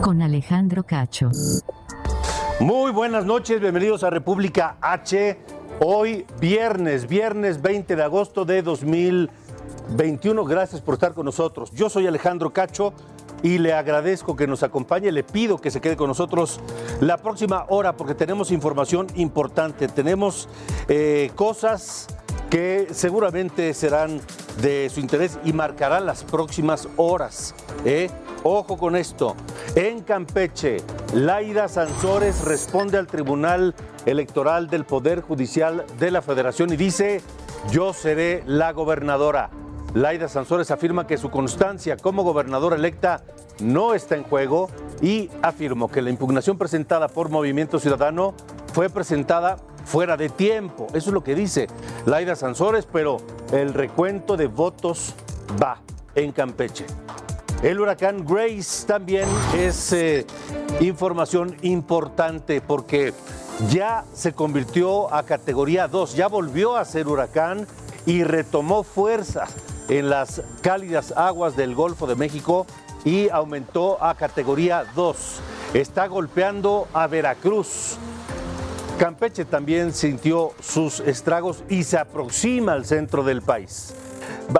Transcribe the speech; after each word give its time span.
Con 0.00 0.22
Alejandro 0.22 0.84
Cacho. 0.84 1.30
Muy 2.60 2.92
buenas 2.92 3.26
noches, 3.26 3.60
bienvenidos 3.60 4.02
a 4.02 4.08
República 4.10 4.78
H. 4.80 5.38
Hoy 5.80 6.24
viernes, 6.40 7.06
viernes 7.06 7.60
20 7.60 7.94
de 7.94 8.02
agosto 8.02 8.46
de 8.46 8.62
2021. 8.62 10.44
Gracias 10.44 10.80
por 10.80 10.94
estar 10.94 11.12
con 11.12 11.26
nosotros. 11.26 11.70
Yo 11.72 11.90
soy 11.90 12.06
Alejandro 12.06 12.54
Cacho 12.54 12.94
y 13.42 13.58
le 13.58 13.74
agradezco 13.74 14.34
que 14.34 14.46
nos 14.46 14.62
acompañe. 14.62 15.12
Le 15.12 15.22
pido 15.22 15.58
que 15.58 15.70
se 15.70 15.80
quede 15.80 15.96
con 15.96 16.08
nosotros 16.08 16.58
la 17.00 17.18
próxima 17.18 17.66
hora 17.68 17.96
porque 17.96 18.14
tenemos 18.14 18.50
información 18.50 19.08
importante. 19.14 19.88
Tenemos 19.88 20.48
eh, 20.88 21.30
cosas 21.34 22.08
que 22.54 22.86
seguramente 22.92 23.74
serán 23.74 24.20
de 24.62 24.88
su 24.88 25.00
interés 25.00 25.40
y 25.44 25.52
marcarán 25.52 26.06
las 26.06 26.22
próximas 26.22 26.88
horas. 26.96 27.52
¿eh? 27.84 28.08
Ojo 28.44 28.78
con 28.78 28.94
esto. 28.94 29.34
En 29.74 30.02
Campeche, 30.02 30.76
Laida 31.14 31.66
Sansores 31.66 32.44
responde 32.44 32.96
al 32.96 33.08
Tribunal 33.08 33.74
Electoral 34.06 34.70
del 34.70 34.84
Poder 34.84 35.20
Judicial 35.20 35.84
de 35.98 36.12
la 36.12 36.22
Federación 36.22 36.72
y 36.72 36.76
dice, 36.76 37.22
yo 37.72 37.92
seré 37.92 38.44
la 38.46 38.70
gobernadora. 38.70 39.50
Laida 39.92 40.28
Sansores 40.28 40.70
afirma 40.70 41.08
que 41.08 41.18
su 41.18 41.30
constancia 41.30 41.96
como 41.96 42.22
gobernadora 42.22 42.76
electa 42.76 43.24
no 43.58 43.94
está 43.94 44.14
en 44.14 44.22
juego 44.22 44.70
y 45.02 45.28
afirmó 45.42 45.90
que 45.90 46.02
la 46.02 46.10
impugnación 46.10 46.56
presentada 46.56 47.08
por 47.08 47.30
Movimiento 47.30 47.80
Ciudadano 47.80 48.32
fue 48.74 48.90
presentada 48.90 49.56
fuera 49.84 50.16
de 50.16 50.28
tiempo. 50.28 50.88
Eso 50.88 51.10
es 51.10 51.14
lo 51.14 51.22
que 51.22 51.36
dice 51.36 51.68
Laida 52.06 52.34
Sansores, 52.34 52.88
pero 52.92 53.18
el 53.52 53.72
recuento 53.72 54.36
de 54.36 54.48
votos 54.48 55.14
va 55.62 55.78
en 56.16 56.32
Campeche. 56.32 56.84
El 57.62 57.80
huracán 57.80 58.26
Grace 58.26 58.84
también 58.84 59.28
es 59.56 59.92
eh, 59.92 60.26
información 60.80 61.56
importante 61.62 62.60
porque 62.60 63.14
ya 63.70 64.04
se 64.12 64.32
convirtió 64.32 65.14
a 65.14 65.22
categoría 65.22 65.86
2, 65.86 66.16
ya 66.16 66.26
volvió 66.26 66.76
a 66.76 66.84
ser 66.84 67.06
huracán 67.06 67.68
y 68.06 68.24
retomó 68.24 68.82
fuerza 68.82 69.46
en 69.88 70.10
las 70.10 70.42
cálidas 70.62 71.14
aguas 71.16 71.54
del 71.54 71.76
Golfo 71.76 72.08
de 72.08 72.16
México 72.16 72.66
y 73.04 73.28
aumentó 73.28 74.02
a 74.02 74.16
categoría 74.16 74.84
2. 74.96 75.16
Está 75.74 76.08
golpeando 76.08 76.88
a 76.92 77.06
Veracruz. 77.06 77.98
Campeche 78.98 79.44
también 79.44 79.92
sintió 79.92 80.52
sus 80.60 81.00
estragos 81.00 81.64
y 81.68 81.82
se 81.82 81.98
aproxima 81.98 82.72
al 82.72 82.84
centro 82.84 83.24
del 83.24 83.42
país. 83.42 83.92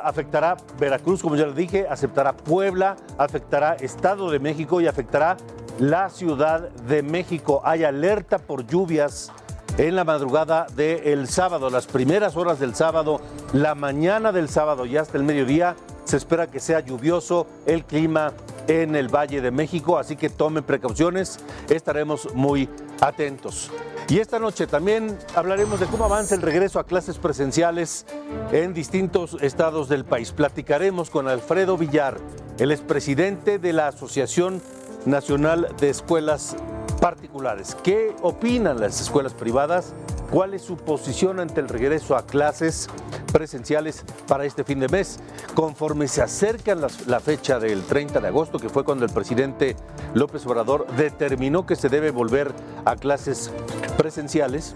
Afectará 0.02 0.56
Veracruz, 0.78 1.22
como 1.22 1.36
ya 1.36 1.46
le 1.46 1.54
dije, 1.54 1.86
afectará 1.88 2.36
Puebla, 2.36 2.96
afectará 3.16 3.74
Estado 3.74 4.30
de 4.30 4.40
México 4.40 4.80
y 4.80 4.88
afectará 4.88 5.36
la 5.78 6.10
Ciudad 6.10 6.68
de 6.70 7.02
México. 7.02 7.62
Hay 7.64 7.84
alerta 7.84 8.38
por 8.38 8.66
lluvias 8.66 9.30
en 9.78 9.94
la 9.94 10.04
madrugada 10.04 10.66
del 10.74 11.28
sábado, 11.28 11.70
las 11.70 11.86
primeras 11.86 12.36
horas 12.36 12.58
del 12.58 12.74
sábado, 12.74 13.20
la 13.52 13.76
mañana 13.76 14.32
del 14.32 14.48
sábado 14.48 14.84
y 14.84 14.96
hasta 14.96 15.16
el 15.16 15.24
mediodía. 15.24 15.76
Se 16.04 16.16
espera 16.16 16.50
que 16.50 16.60
sea 16.60 16.80
lluvioso 16.80 17.46
el 17.66 17.84
clima 17.84 18.32
en 18.68 18.96
el 18.96 19.08
Valle 19.08 19.40
de 19.40 19.50
México, 19.50 19.98
así 19.98 20.16
que 20.16 20.28
tomen 20.28 20.64
precauciones, 20.64 21.38
estaremos 21.68 22.34
muy 22.34 22.68
atentos. 23.06 23.70
Y 24.08 24.18
esta 24.18 24.38
noche 24.38 24.66
también 24.66 25.18
hablaremos 25.34 25.80
de 25.80 25.86
cómo 25.86 26.04
avanza 26.04 26.34
el 26.34 26.42
regreso 26.42 26.78
a 26.78 26.84
clases 26.84 27.18
presenciales 27.18 28.06
en 28.52 28.74
distintos 28.74 29.36
estados 29.40 29.88
del 29.88 30.04
país. 30.04 30.32
Platicaremos 30.32 31.10
con 31.10 31.28
Alfredo 31.28 31.78
Villar, 31.78 32.18
el 32.58 32.70
expresidente 32.70 33.58
de 33.58 33.72
la 33.72 33.88
Asociación 33.88 34.60
Nacional 35.06 35.74
de 35.80 35.90
Escuelas 35.90 36.56
Particulares. 37.00 37.76
¿Qué 37.82 38.14
opinan 38.22 38.80
las 38.80 39.00
escuelas 39.00 39.34
privadas? 39.34 39.92
¿Cuál 40.30 40.54
es 40.54 40.62
su 40.62 40.76
posición 40.76 41.40
ante 41.40 41.60
el 41.60 41.68
regreso 41.68 42.16
a 42.16 42.26
clases 42.26 42.88
presenciales 43.32 44.04
para 44.26 44.44
este 44.44 44.64
fin 44.64 44.80
de 44.80 44.88
mes? 44.88 45.20
Conforme 45.54 46.08
se 46.08 46.22
acerca 46.22 46.74
la, 46.74 47.20
fecha 47.20 47.58
del 47.58 47.82
30 47.82 48.20
de 48.20 48.28
agosto, 48.28 48.58
que 48.58 48.68
fue 48.68 48.84
cuando 48.84 49.04
el 49.04 49.12
presidente 49.12 49.76
López 50.14 50.46
Obrador 50.46 50.86
determinó 50.96 51.66
que 51.66 51.76
se 51.76 51.88
debe 51.88 52.10
volver 52.10 52.52
a 52.84 52.96
clases 52.96 53.50
presenciales, 53.96 54.74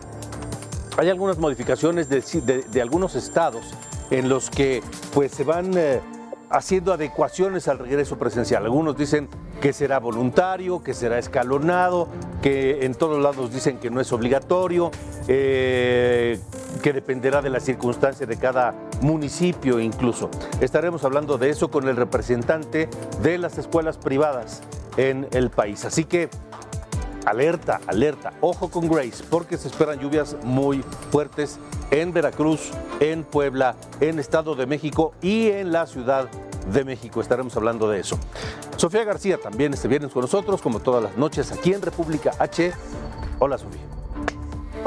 hay 0.97 1.11
algunas 1.11 1.39
modificaciones 1.39 2.09
de, 2.09 2.83
algunos 2.83 3.15
estados 3.15 3.65
en 4.11 4.29
los 4.29 4.51
que 4.51 4.83
pues 5.15 5.33
se 5.33 5.45
van 5.45 5.77
eh, 5.77 6.01
haciendo 6.51 6.93
adecuaciones 6.93 7.69
al 7.69 7.79
regreso 7.79 8.19
presencial. 8.19 8.65
Algunos 8.65 8.97
dicen 8.97 9.29
que 9.61 9.73
será 9.73 9.99
voluntario, 9.99 10.83
que 10.83 10.95
será 10.95 11.19
escalonado, 11.19 12.09
que 12.43 12.85
en 12.85 12.95
todos 12.95 13.21
lados 13.23 13.53
dicen 13.53 13.79
que 13.79 13.91
no 13.91 14.01
es 14.01 14.13
obligatorio, 14.13 14.91
eh, 15.27 16.39
que 16.83 16.93
dependerá 16.93 17.43
de 17.43 17.51
la 17.51 17.61
circunstancia 17.61 18.27
de 18.27 18.37
cada 18.37 18.75
municipio 19.01 19.81
incluso. 19.81 20.31
Estaremos 20.61 21.05
hablando 21.05 21.39
de 21.39 21.51
eso 21.51 21.71
con 21.71 21.89
el 21.89 21.97
representante 21.97 22.89
de 23.23 23.39
las 23.39 23.59
escuelas 23.59 23.99
privadas 23.99 24.63
en 24.97 25.29
el 25.33 25.51
país. 25.51 25.85
Así 25.85 26.05
que 26.05 26.29
alerta, 27.29 27.81
alerta, 27.87 28.33
ojo 28.41 28.71
con 28.71 28.89
Grace, 28.89 29.25
porque 29.29 29.57
se 29.57 29.69
esperan 29.69 29.99
lluvias 29.99 30.37
muy 30.43 30.83
fuertes 31.11 31.59
en 31.91 32.13
Veracruz, 32.13 32.71
en 33.01 33.25
Puebla, 33.25 33.77
en 34.01 34.19
Estado 34.19 34.55
de 34.55 34.67
México 34.67 35.13
y 35.21 35.49
en 35.49 35.73
la 35.73 35.87
Ciudad 35.87 36.29
de 36.73 36.85
México. 36.85 37.21
Estaremos 37.21 37.57
hablando 37.57 37.89
de 37.89 38.01
eso. 38.01 38.19
Sofía 38.77 39.05
García 39.05 39.39
también 39.39 39.75
este 39.75 39.89
viernes 39.89 40.13
con 40.13 40.23
nosotros, 40.23 40.63
como 40.63 40.81
todas 40.81 41.03
las 41.03 41.17
noches, 41.17 41.53
aquí 41.53 41.73
en 41.73 41.83
República 41.83 42.33
H. 42.39 42.73
Hola, 43.39 43.59
Sofía. 43.59 43.98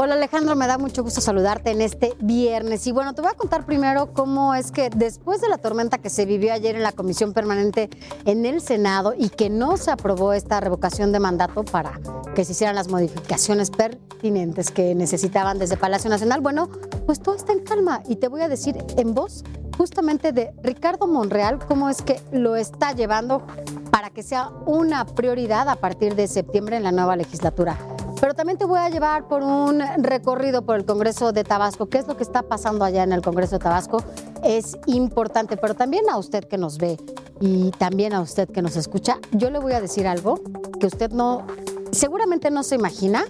Hola 0.03 0.15
Alejandro, 0.15 0.55
me 0.55 0.65
da 0.65 0.79
mucho 0.79 1.03
gusto 1.03 1.21
saludarte 1.21 1.69
en 1.69 1.79
este 1.79 2.15
viernes. 2.19 2.87
Y 2.87 2.91
bueno, 2.91 3.13
te 3.13 3.21
voy 3.21 3.29
a 3.29 3.35
contar 3.35 3.67
primero 3.67 4.13
cómo 4.13 4.55
es 4.55 4.71
que 4.71 4.89
después 4.89 5.41
de 5.41 5.47
la 5.47 5.59
tormenta 5.59 5.99
que 5.99 6.09
se 6.09 6.25
vivió 6.25 6.53
ayer 6.53 6.75
en 6.75 6.81
la 6.81 6.91
Comisión 6.91 7.33
Permanente 7.33 7.87
en 8.25 8.47
el 8.47 8.61
Senado 8.61 9.13
y 9.15 9.29
que 9.29 9.51
no 9.51 9.77
se 9.77 9.91
aprobó 9.91 10.33
esta 10.33 10.59
revocación 10.59 11.11
de 11.11 11.19
mandato 11.19 11.63
para 11.63 12.01
que 12.33 12.43
se 12.45 12.53
hicieran 12.53 12.73
las 12.73 12.87
modificaciones 12.87 13.69
pertinentes 13.69 14.71
que 14.71 14.95
necesitaban 14.95 15.59
desde 15.59 15.77
Palacio 15.77 16.09
Nacional, 16.09 16.41
bueno, 16.41 16.67
pues 17.05 17.19
todo 17.19 17.35
está 17.35 17.53
en 17.53 17.59
calma 17.59 18.01
y 18.07 18.15
te 18.15 18.27
voy 18.27 18.41
a 18.41 18.49
decir 18.49 18.83
en 18.97 19.13
voz 19.13 19.43
justamente 19.77 20.31
de 20.31 20.51
Ricardo 20.63 21.05
Monreal 21.05 21.59
cómo 21.59 21.89
es 21.89 22.01
que 22.01 22.19
lo 22.31 22.55
está 22.55 22.93
llevando 22.93 23.45
para 23.91 24.09
que 24.09 24.23
sea 24.23 24.49
una 24.65 25.05
prioridad 25.05 25.69
a 25.69 25.75
partir 25.75 26.15
de 26.15 26.27
septiembre 26.27 26.77
en 26.77 26.83
la 26.85 26.91
nueva 26.91 27.15
legislatura. 27.15 27.77
Pero 28.21 28.35
también 28.35 28.59
te 28.59 28.65
voy 28.65 28.77
a 28.77 28.87
llevar 28.87 29.27
por 29.27 29.41
un 29.41 29.81
recorrido 29.97 30.61
por 30.61 30.75
el 30.75 30.85
Congreso 30.85 31.31
de 31.31 31.43
Tabasco. 31.43 31.89
¿Qué 31.89 31.97
es 31.97 32.07
lo 32.07 32.15
que 32.15 32.21
está 32.21 32.43
pasando 32.43 32.85
allá 32.85 33.01
en 33.01 33.13
el 33.13 33.23
Congreso 33.23 33.57
de 33.57 33.63
Tabasco? 33.63 33.97
Es 34.43 34.77
importante, 34.85 35.57
pero 35.57 35.73
también 35.73 36.07
a 36.07 36.17
usted 36.17 36.43
que 36.43 36.59
nos 36.59 36.77
ve 36.77 36.97
y 37.39 37.71
también 37.71 38.13
a 38.13 38.21
usted 38.21 38.47
que 38.47 38.61
nos 38.61 38.75
escucha, 38.75 39.17
yo 39.31 39.49
le 39.49 39.57
voy 39.57 39.73
a 39.73 39.81
decir 39.81 40.07
algo 40.07 40.39
que 40.79 40.85
usted 40.85 41.09
no, 41.09 41.47
seguramente 41.91 42.51
no 42.51 42.61
se 42.61 42.75
imagina, 42.75 43.25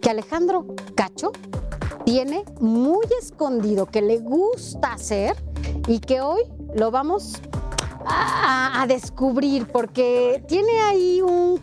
que 0.00 0.08
Alejandro 0.08 0.64
Cacho 0.94 1.32
tiene 2.06 2.46
muy 2.58 3.04
escondido, 3.20 3.84
que 3.84 4.00
le 4.00 4.18
gusta 4.18 4.94
hacer 4.94 5.36
y 5.86 6.00
que 6.00 6.22
hoy 6.22 6.40
lo 6.74 6.90
vamos 6.90 7.42
a, 8.06 8.84
descubrir, 8.88 9.66
porque 9.66 10.42
tiene 10.48 10.80
ahí 10.80 11.22
un, 11.22 11.60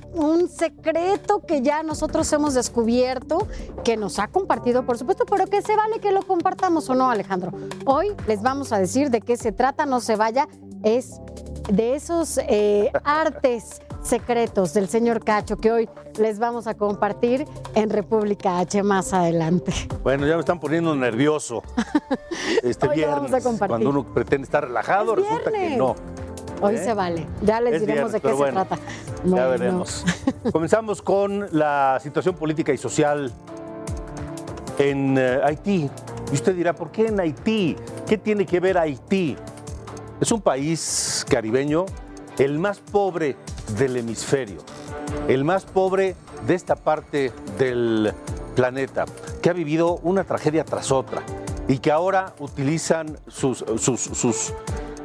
secreto 0.50 1.42
que 1.46 1.62
ya 1.62 1.84
nosotros 1.84 2.32
hemos 2.34 2.54
descubierto, 2.54 3.48
que 3.84 3.98
nos 3.98 4.20
ha 4.20 4.28
compartido, 4.28 4.86
por 4.86 4.98
supuesto, 4.98 5.26
pero 5.26 5.48
que 5.48 5.62
se 5.62 5.76
vale 5.76 6.00
que 6.00 6.12
lo 6.12 6.22
compartamos 6.24 6.90
o 6.90 6.96
no, 6.96 7.10
Alejandro. 7.10 7.52
Hoy 7.86 8.16
les 8.28 8.42
vamos 8.42 8.72
a 8.72 8.80
decir 8.80 9.10
de 9.10 9.22
qué 9.22 9.38
se 9.38 9.52
trata, 9.52 9.86
no 9.86 10.00
se 10.00 10.16
vaya, 10.16 10.48
es 10.84 11.20
de 11.72 11.96
esos 11.96 12.40
eh, 12.48 12.92
artes 13.04 13.82
secretos 14.02 14.74
del 14.74 14.88
señor 14.88 15.24
Cacho 15.24 15.58
que 15.58 15.72
hoy 15.72 15.90
les 16.18 16.40
vamos 16.40 16.68
a 16.68 16.76
compartir 16.76 17.46
en 17.76 17.90
República 17.90 18.60
H 18.60 18.82
más 18.84 19.14
adelante. 19.14 19.72
Bueno, 20.04 20.26
ya 20.26 20.36
me 20.36 20.40
están 20.40 20.60
poniendo 20.60 20.96
nervioso. 20.96 21.62
Este 22.64 22.88
Hoy 22.88 22.96
viernes, 22.96 23.32
vamos 23.32 23.34
a 23.34 23.42
compartir. 23.42 23.70
cuando 23.70 23.90
uno 23.90 24.14
pretende 24.14 24.46
estar 24.46 24.64
relajado, 24.66 25.14
Es 25.14 25.24
resulta 25.24 25.52
que 25.52 25.78
no. 25.78 25.96
Hoy 26.62 26.76
¿Eh? 26.76 26.84
se 26.84 26.94
vale. 26.94 27.26
Ya 27.42 27.62
les 27.62 27.76
Es 27.76 27.82
diremos 27.82 28.12
viernes, 28.12 28.14
de 28.14 28.22
qué 28.22 28.28
se 28.30 28.34
bueno, 28.34 28.66
trata. 28.66 28.82
Ya 29.24 29.48
veremos. 29.48 30.06
Comenzamos 30.52 31.02
con 31.02 31.48
la 31.52 32.00
situación 32.02 32.36
política 32.36 32.74
y 32.74 32.78
social 32.78 33.32
en 34.78 35.18
eh, 35.18 35.40
Haití. 35.44 35.90
Y 36.32 36.34
usted 36.34 36.56
dirá, 36.56 36.74
¿por 36.74 36.92
qué 36.92 37.08
en 37.08 37.20
Haití? 37.20 37.76
¿Qué 38.08 38.18
tiene 38.18 38.46
que 38.46 38.60
ver 38.60 38.78
Haití? 38.78 39.38
Es 40.20 40.32
un 40.32 40.42
país 40.42 41.26
caribeño, 41.30 41.86
el 42.38 42.60
más 42.60 42.80
pobre 42.80 43.38
del 43.78 43.96
hemisferio, 43.98 44.60
el 45.28 45.44
más 45.46 45.64
pobre 45.66 46.16
de 46.46 46.56
esta 46.56 46.76
parte 46.76 47.32
del 47.58 48.14
planeta, 48.56 49.06
que 49.42 49.50
ha 49.50 49.54
vivido 49.54 50.00
una 50.04 50.24
tragedia 50.24 50.66
tras 50.66 50.92
otra 50.92 51.22
y 51.70 51.78
que 51.78 51.92
ahora 51.92 52.34
utilizan 52.40 53.18
sus, 53.28 53.64
sus, 53.78 54.02
sus 54.02 54.54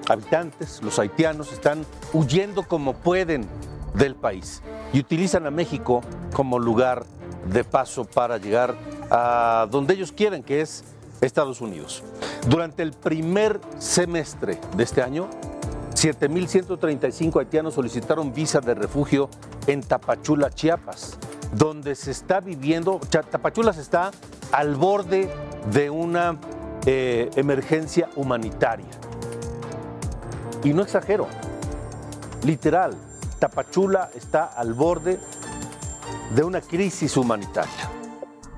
habitantes, 0.09 0.83
los 0.83 0.99
haitianos, 0.99 1.53
están 1.53 1.85
huyendo 2.13 2.63
como 2.65 2.95
pueden 2.95 3.47
del 3.95 4.15
país 4.15 4.63
y 4.93 5.01
utilizan 5.01 5.47
a 5.47 5.51
México 5.51 6.03
como 6.35 6.59
lugar 6.59 7.05
de 7.47 7.65
paso 7.65 8.05
para 8.05 8.39
llegar 8.39 8.75
a 9.11 9.67
donde 9.71 9.95
ellos 9.95 10.13
quieren, 10.13 10.43
que 10.43 10.61
es 10.61 10.85
Estados 11.21 11.61
Unidos. 11.61 12.03
Durante 12.49 12.83
el 12.83 12.93
primer 12.93 13.61
semestre 13.79 14.59
de 14.77 14.85
este 14.85 15.03
año, 15.03 15.29
7.135 15.95 17.41
haitianos 17.41 17.75
solicitaron 17.75 18.35
visa 18.35 18.61
de 18.61 18.75
refugio 18.75 19.29
en 19.67 19.81
Tapachula, 19.81 20.51
Chiapas, 20.51 21.17
donde 21.53 21.95
se 21.95 22.11
está 22.11 22.41
viviendo, 22.41 23.01
Tapachula 23.09 23.73
se 23.73 23.81
está 23.81 24.11
al 24.53 24.75
borde 24.75 25.31
de 25.73 25.91
una 25.91 26.39
eh, 26.85 27.31
emergencia 27.37 28.11
humanitaria. 28.17 28.87
Y 30.65 30.73
no 30.73 30.83
exagero, 30.83 31.29
literal, 32.43 32.97
Tapachula 33.39 34.11
está 34.15 34.45
al 34.45 34.73
borde 34.73 35.21
de 36.35 36.43
una 36.43 36.63
crisis 36.63 37.17
humanitaria. 37.17 37.91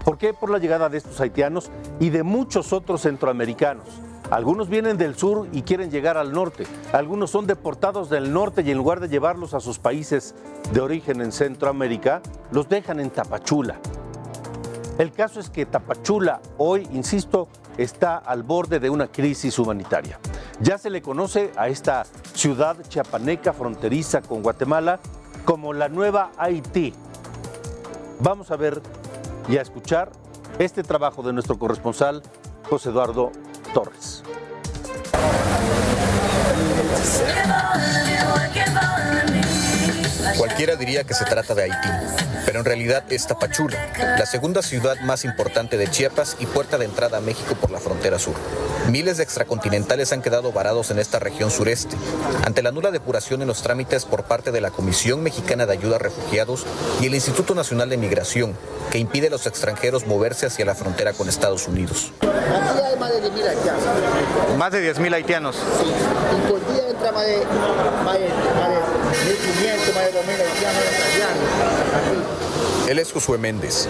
¿Por 0.04 0.16
qué? 0.16 0.32
Por 0.32 0.50
la 0.50 0.58
llegada 0.58 0.88
de 0.88 0.98
estos 0.98 1.20
haitianos 1.20 1.68
y 1.98 2.10
de 2.10 2.22
muchos 2.22 2.72
otros 2.72 3.02
centroamericanos. 3.02 3.88
Algunos 4.30 4.68
vienen 4.68 4.96
del 4.98 5.16
sur 5.16 5.48
y 5.52 5.62
quieren 5.62 5.90
llegar 5.90 6.16
al 6.16 6.32
norte. 6.32 6.64
Algunos 6.92 7.30
son 7.30 7.48
deportados 7.48 8.08
del 8.08 8.32
norte 8.32 8.62
y 8.62 8.70
en 8.70 8.78
lugar 8.78 9.00
de 9.00 9.08
llevarlos 9.08 9.52
a 9.54 9.60
sus 9.60 9.80
países 9.80 10.36
de 10.72 10.80
origen 10.80 11.20
en 11.20 11.32
Centroamérica, 11.32 12.22
los 12.52 12.68
dejan 12.68 13.00
en 13.00 13.10
Tapachula. 13.10 13.80
El 14.98 15.10
caso 15.12 15.40
es 15.40 15.50
que 15.50 15.66
Tapachula 15.66 16.40
hoy, 16.56 16.88
insisto, 16.92 17.48
está 17.76 18.16
al 18.16 18.44
borde 18.44 18.78
de 18.78 18.90
una 18.90 19.08
crisis 19.08 19.58
humanitaria. 19.58 20.20
Ya 20.60 20.78
se 20.78 20.88
le 20.88 21.02
conoce 21.02 21.52
a 21.56 21.68
esta 21.68 22.04
ciudad 22.32 22.76
chiapaneca 22.88 23.52
fronteriza 23.52 24.22
con 24.22 24.42
Guatemala 24.42 25.00
como 25.44 25.72
la 25.72 25.88
nueva 25.88 26.32
Haití. 26.38 26.94
Vamos 28.20 28.50
a 28.50 28.56
ver 28.56 28.80
y 29.48 29.58
a 29.58 29.62
escuchar 29.62 30.10
este 30.58 30.82
trabajo 30.82 31.22
de 31.22 31.34
nuestro 31.34 31.58
corresponsal 31.58 32.22
José 32.70 32.88
Eduardo 32.88 33.32
Torres. 33.74 34.22
Cualquiera 40.36 40.76
diría 40.76 41.04
que 41.04 41.14
se 41.14 41.24
trata 41.24 41.54
de 41.54 41.64
Haití, 41.64 41.88
pero 42.44 42.58
en 42.58 42.64
realidad 42.64 43.04
es 43.08 43.26
Tapachula, 43.26 43.78
la 44.18 44.26
segunda 44.26 44.62
ciudad 44.62 44.96
más 45.00 45.24
importante 45.24 45.78
de 45.78 45.90
Chiapas 45.90 46.36
y 46.38 46.46
puerta 46.46 46.76
de 46.76 46.84
entrada 46.84 47.18
a 47.18 47.20
México 47.20 47.54
por 47.54 47.70
la 47.70 47.80
frontera 47.80 48.18
sur. 48.18 48.34
Miles 48.90 49.16
de 49.16 49.22
extracontinentales 49.22 50.12
han 50.12 50.20
quedado 50.20 50.52
varados 50.52 50.90
en 50.90 50.98
esta 50.98 51.18
región 51.18 51.50
sureste, 51.50 51.96
ante 52.44 52.62
la 52.62 52.70
nula 52.70 52.90
depuración 52.90 53.40
en 53.40 53.48
los 53.48 53.62
trámites 53.62 54.04
por 54.04 54.24
parte 54.24 54.52
de 54.52 54.60
la 54.60 54.70
Comisión 54.70 55.22
Mexicana 55.22 55.64
de 55.64 55.72
Ayuda 55.72 55.96
a 55.96 56.00
Refugiados 56.00 56.66
y 57.00 57.06
el 57.06 57.14
Instituto 57.14 57.54
Nacional 57.54 57.88
de 57.88 57.96
Migración, 57.96 58.56
que 58.90 58.98
impide 58.98 59.28
a 59.28 59.30
los 59.30 59.46
extranjeros 59.46 60.06
moverse 60.06 60.46
hacia 60.46 60.66
la 60.66 60.74
frontera 60.74 61.14
con 61.14 61.28
Estados 61.28 61.66
Unidos. 61.66 62.12
Aquí 62.20 62.28
hay 62.84 62.98
más 62.98 63.10
de 63.10 63.22
10.000 63.22 63.48
haitianos. 63.48 64.56
Más 64.58 64.72
de 64.72 64.94
10.000 64.94 65.14
haitianos. 65.14 65.56
Sí. 65.56 65.86
Y 65.86 66.50
por 66.50 66.72
día 66.72 66.85
más 67.12 67.26
de, 67.26 67.44
más 68.04 68.14
de, 68.18 68.28
más 68.28 68.68
de 68.68 68.76
1.500, 69.26 69.94
más 69.94 70.04
de 70.04 70.12
2.000 70.12 70.28
haitianos. 70.40 70.82
Aquí. 71.94 72.90
Él 72.90 72.98
es 72.98 73.12
Josué 73.12 73.38
Méndez, 73.38 73.88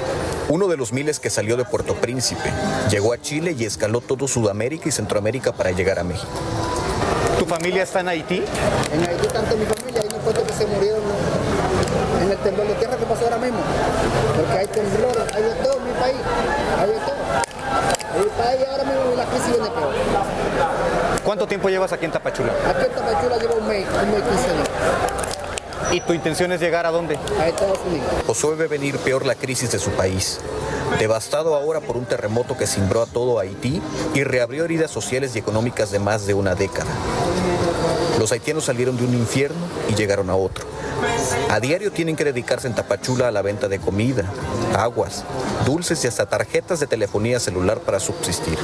uno 0.49 0.69
de 0.69 0.77
los 0.77 0.93
miles 0.93 1.21
que 1.21 1.29
salió 1.29 1.57
de 1.57 1.65
Puerto 1.65 1.95
Príncipe. 1.95 2.51
Llegó 2.91 3.13
a 3.13 3.21
Chile 3.21 3.55
y 3.59 3.65
escaló 3.65 4.01
todo 4.01 4.27
Sudamérica 4.27 4.89
y 4.89 4.93
Centroamérica 4.93 5.53
para 5.53 5.71
llegar 5.71 5.99
a 5.99 6.05
México. 6.05 6.33
¿Tu 7.39 7.45
familia 7.45 7.83
está 7.83 8.01
en 8.01 8.09
Haití? 8.09 8.43
En 8.93 9.07
Haití 9.07 9.29
tanto 9.29 9.57
mi 9.57 9.67
familia, 9.67 10.01
hay 10.01 10.09
unos 10.09 10.21
cuantos 10.23 10.45
que 10.45 10.53
se 10.55 10.67
murieron 10.67 11.03
en 12.23 12.31
el 12.31 12.39
temblor 12.39 12.67
de 12.67 12.75
tierra 12.75 12.97
que 12.97 13.05
pasó 13.05 13.25
ahora 13.25 13.39
mismo. 13.39 13.59
Porque 14.37 14.59
hay 14.59 14.67
temblor, 14.67 15.27
hay 15.35 15.43
de 15.43 15.55
todo 15.63 15.77
en 15.77 15.85
mi 15.85 15.93
país, 16.01 16.17
hay 16.81 16.89
de 16.89 16.99
todo. 17.05 17.47
El 18.17 18.31
país 18.31 18.67
ahora 18.71 18.85
mismo 18.85 19.15
la 19.15 19.25
crisis 19.27 19.51
viene 19.53 19.69
peor. 19.69 19.93
¿Cuánto 21.27 21.49
tiempo 21.49 21.69
llevas 21.69 21.93
aquí 21.93 22.05
en 22.05 22.13
Tapachula? 22.13 22.53
Aquí 22.69 22.85
en 22.87 22.93
Tapachula 22.93 23.37
lleva 23.37 23.55
un 23.57 23.67
mes, 23.67 23.85
un 24.01 24.11
mes 24.13 24.21
y 24.21 24.31
15 24.31 24.53
días, 24.53 24.69
¿Y 25.91 26.01
tu 26.01 26.13
intención 26.13 26.53
es 26.53 26.61
llegar 26.61 26.87
a 26.87 26.93
dónde? 26.93 27.19
a 27.41 27.49
Estados 27.49 27.81
Unidos. 27.85 28.07
Josué 28.29 28.55
ve 28.55 28.69
venir 28.69 28.97
peor 28.99 29.27
la 29.27 29.35
crisis 29.35 29.73
de 29.73 29.81
su 29.81 29.91
país, 29.91 30.39
devastado 31.01 31.57
ahora 31.57 31.81
por 31.81 31.97
un 31.97 32.05
terremoto 32.05 32.57
que 32.57 32.69
cimbró 32.69 33.03
a 33.03 33.07
todo 33.07 33.41
Haití 33.41 33.83
y 34.15 34.23
reabrió 34.23 34.65
heridas 34.65 34.93
sociales 34.93 35.35
y 35.35 35.41
económicas 35.41 35.91
de 35.91 35.99
más 35.99 36.29
de 36.29 36.35
una 36.35 36.55
década. 36.55 36.91
Los 38.21 38.31
haitianos 38.31 38.67
salieron 38.67 38.97
de 38.97 39.05
un 39.05 39.15
infierno 39.15 39.67
y 39.89 39.97
llegaron 39.97 40.31
a 40.31 40.37
otro. 40.37 40.65
A 41.51 41.59
diario 41.59 41.91
tienen 41.91 42.15
que 42.15 42.23
dedicarse 42.23 42.69
en 42.69 42.77
Tapachula 42.77 43.27
a 43.27 43.33
la 43.33 43.43
venta 43.43 43.67
de 43.67 43.81
comida, 43.81 44.23
aguas, 44.79 45.25
dulces 45.65 46.05
y 46.05 46.07
hasta 46.07 46.27
tarjetas 46.27 46.79
de 46.79 46.87
telefonía 46.87 47.41
celular 47.41 47.81
para 47.81 47.99
subsistir. 47.99 48.59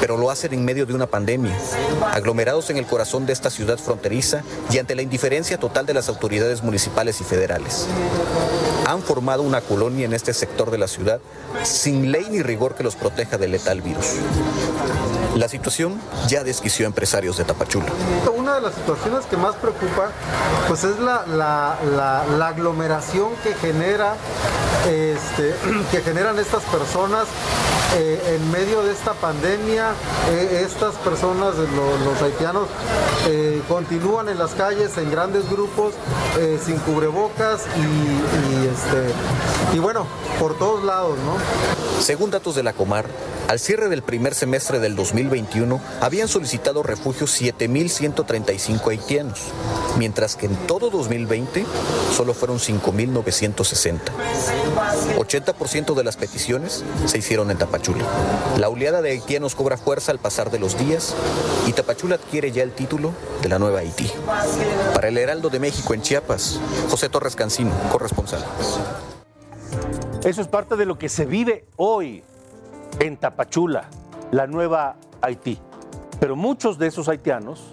Pero 0.00 0.16
lo 0.16 0.30
hacen 0.30 0.52
en 0.52 0.64
medio 0.64 0.86
de 0.86 0.94
una 0.94 1.06
pandemia, 1.06 1.56
aglomerados 2.12 2.70
en 2.70 2.76
el 2.76 2.86
corazón 2.86 3.26
de 3.26 3.32
esta 3.32 3.50
ciudad 3.50 3.78
fronteriza 3.78 4.42
y 4.70 4.78
ante 4.78 4.94
la 4.94 5.02
indiferencia 5.02 5.58
total 5.58 5.86
de 5.86 5.94
las 5.94 6.08
autoridades 6.08 6.62
municipales 6.62 7.20
y 7.20 7.24
federales. 7.24 7.86
Han 8.86 9.02
formado 9.02 9.42
una 9.42 9.60
colonia 9.60 10.04
en 10.04 10.12
este 10.12 10.32
sector 10.32 10.70
de 10.70 10.78
la 10.78 10.88
ciudad 10.88 11.20
sin 11.64 12.12
ley 12.12 12.26
ni 12.30 12.42
rigor 12.42 12.74
que 12.74 12.84
los 12.84 12.94
proteja 12.94 13.36
del 13.38 13.52
letal 13.52 13.80
virus. 13.80 14.16
La 15.36 15.48
situación 15.48 16.00
ya 16.28 16.44
desquició 16.44 16.86
a 16.86 16.88
empresarios 16.88 17.36
de 17.36 17.44
Tapachula. 17.44 17.92
Una 18.34 18.54
de 18.54 18.62
las 18.62 18.74
situaciones 18.74 19.26
que 19.26 19.36
más 19.36 19.54
preocupa 19.56 20.10
pues 20.66 20.82
es 20.84 20.98
la, 20.98 21.76
aglomeración 22.42 23.32
que 23.42 23.52
genera 23.54 24.14
este, 24.88 25.54
que 25.90 26.00
generan 26.00 26.38
estas 26.38 26.62
personas 26.64 27.26
eh, 27.96 28.36
en 28.36 28.50
medio 28.52 28.82
de 28.82 28.92
esta 28.92 29.12
pandemia. 29.14 29.90
Eh, 30.30 30.62
estas 30.66 30.94
personas, 30.96 31.54
lo- 31.56 31.98
los 32.04 32.22
haitianos, 32.22 32.68
eh, 33.28 33.62
continúan 33.68 34.28
en 34.28 34.38
las 34.38 34.52
calles 34.52 34.96
en 34.98 35.10
grandes 35.10 35.48
grupos 35.50 35.94
sin 36.64 36.76
cubrebocas 36.80 37.62
y, 37.76 37.80
y, 37.80 38.68
este, 38.68 39.76
y 39.76 39.78
bueno, 39.78 40.06
por 40.38 40.56
todos 40.58 40.84
lados, 40.84 41.16
¿no? 41.24 42.02
Según 42.02 42.30
datos 42.30 42.54
de 42.54 42.62
la 42.62 42.72
Comar, 42.74 43.06
al 43.48 43.60
cierre 43.60 43.88
del 43.88 44.02
primer 44.02 44.34
semestre 44.34 44.80
del 44.80 44.96
2021 44.96 45.80
habían 46.00 46.26
solicitado 46.26 46.82
refugio 46.82 47.26
7.135 47.26 48.90
haitianos, 48.90 49.40
mientras 49.98 50.34
que 50.36 50.46
en 50.46 50.56
todo 50.66 50.90
2020 50.90 51.64
solo 52.12 52.34
fueron 52.34 52.58
5.960. 52.58 54.00
80% 55.16 55.94
de 55.94 56.04
las 56.04 56.16
peticiones 56.16 56.84
se 57.06 57.18
hicieron 57.18 57.50
en 57.50 57.58
Tapachula. 57.58 58.04
La 58.58 58.68
oleada 58.68 59.00
de 59.00 59.10
haitianos 59.10 59.54
cobra 59.54 59.76
fuerza 59.76 60.10
al 60.10 60.18
pasar 60.18 60.50
de 60.50 60.58
los 60.58 60.76
días 60.76 61.14
y 61.66 61.72
Tapachula 61.72 62.16
adquiere 62.16 62.50
ya 62.50 62.62
el 62.62 62.72
título 62.72 63.12
de 63.42 63.48
la 63.48 63.58
nueva 63.58 63.80
Haití. 63.80 64.10
Para 64.92 65.08
el 65.08 65.18
Heraldo 65.18 65.50
de 65.50 65.60
México 65.60 65.94
en 65.94 66.02
Chiapas, 66.02 66.58
José 66.90 67.08
Torres 67.08 67.36
Cancino, 67.36 67.72
corresponsal. 67.92 68.44
Eso 70.24 70.42
es 70.42 70.48
parte 70.48 70.74
de 70.76 70.86
lo 70.86 70.98
que 70.98 71.08
se 71.08 71.24
vive 71.24 71.66
hoy 71.76 72.24
en 73.00 73.16
Tapachula, 73.16 73.88
la 74.30 74.46
nueva 74.46 74.96
Haití. 75.20 75.58
Pero 76.20 76.36
muchos 76.36 76.78
de 76.78 76.86
esos 76.86 77.08
haitianos 77.08 77.64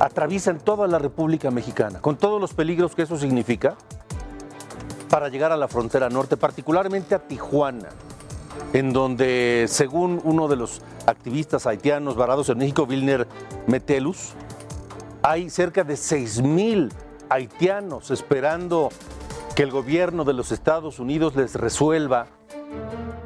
atraviesan 0.00 0.58
toda 0.58 0.86
la 0.86 0.98
República 0.98 1.50
Mexicana, 1.50 2.00
con 2.00 2.16
todos 2.16 2.40
los 2.40 2.54
peligros 2.54 2.94
que 2.94 3.02
eso 3.02 3.16
significa, 3.16 3.76
para 5.08 5.28
llegar 5.28 5.52
a 5.52 5.56
la 5.56 5.68
frontera 5.68 6.08
norte, 6.08 6.36
particularmente 6.36 7.14
a 7.14 7.20
Tijuana, 7.20 7.88
en 8.72 8.92
donde, 8.92 9.66
según 9.68 10.20
uno 10.24 10.48
de 10.48 10.56
los 10.56 10.82
activistas 11.06 11.66
haitianos 11.66 12.16
varados 12.16 12.48
en 12.48 12.58
México, 12.58 12.84
Wilner 12.88 13.26
Metelus, 13.66 14.32
hay 15.22 15.50
cerca 15.50 15.84
de 15.84 15.96
6 15.96 16.42
mil 16.42 16.92
haitianos 17.28 18.10
esperando 18.10 18.90
que 19.54 19.62
el 19.62 19.70
gobierno 19.70 20.24
de 20.24 20.32
los 20.32 20.52
Estados 20.52 20.98
Unidos 20.98 21.36
les 21.36 21.54
resuelva 21.54 22.26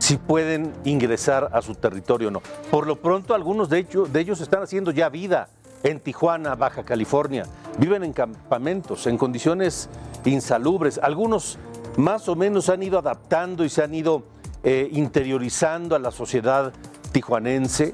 si 0.09 0.17
pueden 0.17 0.73
ingresar 0.85 1.51
a 1.53 1.61
su 1.61 1.75
territorio 1.75 2.29
o 2.29 2.31
no. 2.31 2.41
Por 2.71 2.87
lo 2.87 2.97
pronto, 2.97 3.35
algunos 3.35 3.69
de 3.69 3.87
ellos, 4.15 4.41
están 4.41 4.63
haciendo 4.63 4.91
ya 4.91 5.11
vida 5.11 5.51
en 5.83 6.01
Tijuana, 6.01 6.55
Baja 6.55 6.83
California. 6.83 7.45
Viven 7.77 8.03
en 8.03 8.15
campamentos, 8.15 9.07
en 9.07 9.19
condiciones 9.19 9.91
insalubres. 10.25 10.97
Algunos 10.97 11.59
más 11.99 12.27
o 12.31 12.37
menos 12.37 12.71
han 12.71 12.83
ido 12.83 12.99
adaptando 12.99 13.67
y 13.67 13.69
se 13.69 13.83
han 13.83 13.93
ido 13.93 14.23
eh, 14.63 14.89
interiorizando 14.93 15.95
a 15.95 15.99
la 15.99 16.11
sociedad 16.11 16.73
tijuanense 17.13 17.93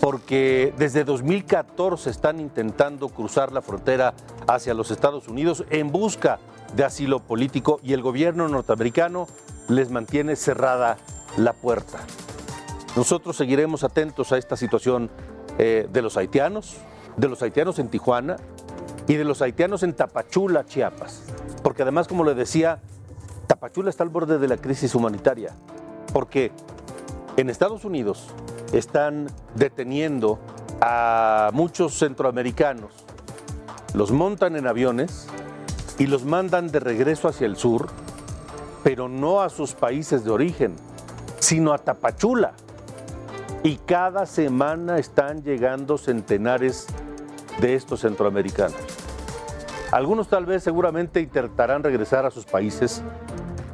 porque 0.00 0.74
desde 0.76 1.02
2014 1.02 2.10
están 2.10 2.40
intentando 2.40 3.08
cruzar 3.08 3.52
la 3.52 3.62
frontera 3.62 4.12
hacia 4.46 4.74
los 4.74 4.90
Estados 4.90 5.28
Unidos 5.28 5.64
en 5.70 5.92
busca 5.92 6.40
de 6.76 6.84
asilo 6.84 7.20
político 7.20 7.80
y 7.82 7.94
el 7.94 8.02
gobierno 8.02 8.48
norteamericano 8.48 9.28
les 9.68 9.90
mantiene 9.90 10.36
cerrada 10.36 10.98
la 11.36 11.52
puerta. 11.52 11.98
Nosotros 12.96 13.36
seguiremos 13.36 13.84
atentos 13.84 14.32
a 14.32 14.38
esta 14.38 14.56
situación 14.56 15.10
eh, 15.58 15.88
de 15.90 16.02
los 16.02 16.16
haitianos, 16.16 16.76
de 17.16 17.28
los 17.28 17.42
haitianos 17.42 17.78
en 17.78 17.88
Tijuana 17.88 18.36
y 19.08 19.14
de 19.14 19.24
los 19.24 19.42
haitianos 19.42 19.82
en 19.82 19.94
Tapachula, 19.94 20.64
Chiapas. 20.64 21.22
Porque 21.62 21.82
además, 21.82 22.08
como 22.08 22.24
le 22.24 22.34
decía, 22.34 22.80
Tapachula 23.46 23.90
está 23.90 24.02
al 24.04 24.10
borde 24.10 24.38
de 24.38 24.48
la 24.48 24.56
crisis 24.56 24.94
humanitaria. 24.94 25.54
Porque 26.12 26.52
en 27.36 27.48
Estados 27.48 27.84
Unidos 27.84 28.28
están 28.72 29.28
deteniendo 29.54 30.38
a 30.80 31.50
muchos 31.52 31.98
centroamericanos, 31.98 32.92
los 33.94 34.10
montan 34.10 34.56
en 34.56 34.66
aviones 34.66 35.28
y 35.98 36.06
los 36.06 36.24
mandan 36.24 36.68
de 36.68 36.80
regreso 36.80 37.28
hacia 37.28 37.46
el 37.46 37.56
sur, 37.56 37.88
pero 38.82 39.08
no 39.08 39.42
a 39.42 39.48
sus 39.48 39.74
países 39.74 40.24
de 40.24 40.30
origen, 40.30 40.74
sino 41.42 41.72
a 41.72 41.78
Tapachula. 41.78 42.52
Y 43.64 43.76
cada 43.78 44.26
semana 44.26 44.98
están 44.98 45.42
llegando 45.42 45.98
centenares 45.98 46.86
de 47.60 47.74
estos 47.74 48.00
centroamericanos. 48.00 48.76
Algunos 49.90 50.28
tal 50.28 50.46
vez 50.46 50.62
seguramente 50.62 51.20
intentarán 51.20 51.82
regresar 51.82 52.24
a 52.24 52.30
sus 52.30 52.44
países 52.44 53.02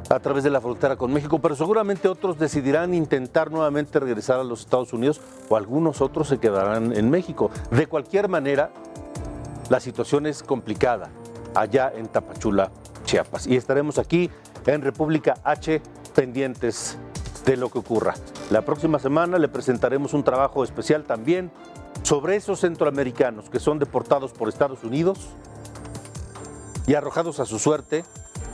a 0.09 0.19
través 0.19 0.43
de 0.43 0.49
la 0.49 0.59
frontera 0.59 0.95
con 0.95 1.13
México, 1.13 1.37
pero 1.39 1.55
seguramente 1.55 2.07
otros 2.07 2.39
decidirán 2.39 2.95
intentar 2.95 3.51
nuevamente 3.51 3.99
regresar 3.99 4.39
a 4.39 4.43
los 4.43 4.61
Estados 4.61 4.91
Unidos 4.91 5.21
o 5.47 5.55
algunos 5.55 6.01
otros 6.01 6.27
se 6.27 6.39
quedarán 6.39 6.91
en 6.93 7.11
México. 7.11 7.51
De 7.69 7.85
cualquier 7.85 8.29
manera, 8.29 8.71
la 9.69 9.79
situación 9.79 10.25
es 10.25 10.41
complicada 10.41 11.11
allá 11.53 11.93
en 11.95 12.07
Tapachula, 12.07 12.71
Chiapas. 13.05 13.45
Y 13.45 13.55
estaremos 13.55 13.99
aquí 13.99 14.31
en 14.65 14.81
República 14.81 15.35
H 15.43 15.81
pendientes 16.15 16.97
de 17.49 17.57
lo 17.57 17.69
que 17.69 17.79
ocurra. 17.79 18.13
La 18.51 18.61
próxima 18.61 18.99
semana 18.99 19.39
le 19.39 19.47
presentaremos 19.47 20.13
un 20.13 20.23
trabajo 20.23 20.63
especial 20.63 21.05
también 21.05 21.51
sobre 22.03 22.35
esos 22.35 22.59
centroamericanos 22.59 23.49
que 23.49 23.59
son 23.59 23.79
deportados 23.79 24.33
por 24.33 24.49
Estados 24.49 24.83
Unidos 24.83 25.29
y 26.85 26.93
arrojados 26.93 27.39
a 27.39 27.45
su 27.45 27.57
suerte 27.57 28.05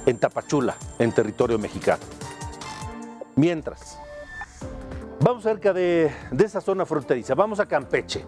en 0.06 0.18
Tapachula, 0.18 0.78
en 0.98 1.12
territorio 1.12 1.60
mexicano. 1.60 2.04
Mientras, 3.36 4.00
vamos 5.20 5.44
cerca 5.44 5.74
de, 5.74 6.10
de 6.32 6.46
esa 6.46 6.62
zona 6.62 6.86
fronteriza, 6.86 7.36
vamos 7.36 7.60
a 7.60 7.66
Campeche, 7.66 8.24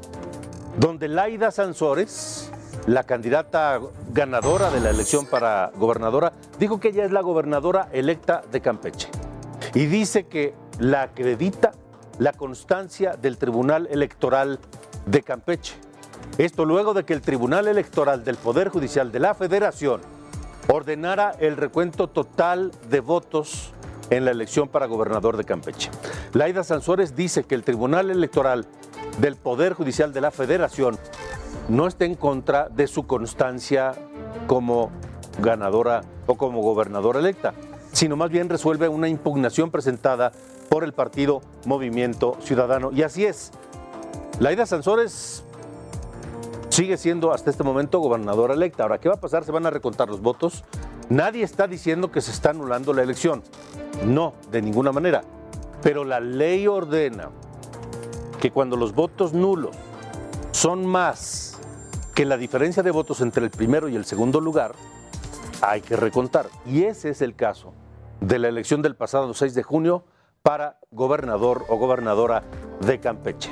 donde 0.77 1.07
Laida 1.07 1.49
Sansores, 1.49 2.51
la 2.87 3.03
candidata 3.03 3.79
ganadora 4.11 4.69
de 4.69 4.81
la 4.81 4.89
elección 4.89 5.27
para 5.27 5.71
gobernadora, 5.77 6.33
dijo 6.59 6.81
que 6.81 6.89
ella 6.89 7.05
es 7.05 7.11
la 7.11 7.21
gobernadora 7.21 7.87
electa 7.93 8.43
de 8.51 8.59
Campeche 8.59 9.09
y 9.77 9.85
dice 9.85 10.25
que 10.25 10.55
la 10.79 11.03
acredita 11.03 11.71
la 12.17 12.33
constancia 12.33 13.11
del 13.11 13.37
Tribunal 13.37 13.87
Electoral 13.91 14.57
de 15.05 15.21
Campeche. 15.21 15.75
Esto 16.39 16.65
luego 16.65 16.95
de 16.95 17.05
que 17.05 17.13
el 17.13 17.21
Tribunal 17.21 17.67
Electoral 17.67 18.23
del 18.23 18.37
Poder 18.37 18.69
Judicial 18.69 19.11
de 19.11 19.19
la 19.19 19.35
Federación 19.35 20.01
ordenara 20.67 21.29
el 21.39 21.57
recuento 21.57 22.07
total 22.07 22.71
de 22.89 23.01
votos 23.01 23.71
en 24.09 24.25
la 24.25 24.31
elección 24.31 24.67
para 24.67 24.87
gobernador 24.87 25.37
de 25.37 25.43
Campeche. 25.43 25.91
Laida 26.33 26.63
Sansores 26.63 27.15
dice 27.15 27.43
que 27.43 27.53
el 27.53 27.63
Tribunal 27.63 28.09
Electoral 28.09 28.65
del 29.19 29.35
Poder 29.35 29.73
Judicial 29.73 30.11
de 30.11 30.21
la 30.21 30.31
Federación 30.31 30.97
no 31.69 31.85
está 31.85 32.05
en 32.05 32.15
contra 32.15 32.67
de 32.69 32.87
su 32.87 33.05
constancia 33.05 33.93
como 34.47 34.89
ganadora 35.39 36.01
o 36.25 36.35
como 36.35 36.63
gobernadora 36.63 37.19
electa, 37.19 37.53
sino 37.97 38.15
más 38.15 38.29
bien 38.29 38.47
resuelve 38.47 38.87
una 38.87 39.07
impugnación 39.07 39.71
presentada 39.71 40.31
por 40.69 40.83
el 40.83 40.93
partido 40.93 41.41
Movimiento 41.65 42.37
Ciudadano. 42.41 42.91
Y 42.91 43.01
así 43.01 43.25
es. 43.25 43.49
Laida 44.39 44.67
Sansores 44.67 45.43
sigue 46.69 46.97
siendo 46.97 47.33
hasta 47.33 47.49
este 47.49 47.63
momento 47.63 47.97
gobernadora 47.97 48.53
electa. 48.53 48.83
Ahora, 48.83 48.99
¿qué 48.99 49.09
va 49.09 49.15
a 49.15 49.19
pasar? 49.19 49.45
¿Se 49.45 49.51
van 49.51 49.65
a 49.65 49.71
recontar 49.71 50.09
los 50.09 50.21
votos? 50.21 50.63
Nadie 51.09 51.43
está 51.43 51.65
diciendo 51.65 52.11
que 52.11 52.21
se 52.21 52.29
está 52.29 52.51
anulando 52.51 52.93
la 52.93 53.01
elección. 53.01 53.41
No, 54.05 54.35
de 54.51 54.61
ninguna 54.61 54.91
manera. 54.91 55.23
Pero 55.81 56.03
la 56.03 56.19
ley 56.19 56.67
ordena 56.67 57.31
que 58.39 58.51
cuando 58.51 58.77
los 58.77 58.93
votos 58.93 59.33
nulos 59.33 59.75
son 60.51 60.85
más 60.85 61.59
que 62.13 62.25
la 62.25 62.37
diferencia 62.37 62.83
de 62.83 62.91
votos 62.91 63.21
entre 63.21 63.43
el 63.43 63.49
primero 63.49 63.89
y 63.89 63.95
el 63.95 64.05
segundo 64.05 64.39
lugar, 64.39 64.75
hay 65.63 65.81
que 65.81 65.95
recontar. 65.95 66.45
Y 66.63 66.83
ese 66.83 67.09
es 67.09 67.23
el 67.23 67.33
caso 67.33 67.73
de 68.21 68.39
la 68.39 68.47
elección 68.47 68.81
del 68.81 68.95
pasado 68.95 69.33
6 69.33 69.53
de 69.53 69.63
junio 69.63 70.03
para 70.41 70.79
gobernador 70.91 71.65
o 71.69 71.77
gobernadora 71.77 72.43
de 72.81 72.99
Campeche. 72.99 73.51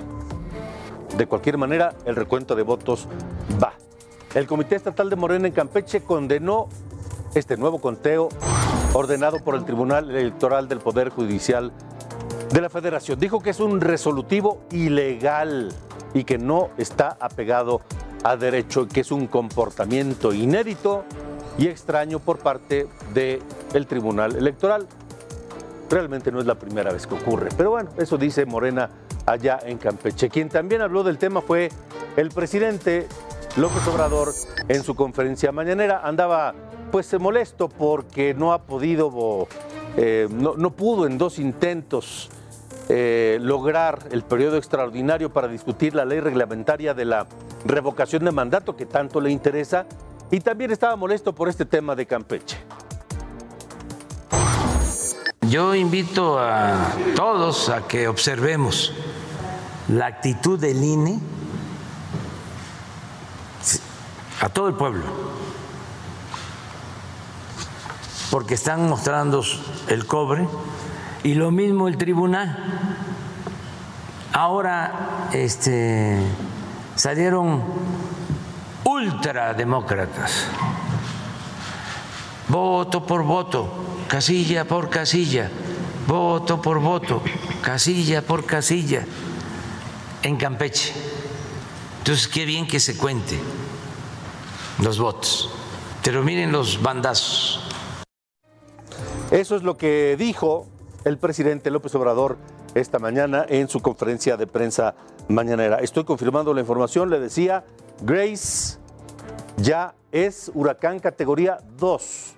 De 1.17 1.27
cualquier 1.27 1.57
manera, 1.57 1.93
el 2.05 2.15
recuento 2.15 2.55
de 2.55 2.63
votos 2.63 3.07
va. 3.61 3.73
El 4.33 4.47
Comité 4.47 4.75
Estatal 4.75 5.09
de 5.09 5.15
Morena 5.15 5.47
en 5.47 5.53
Campeche 5.53 6.01
condenó 6.01 6.67
este 7.35 7.57
nuevo 7.57 7.79
conteo 7.79 8.29
ordenado 8.93 9.39
por 9.39 9.55
el 9.55 9.65
Tribunal 9.65 10.09
Electoral 10.09 10.67
del 10.67 10.79
Poder 10.79 11.09
Judicial 11.09 11.71
de 12.51 12.61
la 12.61 12.69
Federación. 12.69 13.19
Dijo 13.19 13.41
que 13.41 13.49
es 13.49 13.59
un 13.59 13.81
resolutivo 13.81 14.61
ilegal 14.71 15.73
y 16.13 16.23
que 16.23 16.37
no 16.37 16.69
está 16.77 17.17
apegado 17.19 17.81
a 18.23 18.37
derecho, 18.37 18.87
que 18.87 19.01
es 19.01 19.11
un 19.11 19.27
comportamiento 19.27 20.33
inédito 20.33 21.03
y 21.57 21.67
extraño 21.67 22.19
por 22.19 22.39
parte 22.39 22.87
del 23.13 23.87
Tribunal 23.87 24.35
Electoral. 24.35 24.87
Realmente 25.89 26.31
no 26.31 26.39
es 26.39 26.45
la 26.45 26.55
primera 26.55 26.91
vez 26.91 27.05
que 27.05 27.15
ocurre, 27.15 27.49
pero 27.55 27.71
bueno, 27.71 27.91
eso 27.97 28.17
dice 28.17 28.45
Morena 28.45 28.89
allá 29.25 29.59
en 29.63 29.77
Campeche. 29.77 30.29
Quien 30.29 30.49
también 30.49 30.81
habló 30.81 31.03
del 31.03 31.17
tema 31.17 31.41
fue 31.41 31.69
el 32.17 32.29
presidente 32.29 33.07
López 33.57 33.87
Obrador 33.87 34.33
en 34.67 34.83
su 34.83 34.95
conferencia 34.95 35.51
mañanera. 35.51 36.01
Andaba 36.03 36.53
pues 36.91 37.17
molesto 37.19 37.69
porque 37.69 38.33
no 38.33 38.53
ha 38.53 38.63
podido, 38.63 39.47
eh, 39.97 40.27
no, 40.31 40.55
no, 40.55 40.71
pudo 40.71 41.05
en 41.05 41.17
dos 41.17 41.39
intentos 41.39 42.29
eh, 42.87 43.37
lograr 43.41 43.99
el 44.11 44.23
periodo 44.23 44.57
extraordinario 44.57 45.31
para 45.33 45.47
discutir 45.47 45.95
la 45.95 46.05
ley 46.05 46.19
reglamentaria 46.19 46.93
de 46.93 47.05
la 47.05 47.27
revocación 47.65 48.23
de 48.25 48.31
mandato 48.31 48.75
que 48.75 48.85
tanto 48.85 49.19
le 49.19 49.31
interesa 49.31 49.85
y 50.31 50.39
también 50.39 50.71
estaba 50.71 50.95
molesto 50.95 51.33
por 51.33 51.49
este 51.49 51.65
tema 51.65 51.95
de 51.95 52.05
Campeche. 52.05 52.57
Yo 55.49 55.75
invito 55.75 56.39
a 56.39 56.91
todos 57.15 57.69
a 57.69 57.87
que 57.87 58.07
observemos 58.07 58.91
la 59.87 60.07
actitud 60.07 60.59
del 60.59 60.83
INE 60.83 61.19
a 64.41 64.49
todo 64.49 64.67
el 64.67 64.73
pueblo, 64.73 65.03
porque 68.31 68.55
están 68.55 68.89
mostrando 68.89 69.43
el 69.87 70.05
cobre 70.07 70.47
y 71.23 71.35
lo 71.35 71.51
mismo 71.51 71.87
el 71.87 71.97
tribunal. 71.97 72.57
Ahora 74.33 75.29
este, 75.31 76.19
salieron 76.95 77.63
ultrademócratas, 78.85 80.47
voto 82.47 83.05
por 83.05 83.23
voto 83.23 83.85
casilla 84.07 84.65
por 84.65 84.89
casilla, 84.89 85.49
voto 86.07 86.61
por 86.61 86.79
voto, 86.79 87.21
casilla 87.61 88.21
por 88.21 88.45
casilla, 88.45 89.05
en 90.23 90.37
Campeche. 90.37 90.93
Entonces, 91.99 92.27
qué 92.27 92.45
bien 92.45 92.67
que 92.67 92.79
se 92.79 92.97
cuente 92.97 93.39
los 94.81 94.99
votos. 94.99 95.49
Pero 96.03 96.23
miren 96.23 96.51
los 96.51 96.81
bandazos. 96.81 97.61
Eso 99.31 99.55
es 99.55 99.63
lo 99.63 99.75
que 99.75 100.15
dijo 100.17 100.67
el 101.03 101.17
presidente 101.17 101.71
López 101.71 101.95
Obrador 101.95 102.37
esta 102.75 102.99
mañana 102.99 103.45
en 103.49 103.67
su 103.69 103.79
conferencia 103.79 104.37
de 104.37 104.45
prensa 104.45 104.93
mañanera. 105.27 105.77
Estoy 105.77 106.03
confirmando 106.03 106.53
la 106.53 106.61
información, 106.61 107.09
le 107.09 107.19
decía, 107.19 107.63
Grace 108.01 108.77
ya 109.57 109.95
es 110.11 110.51
huracán 110.53 110.99
categoría 110.99 111.59
2. 111.77 112.33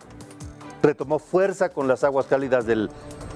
Retomó 0.84 1.20
fuerza 1.20 1.70
con 1.70 1.88
las 1.88 2.04
aguas 2.04 2.28
cálidas 2.28 2.66
del 2.66 2.90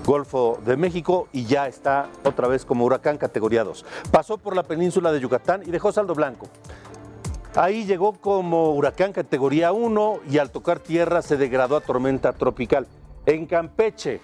Golfo 0.06 0.60
de 0.66 0.78
México 0.78 1.28
y 1.32 1.46
ya 1.46 1.68
está 1.68 2.10
otra 2.24 2.48
vez 2.48 2.66
como 2.66 2.86
huracán 2.86 3.18
categoría 3.18 3.64
2. 3.64 3.86
Pasó 4.12 4.38
por 4.38 4.56
la 4.56 4.64
península 4.64 5.12
de 5.12 5.20
Yucatán 5.20 5.64
y 5.66 5.72
dejó 5.72 5.92
saldo 5.92 6.14
blanco. 6.14 6.48
Ahí 7.56 7.86
llegó 7.86 8.14
como 8.14 8.74
huracán 8.76 9.14
categoría 9.14 9.72
1 9.72 10.20
y 10.30 10.38
al 10.38 10.52
tocar 10.52 10.80
tierra 10.80 11.22
se 11.22 11.38
degradó 11.38 11.76
a 11.76 11.82
tormenta 11.82 12.34
tropical. 12.34 12.88
En 13.26 13.46
Campeche, 13.46 14.22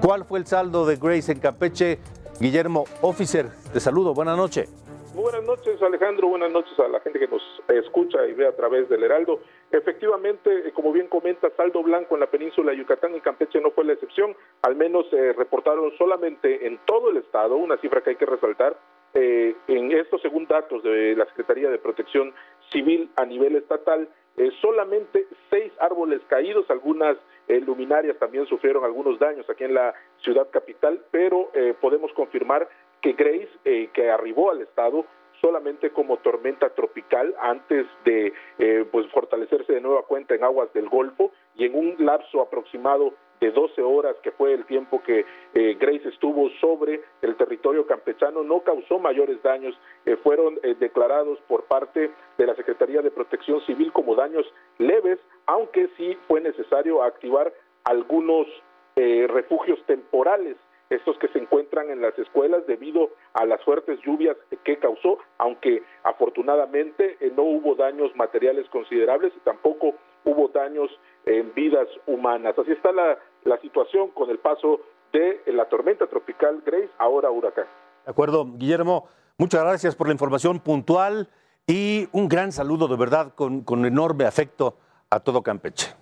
¿cuál 0.00 0.24
fue 0.24 0.38
el 0.38 0.46
saldo 0.46 0.86
de 0.86 0.96
Grace 0.96 1.32
en 1.32 1.38
Campeche? 1.38 1.98
Guillermo 2.40 2.84
Officer, 3.02 3.50
te 3.72 3.78
saludo, 3.78 4.14
buenas 4.14 4.36
noches. 4.36 4.70
Buenas 5.14 5.44
noches, 5.44 5.82
Alejandro. 5.82 6.28
Buenas 6.28 6.50
noches 6.50 6.78
a 6.78 6.88
la 6.88 6.98
gente 7.00 7.18
que 7.18 7.28
nos 7.28 7.42
escucha 7.68 8.26
y 8.26 8.32
ve 8.32 8.46
a 8.46 8.56
través 8.56 8.88
del 8.88 9.02
Heraldo. 9.02 9.40
Efectivamente, 9.70 10.68
eh, 10.68 10.72
como 10.72 10.90
bien 10.90 11.08
comenta, 11.08 11.50
saldo 11.54 11.82
blanco 11.82 12.14
en 12.14 12.20
la 12.20 12.30
península 12.30 12.70
de 12.72 12.78
Yucatán 12.78 13.14
y 13.14 13.20
Campeche 13.20 13.60
no 13.60 13.72
fue 13.72 13.84
la 13.84 13.92
excepción. 13.92 14.34
Al 14.62 14.74
menos 14.74 15.04
eh, 15.12 15.34
reportaron 15.34 15.92
solamente 15.98 16.66
en 16.66 16.78
todo 16.86 17.10
el 17.10 17.18
estado, 17.18 17.56
una 17.56 17.76
cifra 17.76 18.00
que 18.00 18.10
hay 18.10 18.16
que 18.16 18.24
resaltar, 18.24 18.78
eh, 19.12 19.54
en 19.68 19.92
estos 19.92 20.22
según 20.22 20.46
datos 20.46 20.82
de 20.82 21.14
la 21.14 21.26
Secretaría 21.26 21.68
de 21.68 21.76
Protección 21.76 22.32
Civil 22.70 23.10
a 23.16 23.26
nivel 23.26 23.56
estatal, 23.56 24.08
eh, 24.36 24.50
solamente 24.62 25.26
seis 25.50 25.70
árboles 25.78 26.22
caídos, 26.26 26.64
algunas 26.70 27.18
eh, 27.48 27.60
luminarias 27.60 28.18
también 28.18 28.46
sufrieron 28.46 28.82
algunos 28.82 29.18
daños 29.18 29.48
aquí 29.50 29.64
en 29.64 29.74
la 29.74 29.92
ciudad 30.22 30.48
capital, 30.50 31.04
pero 31.10 31.50
eh, 31.52 31.74
podemos 31.78 32.10
confirmar 32.14 32.66
que 33.02 33.12
Grace, 33.12 33.50
eh, 33.64 33.90
que 33.92 34.10
arribó 34.10 34.50
al 34.50 34.62
estado 34.62 35.04
solamente 35.40 35.90
como 35.90 36.18
tormenta 36.18 36.70
tropical 36.70 37.34
antes 37.40 37.86
de 38.04 38.32
eh, 38.58 38.86
pues 38.90 39.06
fortalecerse 39.08 39.72
de 39.72 39.80
nueva 39.80 40.04
cuenta 40.04 40.34
en 40.34 40.44
aguas 40.44 40.72
del 40.72 40.88
Golfo 40.88 41.32
y 41.56 41.66
en 41.66 41.74
un 41.74 41.96
lapso 41.98 42.40
aproximado 42.40 43.12
de 43.42 43.50
12 43.50 43.82
horas, 43.82 44.14
que 44.22 44.30
fue 44.30 44.54
el 44.54 44.64
tiempo 44.66 45.02
que 45.02 45.26
eh, 45.54 45.76
Grace 45.78 46.08
estuvo 46.08 46.48
sobre 46.60 47.00
el 47.22 47.34
territorio 47.34 47.84
campechano, 47.88 48.44
no 48.44 48.60
causó 48.60 49.00
mayores 49.00 49.42
daños, 49.42 49.76
eh, 50.06 50.16
fueron 50.22 50.60
eh, 50.62 50.76
declarados 50.78 51.40
por 51.48 51.64
parte 51.64 52.12
de 52.38 52.46
la 52.46 52.54
Secretaría 52.54 53.02
de 53.02 53.10
Protección 53.10 53.60
Civil 53.66 53.92
como 53.92 54.14
daños 54.14 54.46
leves, 54.78 55.18
aunque 55.46 55.88
sí 55.96 56.16
fue 56.28 56.40
necesario 56.40 57.02
activar 57.02 57.52
algunos 57.82 58.46
eh, 58.94 59.26
refugios 59.28 59.84
temporales 59.86 60.56
estos 60.92 61.18
que 61.18 61.28
se 61.28 61.38
encuentran 61.38 61.90
en 61.90 62.00
las 62.00 62.16
escuelas 62.18 62.66
debido 62.66 63.10
a 63.34 63.44
las 63.46 63.62
fuertes 63.64 63.98
lluvias 64.04 64.36
que 64.64 64.78
causó, 64.78 65.18
aunque 65.38 65.82
afortunadamente 66.02 67.16
eh, 67.20 67.32
no 67.36 67.42
hubo 67.42 67.74
daños 67.74 68.14
materiales 68.14 68.68
considerables 68.70 69.32
y 69.36 69.40
tampoco 69.40 69.94
hubo 70.24 70.48
daños 70.48 70.90
en 71.24 71.52
vidas 71.54 71.88
humanas. 72.06 72.58
Así 72.58 72.72
está 72.72 72.92
la, 72.92 73.18
situación 73.60 74.10
con 74.10 74.30
el 74.30 74.38
paso 74.38 74.80
de 75.12 75.40
la 75.46 75.68
tormenta 75.68 76.06
tropical 76.06 76.62
Grace, 76.64 76.90
ahora 76.98 77.30
huracán. 77.30 77.66
De 78.04 78.10
acuerdo, 78.10 78.44
Guillermo, 78.56 79.08
muchas 79.38 79.62
gracias 79.62 79.94
por 79.94 80.08
la 80.08 80.12
información 80.12 80.58
puntual 80.60 81.28
y 81.66 82.08
un 82.12 82.28
gran 82.28 82.50
saludo 82.50 82.88
de 82.88 82.96
verdad 82.96 83.34
con, 83.34 83.62
con 83.62 83.84
enorme 83.84 84.24
afecto 84.24 84.76
a 85.10 85.20
todo 85.20 85.42
Campeche. 85.42 86.01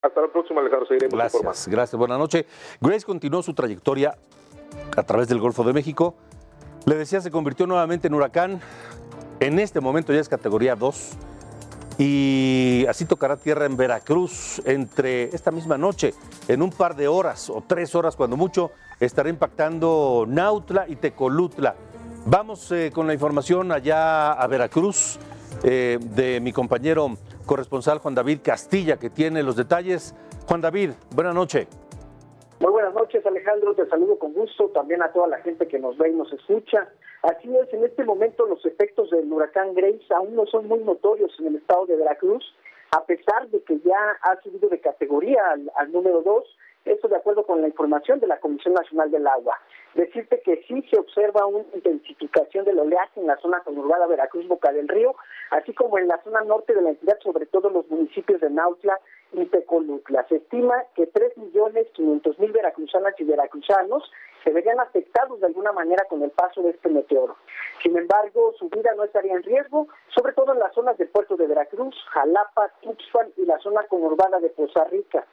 Hasta 0.00 0.20
la 0.20 0.28
próxima, 0.28 0.60
Alejandro. 0.60 0.86
Seguiremos 0.86 1.12
informando. 1.12 1.42
Gracias, 1.42 1.68
gracias. 1.68 1.98
Buenas 1.98 2.18
noches. 2.18 2.46
Grace 2.80 3.04
continuó 3.04 3.42
su 3.42 3.52
trayectoria 3.52 4.16
a 4.96 5.02
través 5.02 5.26
del 5.26 5.40
Golfo 5.40 5.64
de 5.64 5.72
México. 5.72 6.14
Le 6.86 6.94
decía, 6.94 7.20
se 7.20 7.32
convirtió 7.32 7.66
nuevamente 7.66 8.06
en 8.06 8.14
huracán. 8.14 8.60
En 9.40 9.58
este 9.58 9.80
momento 9.80 10.12
ya 10.12 10.20
es 10.20 10.28
categoría 10.28 10.76
2. 10.76 11.16
Y 11.98 12.86
así 12.88 13.06
tocará 13.06 13.36
tierra 13.36 13.66
en 13.66 13.76
Veracruz 13.76 14.62
entre 14.64 15.34
esta 15.34 15.50
misma 15.50 15.76
noche, 15.76 16.14
en 16.46 16.62
un 16.62 16.70
par 16.70 16.94
de 16.94 17.08
horas 17.08 17.50
o 17.50 17.64
tres 17.66 17.92
horas 17.96 18.14
cuando 18.14 18.36
mucho, 18.36 18.70
estará 19.00 19.28
impactando 19.28 20.26
Nautla 20.28 20.86
y 20.88 20.94
Tecolutla. 20.94 21.74
Vamos 22.24 22.70
eh, 22.70 22.92
con 22.94 23.08
la 23.08 23.14
información 23.14 23.72
allá 23.72 24.30
a 24.30 24.46
Veracruz 24.46 25.18
eh, 25.64 25.98
de 26.00 26.38
mi 26.38 26.52
compañero 26.52 27.16
corresponsal 27.48 27.98
Juan 27.98 28.14
David 28.14 28.40
Castilla, 28.44 28.98
que 28.98 29.10
tiene 29.10 29.42
los 29.42 29.56
detalles. 29.56 30.14
Juan 30.46 30.60
David, 30.60 30.90
buena 31.16 31.32
noche. 31.32 31.66
Muy 32.60 32.70
buenas 32.70 32.94
noches, 32.94 33.24
Alejandro. 33.26 33.74
Te 33.74 33.88
saludo 33.88 34.18
con 34.18 34.32
gusto. 34.34 34.68
También 34.68 35.02
a 35.02 35.10
toda 35.10 35.26
la 35.26 35.38
gente 35.38 35.66
que 35.66 35.78
nos 35.80 35.96
ve 35.98 36.10
y 36.10 36.14
nos 36.14 36.32
escucha. 36.32 36.88
Así 37.22 37.48
es, 37.56 37.72
en 37.72 37.84
este 37.84 38.04
momento 38.04 38.46
los 38.46 38.64
efectos 38.64 39.10
del 39.10 39.32
huracán 39.32 39.74
Grace 39.74 40.04
aún 40.14 40.36
no 40.36 40.46
son 40.46 40.68
muy 40.68 40.78
notorios 40.80 41.32
en 41.40 41.48
el 41.48 41.56
estado 41.56 41.86
de 41.86 41.96
Veracruz, 41.96 42.44
a 42.92 43.04
pesar 43.06 43.48
de 43.48 43.60
que 43.64 43.80
ya 43.80 44.16
ha 44.22 44.40
subido 44.42 44.68
de 44.68 44.80
categoría 44.80 45.40
al, 45.74 45.92
número 45.92 46.22
2. 46.22 46.44
Esto 46.88 47.08
de 47.08 47.16
acuerdo 47.16 47.44
con 47.44 47.60
la 47.60 47.68
información 47.68 48.18
de 48.18 48.26
la 48.26 48.40
Comisión 48.40 48.74
Nacional 48.74 49.10
del 49.10 49.26
Agua. 49.26 49.58
Decirte 49.94 50.40
que 50.40 50.62
sí 50.66 50.82
se 50.90 50.98
observa 50.98 51.44
una 51.46 51.64
intensificación 51.74 52.64
del 52.64 52.78
oleaje 52.78 53.20
en 53.20 53.26
la 53.26 53.36
zona 53.38 53.60
conurbada 53.60 54.06
Veracruz-Boca 54.06 54.72
del 54.72 54.88
Río, 54.88 55.14
así 55.50 55.74
como 55.74 55.98
en 55.98 56.08
la 56.08 56.22
zona 56.22 56.40
norte 56.42 56.74
de 56.74 56.82
la 56.82 56.90
entidad, 56.90 57.18
sobre 57.22 57.46
todo 57.46 57.68
en 57.68 57.74
los 57.74 57.88
municipios 57.90 58.40
de 58.40 58.48
Nautla 58.50 58.98
y 59.32 59.44
Tecolutla. 59.46 60.26
Se 60.28 60.36
estima 60.36 60.82
que 60.94 61.12
3.500.000 61.12 62.52
veracruzanas 62.52 63.14
y 63.18 63.24
veracruzanos 63.24 64.10
se 64.44 64.50
verían 64.50 64.80
afectados 64.80 65.40
de 65.40 65.46
alguna 65.46 65.72
manera 65.72 66.04
con 66.08 66.22
el 66.22 66.30
paso 66.30 66.62
de 66.62 66.70
este 66.70 66.88
meteoro. 66.88 67.36
Sin 67.82 67.96
embargo, 67.96 68.54
su 68.58 68.68
vida 68.70 68.92
no 68.96 69.04
estaría 69.04 69.34
en 69.34 69.42
riesgo, 69.42 69.88
sobre 70.14 70.32
todo 70.32 70.52
en 70.52 70.58
las 70.58 70.72
zonas 70.74 70.96
del 70.96 71.08
puerto 71.08 71.36
de 71.36 71.46
Veracruz, 71.46 71.94
Jalapa, 72.12 72.70
Tuxpan 72.80 73.28
y 73.36 73.44
la 73.44 73.58
zona 73.58 73.82
conurbada 73.84 74.38
de 74.40 74.48
Poza 74.50 74.84
Rica. 74.84 75.26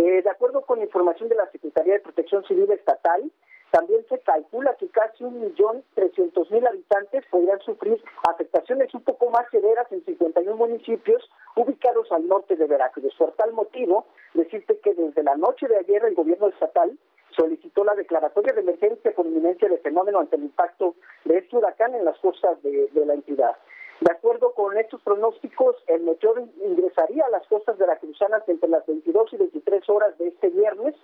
Eh, 0.00 0.22
de 0.22 0.30
acuerdo 0.30 0.62
con 0.62 0.80
información 0.80 1.28
de 1.28 1.34
la 1.34 1.50
Secretaría 1.50 1.92
de 1.92 2.00
Protección 2.00 2.42
Civil 2.44 2.72
Estatal, 2.72 3.30
también 3.70 4.00
se 4.08 4.18
calcula 4.20 4.74
que 4.76 4.88
casi 4.88 5.24
un 5.24 5.38
millón 5.38 5.84
trescientos 5.92 6.50
mil 6.50 6.66
habitantes 6.66 7.22
podrían 7.30 7.60
sufrir 7.60 8.02
afectaciones 8.26 8.94
un 8.94 9.02
poco 9.02 9.28
más 9.28 9.44
severas 9.50 9.92
en 9.92 10.02
51 10.06 10.56
municipios 10.56 11.30
ubicados 11.54 12.10
al 12.12 12.26
norte 12.26 12.56
de 12.56 12.66
Veracruz. 12.66 13.14
Por 13.18 13.32
tal 13.32 13.52
motivo, 13.52 14.06
decirte 14.32 14.78
que 14.78 14.94
desde 14.94 15.22
la 15.22 15.36
noche 15.36 15.68
de 15.68 15.76
ayer 15.76 16.02
el 16.06 16.14
gobierno 16.14 16.48
estatal 16.48 16.98
solicitó 17.36 17.84
la 17.84 17.94
declaratoria 17.94 18.54
de 18.54 18.62
emergencia 18.62 19.12
por 19.14 19.26
inminencia 19.26 19.68
de 19.68 19.76
fenómeno 19.78 20.20
ante 20.20 20.36
el 20.36 20.44
impacto 20.44 20.94
de 21.26 21.36
este 21.36 21.58
huracán 21.58 21.94
en 21.94 22.06
las 22.06 22.18
costas 22.20 22.62
de, 22.62 22.88
de 22.88 23.04
la 23.04 23.12
entidad. 23.12 23.54
De 24.00 24.10
acuerdo 24.10 24.54
con 24.54 24.78
estos 24.78 25.02
pronósticos, 25.02 25.76
el 25.86 26.02
meteoro 26.02 26.48
ingresaría 26.64 27.26
a 27.26 27.28
las 27.30 27.46
costas 27.48 27.76
veracruzanas 27.76 28.48
entre 28.48 28.70
las 28.70 28.86
22 28.86 29.32
y 29.34 29.36
23 29.36 29.88
horas 29.90 30.16
de 30.16 30.28
este 30.28 30.48
viernes, 30.48 30.94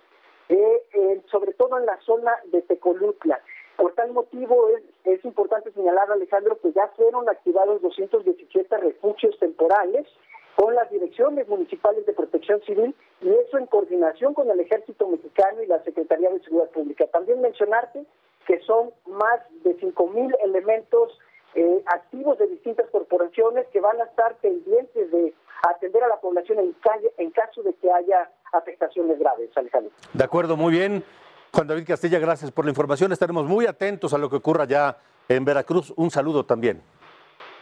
eh, 0.49 0.81
eh, 0.93 1.21
sobre 1.29 1.53
todo 1.53 1.77
en 1.77 1.85
la 1.85 1.99
zona 2.01 2.31
de 2.45 2.63
Tecolutla. 2.63 3.39
Por 3.75 3.93
tal 3.93 4.13
motivo 4.13 4.69
es, 4.69 4.83
es 5.03 5.23
importante 5.25 5.71
señalar, 5.73 6.11
Alejandro, 6.11 6.59
que 6.59 6.71
ya 6.71 6.87
fueron 6.95 7.29
activados 7.29 7.83
217 7.83 8.77
refugios 8.77 9.37
temporales 9.37 10.07
con 10.55 10.73
las 10.73 10.89
direcciones 10.89 11.47
municipales 11.47 12.03
de 12.07 12.13
protección 12.13 12.59
civil 12.63 12.95
y 13.21 13.29
eso 13.29 13.59
en 13.59 13.67
coordinación 13.67 14.33
con 14.33 14.49
el 14.49 14.59
Ejército 14.59 15.07
Mexicano 15.07 15.61
y 15.61 15.67
la 15.67 15.83
Secretaría 15.83 16.31
de 16.31 16.39
Seguridad 16.39 16.71
Pública. 16.71 17.05
También 17.11 17.41
mencionarte 17.41 18.05
que 18.47 18.59
son 18.61 18.91
más 19.05 19.41
de 19.63 19.77
5.000 19.77 20.35
elementos 20.43 21.19
eh, 21.57 21.83
activos 21.87 22.37
de 22.37 22.45
distintas 22.45 22.87
corporaciones 22.91 23.65
que 23.73 23.81
van 23.81 23.99
a 23.99 24.03
estar 24.03 24.35
pendientes 24.35 25.11
de 25.11 25.33
atender 25.67 26.03
a 26.03 26.07
la 26.07 26.17
población 26.17 26.59
en, 26.59 26.71
calle, 26.73 27.11
en 27.17 27.31
caso 27.31 27.63
de 27.63 27.73
que 27.73 27.91
haya 27.91 28.29
afectaciones 28.53 29.17
graves, 29.17 29.49
Alejandro. 29.55 29.91
De 30.13 30.23
acuerdo, 30.23 30.55
muy 30.55 30.71
bien. 30.71 31.03
Juan 31.51 31.65
David 31.65 31.87
Castilla, 31.87 32.19
gracias 32.19 32.51
por 32.51 32.65
la 32.65 32.69
información. 32.69 33.11
Estaremos 33.11 33.47
muy 33.47 33.65
atentos 33.65 34.13
a 34.13 34.19
lo 34.19 34.29
que 34.29 34.35
ocurra 34.35 34.65
ya 34.65 34.99
en 35.27 35.43
Veracruz. 35.45 35.91
Un 35.95 36.11
saludo 36.11 36.45
también. 36.45 36.83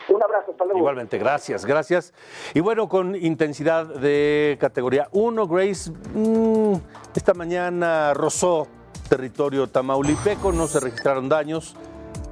Un 0.10 0.22
abrazo, 0.22 0.52
hasta 0.52 0.66
luego. 0.66 0.80
Igualmente, 0.80 1.18
gracias, 1.18 1.66
gracias. 1.66 2.14
Y 2.54 2.60
bueno, 2.60 2.90
con 2.90 3.16
intensidad 3.16 3.86
de 3.86 4.58
categoría 4.60 5.08
1, 5.14 5.48
Grace, 5.48 5.90
mmm, 6.14 6.76
esta 7.16 7.34
mañana 7.34 8.14
rozó 8.14 8.68
territorio 9.08 9.68
tamaulipeco, 9.68 10.52
no 10.52 10.68
se 10.68 10.82
registraron 10.82 11.30
daños, 11.30 11.78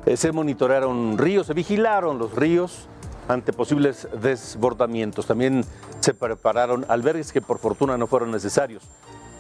eh, 0.06 0.18
se 0.18 0.32
monitorearon 0.32 1.18
ríos, 1.18 1.48
se 1.48 1.54
vigilaron 1.54 2.18
los 2.18 2.36
ríos 2.36 2.88
ante 3.28 3.54
posibles 3.54 4.08
desbordamientos. 4.22 5.26
También 5.26 5.64
se 6.00 6.14
prepararon 6.14 6.86
albergues 6.90 7.32
que 7.32 7.42
por 7.42 7.60
fortuna 7.60 7.98
no 7.98 8.08
fueron 8.08 8.32
necesarios. 8.32 8.84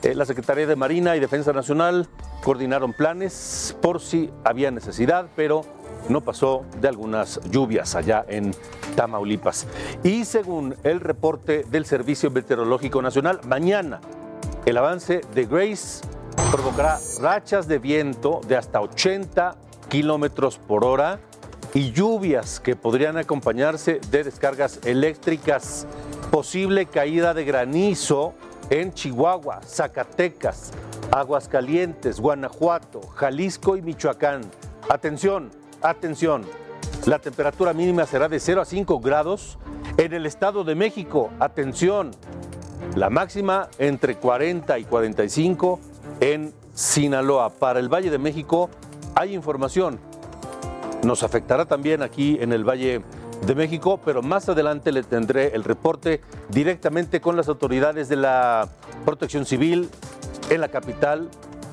Eh, 0.03 0.15
la 0.15 0.25
Secretaría 0.25 0.67
de 0.67 0.75
Marina 0.75 1.15
y 1.15 1.19
Defensa 1.19 1.53
Nacional 1.53 2.07
coordinaron 2.43 2.91
planes 2.93 3.75
por 3.81 4.01
si 4.01 4.29
había 4.43 4.69
necesidad, 4.69 5.27
pero 5.35 5.63
no 6.09 6.21
pasó 6.21 6.65
de 6.81 6.89
algunas 6.89 7.39
lluvias 7.49 7.95
allá 7.95 8.25
en 8.27 8.53
Tamaulipas. 8.95 9.65
Y 10.03 10.25
según 10.25 10.75
el 10.83 10.99
reporte 10.99 11.63
del 11.69 11.85
Servicio 11.85 12.31
Meteorológico 12.31 13.01
Nacional, 13.01 13.39
mañana 13.47 14.01
el 14.65 14.77
avance 14.77 15.21
de 15.33 15.45
Grace 15.45 16.05
provocará 16.51 16.99
rachas 17.21 17.67
de 17.67 17.79
viento 17.79 18.41
de 18.47 18.57
hasta 18.57 18.81
80 18.81 19.55
kilómetros 19.93 20.57
por 20.57 20.83
hora 20.85 21.19
y 21.75 21.91
lluvias 21.91 22.59
que 22.59 22.75
podrían 22.75 23.15
acompañarse 23.15 24.01
de 24.09 24.23
descargas 24.23 24.79
eléctricas. 24.85 25.85
Posible 26.31 26.87
caída 26.87 27.35
de 27.35 27.45
granizo 27.45 28.33
en 28.71 28.91
Chihuahua, 28.91 29.61
Zacatecas, 29.63 30.71
Aguascalientes, 31.11 32.19
Guanajuato, 32.19 33.01
Jalisco 33.01 33.77
y 33.77 33.83
Michoacán. 33.83 34.41
Atención, 34.89 35.51
atención. 35.83 36.43
La 37.05 37.19
temperatura 37.19 37.71
mínima 37.73 38.07
será 38.07 38.27
de 38.27 38.39
0 38.39 38.61
a 38.61 38.65
5 38.65 38.99
grados 38.99 39.59
en 39.97 40.11
el 40.13 40.25
Estado 40.25 40.63
de 40.63 40.73
México. 40.73 41.29
Atención. 41.39 42.09
La 42.95 43.11
máxima 43.11 43.69
entre 43.77 44.15
40 44.15 44.79
y 44.79 44.85
45 44.85 45.79
en 46.19 46.51
Sinaloa. 46.73 47.51
Para 47.51 47.79
el 47.79 47.93
Valle 47.93 48.09
de 48.09 48.17
México 48.17 48.71
hay 49.15 49.33
información. 49.33 49.99
Nos 51.03 51.23
afectará 51.23 51.65
también 51.65 52.01
aquí 52.01 52.37
en 52.39 52.53
el 52.53 52.63
Valle 52.63 53.03
de 53.45 53.55
México, 53.55 53.99
pero 54.03 54.21
más 54.21 54.47
adelante 54.47 54.91
le 54.91 55.03
tendré 55.03 55.53
el 55.53 55.63
reporte 55.63 56.21
directamente 56.49 57.19
con 57.19 57.35
las 57.35 57.49
autoridades 57.49 58.07
de 58.07 58.15
la 58.15 58.69
Protección 59.05 59.45
Civil 59.45 59.89
en 60.49 60.61
la 60.61 60.69
capital 60.69 61.29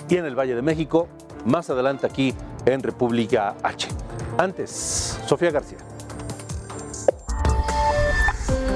y 0.08 0.16
en 0.16 0.24
el 0.24 0.36
Valle 0.36 0.56
de 0.56 0.62
México, 0.62 1.08
más 1.44 1.70
adelante 1.70 2.06
aquí 2.06 2.34
en 2.66 2.82
República 2.82 3.54
H. 3.62 3.88
Antes, 4.36 5.18
Sofía 5.26 5.50
García. 5.50 5.78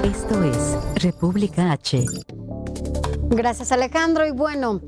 Esto 0.03 0.43
es 0.43 0.77
República 1.03 1.71
H. 1.71 2.05
Gracias 3.29 3.71
Alejandro. 3.71 4.25
Y 4.25 4.31
bueno, 4.31 4.79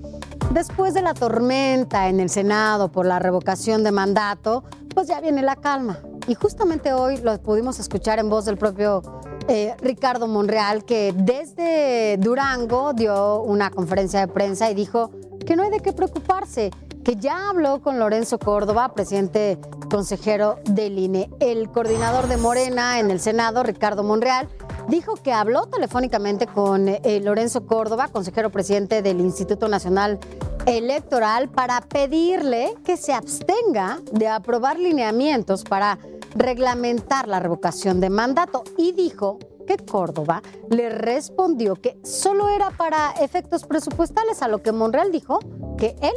después 0.51 0.93
de 0.93 1.01
la 1.01 1.13
tormenta 1.13 2.07
en 2.07 2.19
el 2.19 2.29
Senado 2.29 2.91
por 2.91 3.05
la 3.05 3.19
revocación 3.19 3.83
de 3.83 3.91
mandato, 3.91 4.63
pues 4.93 5.07
ya 5.07 5.21
viene 5.21 5.41
la 5.41 5.55
calma. 5.55 5.99
Y 6.27 6.35
justamente 6.35 6.93
hoy 6.93 7.17
lo 7.17 7.41
pudimos 7.41 7.79
escuchar 7.79 8.19
en 8.19 8.29
voz 8.29 8.45
del 8.45 8.57
propio 8.57 9.01
eh, 9.47 9.75
Ricardo 9.81 10.27
Monreal, 10.27 10.83
que 10.83 11.13
desde 11.15 12.17
Durango 12.17 12.93
dio 12.93 13.41
una 13.41 13.69
conferencia 13.69 14.19
de 14.19 14.27
prensa 14.27 14.69
y 14.69 14.75
dijo 14.75 15.11
que 15.45 15.55
no 15.55 15.63
hay 15.63 15.69
de 15.69 15.79
qué 15.79 15.93
preocuparse, 15.93 16.71
que 17.03 17.15
ya 17.15 17.49
habló 17.49 17.81
con 17.81 17.99
Lorenzo 17.99 18.39
Córdoba, 18.39 18.93
presidente 18.93 19.57
consejero 19.89 20.59
del 20.65 20.99
INE. 20.99 21.29
El 21.39 21.71
coordinador 21.71 22.27
de 22.27 22.35
Morena 22.35 22.99
en 22.99 23.09
el 23.09 23.21
Senado, 23.21 23.63
Ricardo 23.63 24.03
Monreal, 24.03 24.49
dijo 24.87 25.15
que 25.15 25.31
habló 25.31 25.67
telefónicamente 25.67 26.47
con 26.47 26.87
eh, 26.87 27.21
Lorenzo 27.23 27.65
Córdoba, 27.65 28.07
consejero 28.09 28.49
presidente 28.49 29.01
del 29.01 29.19
Instituto 29.19 29.67
Nacional 29.67 30.19
Electoral, 30.65 31.49
para 31.49 31.81
pedirle 31.81 32.75
que 32.83 32.97
se 32.97 33.13
abstenga 33.13 33.99
de 34.11 34.27
aprobar 34.27 34.79
lineamientos 34.79 35.63
para 35.63 35.97
reglamentar 36.35 37.27
la 37.27 37.39
revocación 37.39 37.99
de 37.99 38.09
mandato 38.09 38.63
y 38.77 38.91
dijo 38.91 39.39
que 39.65 39.77
Córdoba 39.77 40.41
le 40.69 40.89
respondió 40.89 41.75
que 41.75 41.99
solo 42.03 42.49
era 42.49 42.71
para 42.71 43.11
efectos 43.21 43.65
presupuestales, 43.65 44.41
a 44.41 44.47
lo 44.47 44.63
que 44.63 44.71
Monreal 44.71 45.11
dijo 45.11 45.39
que 45.77 45.95
él 46.01 46.13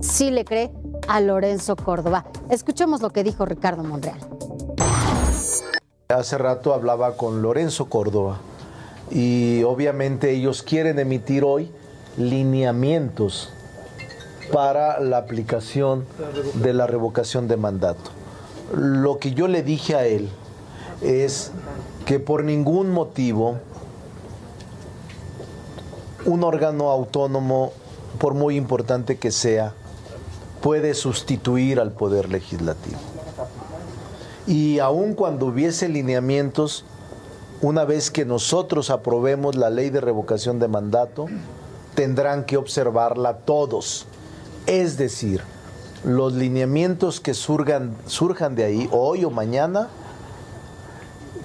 sí 0.00 0.30
le 0.30 0.44
cree 0.44 0.72
a 1.08 1.20
Lorenzo 1.20 1.76
Córdoba. 1.76 2.24
Escuchemos 2.50 3.02
lo 3.02 3.10
que 3.10 3.22
dijo 3.22 3.44
Ricardo 3.44 3.84
Monreal. 3.84 4.18
Hace 6.08 6.36
rato 6.36 6.74
hablaba 6.74 7.16
con 7.16 7.40
Lorenzo 7.40 7.86
Córdoba 7.86 8.38
y 9.10 9.62
obviamente 9.62 10.32
ellos 10.32 10.62
quieren 10.62 10.98
emitir 10.98 11.44
hoy 11.44 11.70
lineamientos 12.18 13.50
para 14.52 15.00
la 15.00 15.16
aplicación 15.16 16.04
de 16.56 16.74
la 16.74 16.86
revocación 16.86 17.48
de 17.48 17.56
mandato. 17.56 18.10
Lo 18.76 19.18
que 19.18 19.32
yo 19.32 19.48
le 19.48 19.62
dije 19.62 19.94
a 19.94 20.04
él 20.04 20.28
es 21.00 21.52
que 22.04 22.20
por 22.20 22.44
ningún 22.44 22.90
motivo 22.90 23.60
un 26.26 26.44
órgano 26.44 26.90
autónomo, 26.90 27.72
por 28.18 28.34
muy 28.34 28.56
importante 28.56 29.16
que 29.16 29.30
sea, 29.30 29.72
puede 30.60 30.92
sustituir 30.92 31.80
al 31.80 31.92
poder 31.92 32.28
legislativo. 32.28 33.13
Y 34.46 34.78
aun 34.78 35.14
cuando 35.14 35.46
hubiese 35.46 35.88
lineamientos, 35.88 36.84
una 37.62 37.84
vez 37.84 38.10
que 38.10 38.24
nosotros 38.24 38.90
aprobemos 38.90 39.54
la 39.54 39.70
ley 39.70 39.90
de 39.90 40.00
revocación 40.00 40.58
de 40.58 40.68
mandato, 40.68 41.26
tendrán 41.94 42.44
que 42.44 42.56
observarla 42.56 43.38
todos. 43.38 44.06
Es 44.66 44.98
decir, 44.98 45.42
los 46.04 46.34
lineamientos 46.34 47.20
que 47.20 47.32
surgan, 47.32 47.96
surjan 48.06 48.54
de 48.54 48.64
ahí, 48.64 48.88
hoy 48.92 49.24
o 49.24 49.30
mañana, 49.30 49.88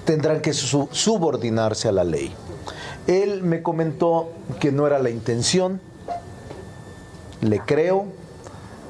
tendrán 0.04 0.42
que 0.42 0.52
subordinarse 0.52 1.88
a 1.88 1.92
la 1.92 2.04
ley. 2.04 2.34
Él 3.06 3.42
me 3.42 3.62
comentó 3.62 4.30
que 4.58 4.72
no 4.72 4.86
era 4.86 4.98
la 4.98 5.10
intención, 5.10 5.80
le 7.40 7.60
creo, 7.60 8.06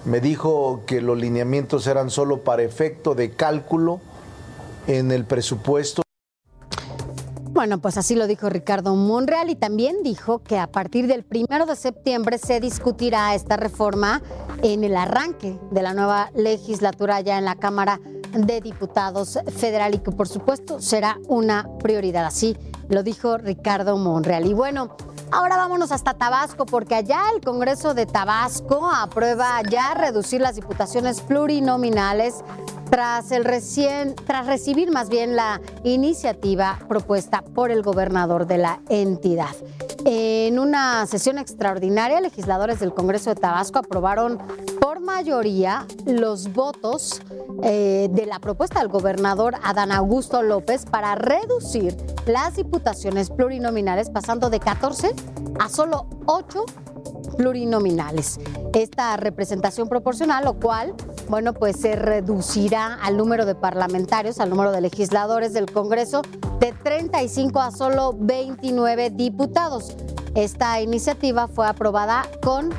me 0.05 0.21
dijo 0.21 0.83
que 0.87 1.01
los 1.01 1.19
lineamientos 1.19 1.87
eran 1.87 2.11
solo 2.11 2.43
para 2.43 2.63
efecto 2.63 3.15
de 3.15 3.33
cálculo 3.33 4.01
en 4.87 5.13
el 5.13 5.25
presupuesto. 5.25 6.03
Bueno, 7.53 7.81
pues 7.81 7.99
así 7.99 8.15
lo 8.15 8.27
dijo 8.27 8.49
Ricardo 8.49 8.95
Monreal 8.95 9.51
y 9.51 9.57
también 9.57 10.03
dijo 10.03 10.39
que 10.39 10.59
a 10.59 10.71
partir 10.71 11.07
del 11.09 11.25
primero 11.25 11.67
de 11.67 11.77
septiembre 11.77 12.39
se 12.39 12.61
discutirá 12.61 13.35
esta 13.35 13.57
reforma 13.57 14.23
en 14.63 14.85
el 14.85 14.97
arranque 14.97 15.59
de 15.71 15.83
la 15.83 15.93
nueva 15.93 16.31
legislatura 16.35 17.21
ya 17.21 17.39
en 17.39 17.45
la 17.45 17.57
Cámara 17.57 18.01
de 18.33 18.61
Diputados 18.61 19.39
Federal 19.57 19.95
y 19.95 19.99
que 19.99 20.13
por 20.13 20.29
supuesto 20.29 20.81
será 20.81 21.19
una 21.27 21.69
prioridad. 21.81 22.25
Así 22.25 22.57
lo 22.89 23.03
dijo 23.03 23.37
Ricardo 23.37 23.97
Monreal. 23.97 24.47
Y 24.47 24.55
bueno, 24.55 24.97
ahora 25.33 25.57
vámonos 25.57 25.93
hasta 25.93 26.15
Tabasco 26.15 26.67
porque 26.67 26.95
allá 26.95 27.21
el 27.35 27.41
Congreso 27.41 27.95
de 27.95 28.07
Tabasco 28.07 28.91
aprueba 28.91 29.61
ya 29.63 29.95
reducir 29.95 30.41
las 30.41 30.57
diputaciones 30.57 31.21
plurinominales 31.21 32.43
tras, 32.91 33.31
el 33.31 33.45
recién, 33.45 34.15
tras 34.15 34.47
recibir 34.47 34.91
más 34.91 35.09
bien 35.09 35.37
la 35.37 35.61
iniciativa 35.85 36.79
propuesta 36.89 37.43
por 37.43 37.71
el 37.71 37.83
gobernador 37.83 38.47
de 38.47 38.59
la 38.59 38.81
entidad. 38.89 39.55
En 40.05 40.59
una 40.59 41.07
sesión 41.07 41.39
extraordinaria, 41.39 42.21
legisladores 42.21 42.81
del 42.81 42.93
Congreso 42.93 43.31
de 43.31 43.37
Tabasco 43.37 43.79
aprobaron 43.79 44.39
mayoría 45.01 45.87
los 46.07 46.53
votos 46.53 47.21
eh, 47.63 48.09
de 48.11 48.27
la 48.27 48.39
propuesta 48.39 48.81
del 48.81 48.89
gobernador 48.89 49.55
Adán 49.63 49.93
Augusto 49.93 50.43
López 50.43 50.85
para 50.85 51.15
reducir 51.15 51.97
las 52.27 52.57
diputaciones 52.57 53.31
plurinominales 53.31 54.11
pasando 54.11 54.51
de 54.51 54.61
14 54.61 55.15
a 55.59 55.69
solo 55.69 56.07
8 56.27 56.65
plurinominales. 57.37 58.39
Esta 58.75 59.17
representación 59.17 59.89
proporcional, 59.89 60.45
lo 60.45 60.55
cual, 60.61 60.95
bueno, 61.29 61.55
pues 61.55 61.77
se 61.77 61.97
reducirá 61.97 62.95
al 62.95 63.17
número 63.17 63.47
de 63.47 63.55
parlamentarios, 63.55 64.41
al 64.41 64.51
número 64.51 64.73
de 64.73 64.81
legisladores 64.81 65.53
del 65.53 65.71
Congreso 65.71 66.23
de 66.61 66.73
35 66.73 67.61
a 67.61 67.71
solo 67.71 68.15
29 68.19 69.11
diputados. 69.11 69.97
Esta 70.35 70.81
iniciativa 70.81 71.49
fue 71.49 71.67
aprobada 71.67 72.29
con 72.43 72.71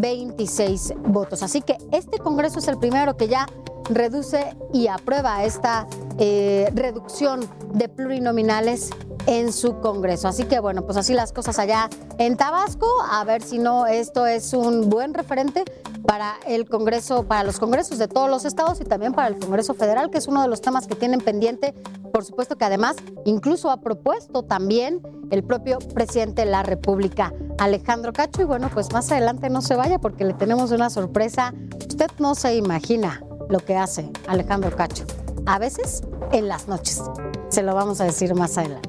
26 0.00 0.94
votos. 1.06 1.42
Así 1.42 1.62
que 1.62 1.76
este 1.92 2.18
Congreso 2.18 2.58
es 2.58 2.68
el 2.68 2.78
primero 2.78 3.16
que 3.16 3.28
ya 3.28 3.46
reduce 3.90 4.56
y 4.72 4.88
aprueba 4.88 5.44
esta 5.44 5.86
eh, 6.18 6.70
reducción 6.74 7.48
de 7.72 7.88
plurinominales 7.88 8.90
en 9.26 9.52
su 9.52 9.80
Congreso. 9.80 10.28
Así 10.28 10.44
que 10.44 10.60
bueno, 10.60 10.84
pues 10.84 10.96
así 10.96 11.14
las 11.14 11.32
cosas 11.32 11.58
allá 11.58 11.88
en 12.18 12.36
Tabasco, 12.36 12.86
a 13.10 13.24
ver 13.24 13.42
si 13.42 13.58
no 13.58 13.86
esto 13.86 14.26
es 14.26 14.52
un 14.52 14.88
buen 14.90 15.14
referente 15.14 15.64
para 16.06 16.34
el 16.46 16.68
Congreso, 16.68 17.24
para 17.24 17.44
los 17.44 17.58
congresos 17.58 17.98
de 17.98 18.08
todos 18.08 18.28
los 18.28 18.44
estados 18.44 18.80
y 18.80 18.84
también 18.84 19.14
para 19.14 19.28
el 19.28 19.38
Congreso 19.38 19.74
Federal, 19.74 20.10
que 20.10 20.18
es 20.18 20.28
uno 20.28 20.42
de 20.42 20.48
los 20.48 20.60
temas 20.60 20.86
que 20.86 20.94
tienen 20.94 21.20
pendiente, 21.20 21.72
por 22.12 22.24
supuesto 22.24 22.56
que 22.56 22.64
además 22.64 22.96
incluso 23.24 23.70
ha 23.70 23.80
propuesto 23.80 24.42
también 24.42 25.00
el 25.30 25.42
propio 25.42 25.78
presidente 25.78 26.44
de 26.44 26.50
la 26.50 26.62
República, 26.62 27.32
Alejandro 27.58 28.12
Cacho, 28.12 28.42
y 28.42 28.44
bueno, 28.44 28.70
pues 28.72 28.92
más 28.92 29.10
adelante 29.10 29.48
no 29.48 29.62
se 29.62 29.76
vaya 29.76 29.98
porque 29.98 30.24
le 30.24 30.34
tenemos 30.34 30.70
una 30.70 30.90
sorpresa. 30.90 31.54
Usted 31.88 32.10
no 32.18 32.34
se 32.34 32.54
imagina 32.56 33.22
lo 33.48 33.58
que 33.60 33.76
hace 33.76 34.10
Alejandro 34.26 34.74
Cacho, 34.74 35.04
a 35.46 35.58
veces 35.58 36.02
en 36.32 36.48
las 36.48 36.68
noches. 36.68 37.02
Se 37.48 37.62
lo 37.62 37.74
vamos 37.74 38.00
a 38.00 38.04
decir 38.04 38.34
más 38.34 38.56
adelante. 38.58 38.88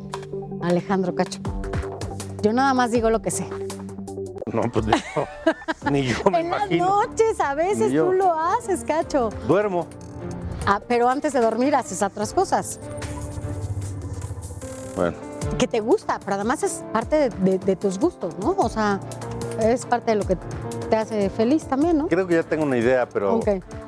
Alejandro 0.62 1.14
Cacho. 1.16 1.40
Yo 2.42 2.54
nada 2.54 2.74
más 2.74 2.92
digo 2.92 3.10
lo 3.10 3.22
que 3.22 3.32
sé. 3.32 3.48
No, 4.54 4.62
pues 4.72 4.86
no, 4.86 4.94
ni 5.92 6.04
yo 6.04 6.16
me 6.32 6.40
en 6.40 6.46
imagino. 6.48 6.86
las 7.02 7.08
noches 7.10 7.40
a 7.40 7.56
veces 7.56 7.92
tú 7.94 8.14
lo 8.14 8.34
haces, 8.40 8.84
Cacho. 8.86 9.30
Duermo. 9.48 9.88
Ah, 10.66 10.82
pero 10.88 11.10
antes 11.10 11.34
de 11.34 11.42
dormir 11.42 11.76
haces 11.76 12.02
otras 12.02 12.34
cosas 12.34 12.80
Bueno, 14.96 15.16
que 15.60 15.68
te 15.68 15.80
gusta, 15.80 16.20
pero 16.24 16.36
además 16.36 16.64
es 16.64 16.84
parte 16.92 17.16
de, 17.18 17.30
de- 17.30 17.60
de 17.60 17.76
tus 17.76 18.00
gustos, 18.00 18.36
¿no? 18.40 18.56
O 18.58 18.70
sea, 18.70 19.00
es 19.62 19.86
parte 19.86 20.12
de 20.12 20.18
lo 20.18 20.24
que 20.26 20.38
te 20.90 20.96
hace 20.96 21.30
feliz 21.30 21.66
también, 21.66 21.98
¿no? 21.98 22.08
Creo 22.08 22.26
que 22.26 22.36
ya 22.36 22.44
tengo 22.44 22.64
una 22.64 22.78
idea, 22.78 23.08
pero 23.08 23.40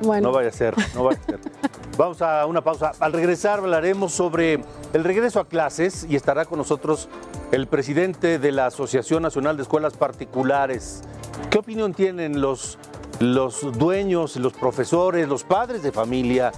bueno. 0.02 0.30
no 0.30 0.34
vaya 0.34 0.50
a 0.50 0.52
ser, 0.52 0.76
no 0.94 1.04
vaya 1.04 1.20
a 1.20 1.26
ser. 1.26 1.40
Vamos 1.98 2.22
a 2.22 2.46
una 2.46 2.64
pausa. 2.64 2.92
Al 3.00 3.12
regresar 3.12 3.58
hablaremos 3.58 4.12
sobre 4.12 4.60
el 4.94 5.04
regreso 5.04 5.40
a 5.40 5.48
clases 5.48 6.06
y 6.08 6.16
estará 6.16 6.46
con 6.46 6.60
nosotros 6.60 7.10
el 7.52 7.66
presidente 7.66 8.38
de 8.38 8.52
la 8.52 8.68
Asociación 8.68 9.24
Nacional 9.24 9.58
de 9.58 9.64
Escuelas 9.64 9.98
Particulares. 9.98 11.02
¿Qué 11.50 11.58
opinión 11.58 11.96
tienen 11.96 12.40
los, 12.40 12.78
los 13.20 13.78
dueños, 13.80 14.36
los 14.36 14.54
profesores, 14.54 15.28
los 15.28 15.44
padres 15.44 15.82
de 15.82 15.92
familia 15.92 16.52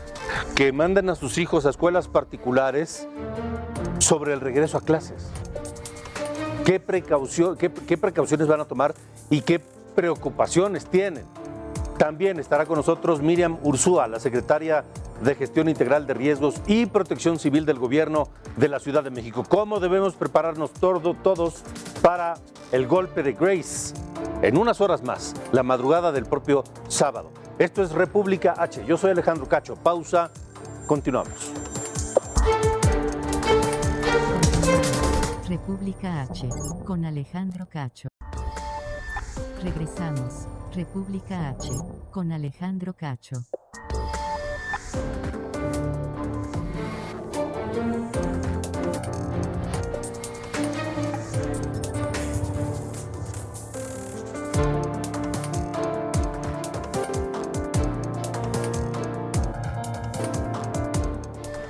que 0.55 0.73
mandan 0.73 1.09
a 1.09 1.15
sus 1.15 1.37
hijos 1.37 1.65
a 1.65 1.69
escuelas 1.69 2.09
particulares 2.09 3.07
sobre 3.99 4.33
el 4.33 4.41
regreso 4.41 4.77
a 4.77 4.81
clases? 4.81 5.29
¿Qué, 6.65 6.81
precaución, 6.81 7.55
qué, 7.55 7.71
qué 7.71 7.97
precauciones 7.97 8.47
van 8.47 8.59
a 8.59 8.65
tomar 8.65 8.93
y 9.29 9.39
qué 9.39 9.59
preocupaciones 9.95 10.85
tienen? 10.85 11.23
También 11.99 12.39
estará 12.39 12.65
con 12.65 12.77
nosotros 12.77 13.21
Miriam 13.21 13.57
Ursúa, 13.61 14.07
la 14.07 14.21
secretaria 14.21 14.85
de 15.21 15.35
Gestión 15.35 15.67
Integral 15.67 16.07
de 16.07 16.13
Riesgos 16.13 16.61
y 16.65 16.85
Protección 16.85 17.37
Civil 17.37 17.65
del 17.65 17.77
Gobierno 17.77 18.29
de 18.55 18.69
la 18.69 18.79
Ciudad 18.79 19.03
de 19.03 19.09
México. 19.11 19.43
¿Cómo 19.47 19.81
debemos 19.81 20.15
prepararnos 20.15 20.71
todo- 20.71 21.13
todos 21.13 21.61
para 22.01 22.35
el 22.71 22.87
golpe 22.87 23.21
de 23.21 23.33
Grace? 23.33 23.93
En 24.41 24.57
unas 24.57 24.79
horas 24.79 25.03
más, 25.03 25.35
la 25.51 25.61
madrugada 25.61 26.13
del 26.13 26.25
propio 26.25 26.63
sábado. 26.87 27.31
Esto 27.57 27.83
es 27.83 27.91
República 27.91 28.55
H. 28.57 28.85
Yo 28.85 28.97
soy 28.97 29.11
Alejandro 29.11 29.49
Cacho. 29.49 29.75
Pausa. 29.75 30.31
Continuamos. 30.87 31.51
República 35.49 36.21
H, 36.21 36.47
con 36.85 37.03
Alejandro 37.03 37.67
Cacho. 37.69 38.07
Regresamos. 39.61 40.47
República 40.73 41.49
H, 41.49 41.69
con 42.11 42.31
Alejandro 42.31 42.93
Cacho. 42.93 43.35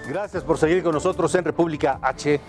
Gracias 0.08 0.44
por 0.44 0.58
seguir 0.58 0.84
con 0.84 0.94
nosotros 0.94 1.34
en 1.36 1.44
República 1.46 2.00
H. 2.02 2.40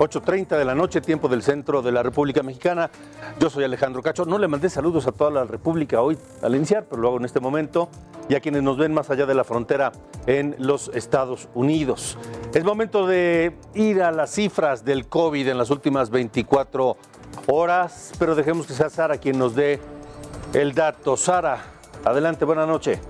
8.30 0.00 0.56
de 0.56 0.64
la 0.64 0.74
noche, 0.74 1.02
tiempo 1.02 1.28
del 1.28 1.42
centro 1.42 1.82
de 1.82 1.92
la 1.92 2.02
República 2.02 2.42
Mexicana. 2.42 2.90
Yo 3.38 3.50
soy 3.50 3.64
Alejandro 3.64 4.02
Cacho. 4.02 4.24
No 4.24 4.38
le 4.38 4.48
mandé 4.48 4.70
saludos 4.70 5.06
a 5.06 5.12
toda 5.12 5.30
la 5.30 5.44
República 5.44 6.00
hoy 6.00 6.16
al 6.40 6.54
iniciar, 6.54 6.86
pero 6.88 7.02
lo 7.02 7.08
hago 7.08 7.18
en 7.18 7.26
este 7.26 7.38
momento. 7.38 7.90
Y 8.26 8.34
a 8.34 8.40
quienes 8.40 8.62
nos 8.62 8.78
ven 8.78 8.94
más 8.94 9.10
allá 9.10 9.26
de 9.26 9.34
la 9.34 9.44
frontera 9.44 9.92
en 10.26 10.56
los 10.58 10.90
Estados 10.94 11.50
Unidos. 11.54 12.16
Es 12.54 12.64
momento 12.64 13.06
de 13.06 13.54
ir 13.74 14.02
a 14.02 14.10
las 14.10 14.30
cifras 14.30 14.86
del 14.86 15.06
COVID 15.06 15.46
en 15.46 15.58
las 15.58 15.68
últimas 15.68 16.08
24 16.08 16.96
horas, 17.48 18.12
pero 18.18 18.34
dejemos 18.34 18.66
que 18.66 18.72
sea 18.72 18.88
Sara 18.88 19.18
quien 19.18 19.38
nos 19.38 19.54
dé 19.54 19.80
el 20.54 20.72
dato. 20.72 21.18
Sara, 21.18 21.58
adelante, 22.06 22.46
buena 22.46 22.64
noche. 22.64 23.00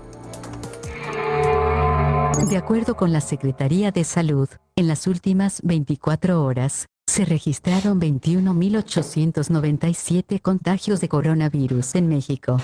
De 2.39 2.57
acuerdo 2.57 2.95
con 2.97 3.13
la 3.13 3.21
Secretaría 3.21 3.91
de 3.91 4.05
Salud, 4.05 4.49
en 4.77 4.87
las 4.87 5.09
últimas 5.09 5.61
24 5.63 6.45
horas, 6.45 6.87
se 7.07 7.25
registraron 7.25 7.99
21.897 8.01 10.41
contagios 10.41 11.01
de 11.01 11.09
coronavirus 11.09 11.97
en 11.97 12.09
México. 12.09 12.59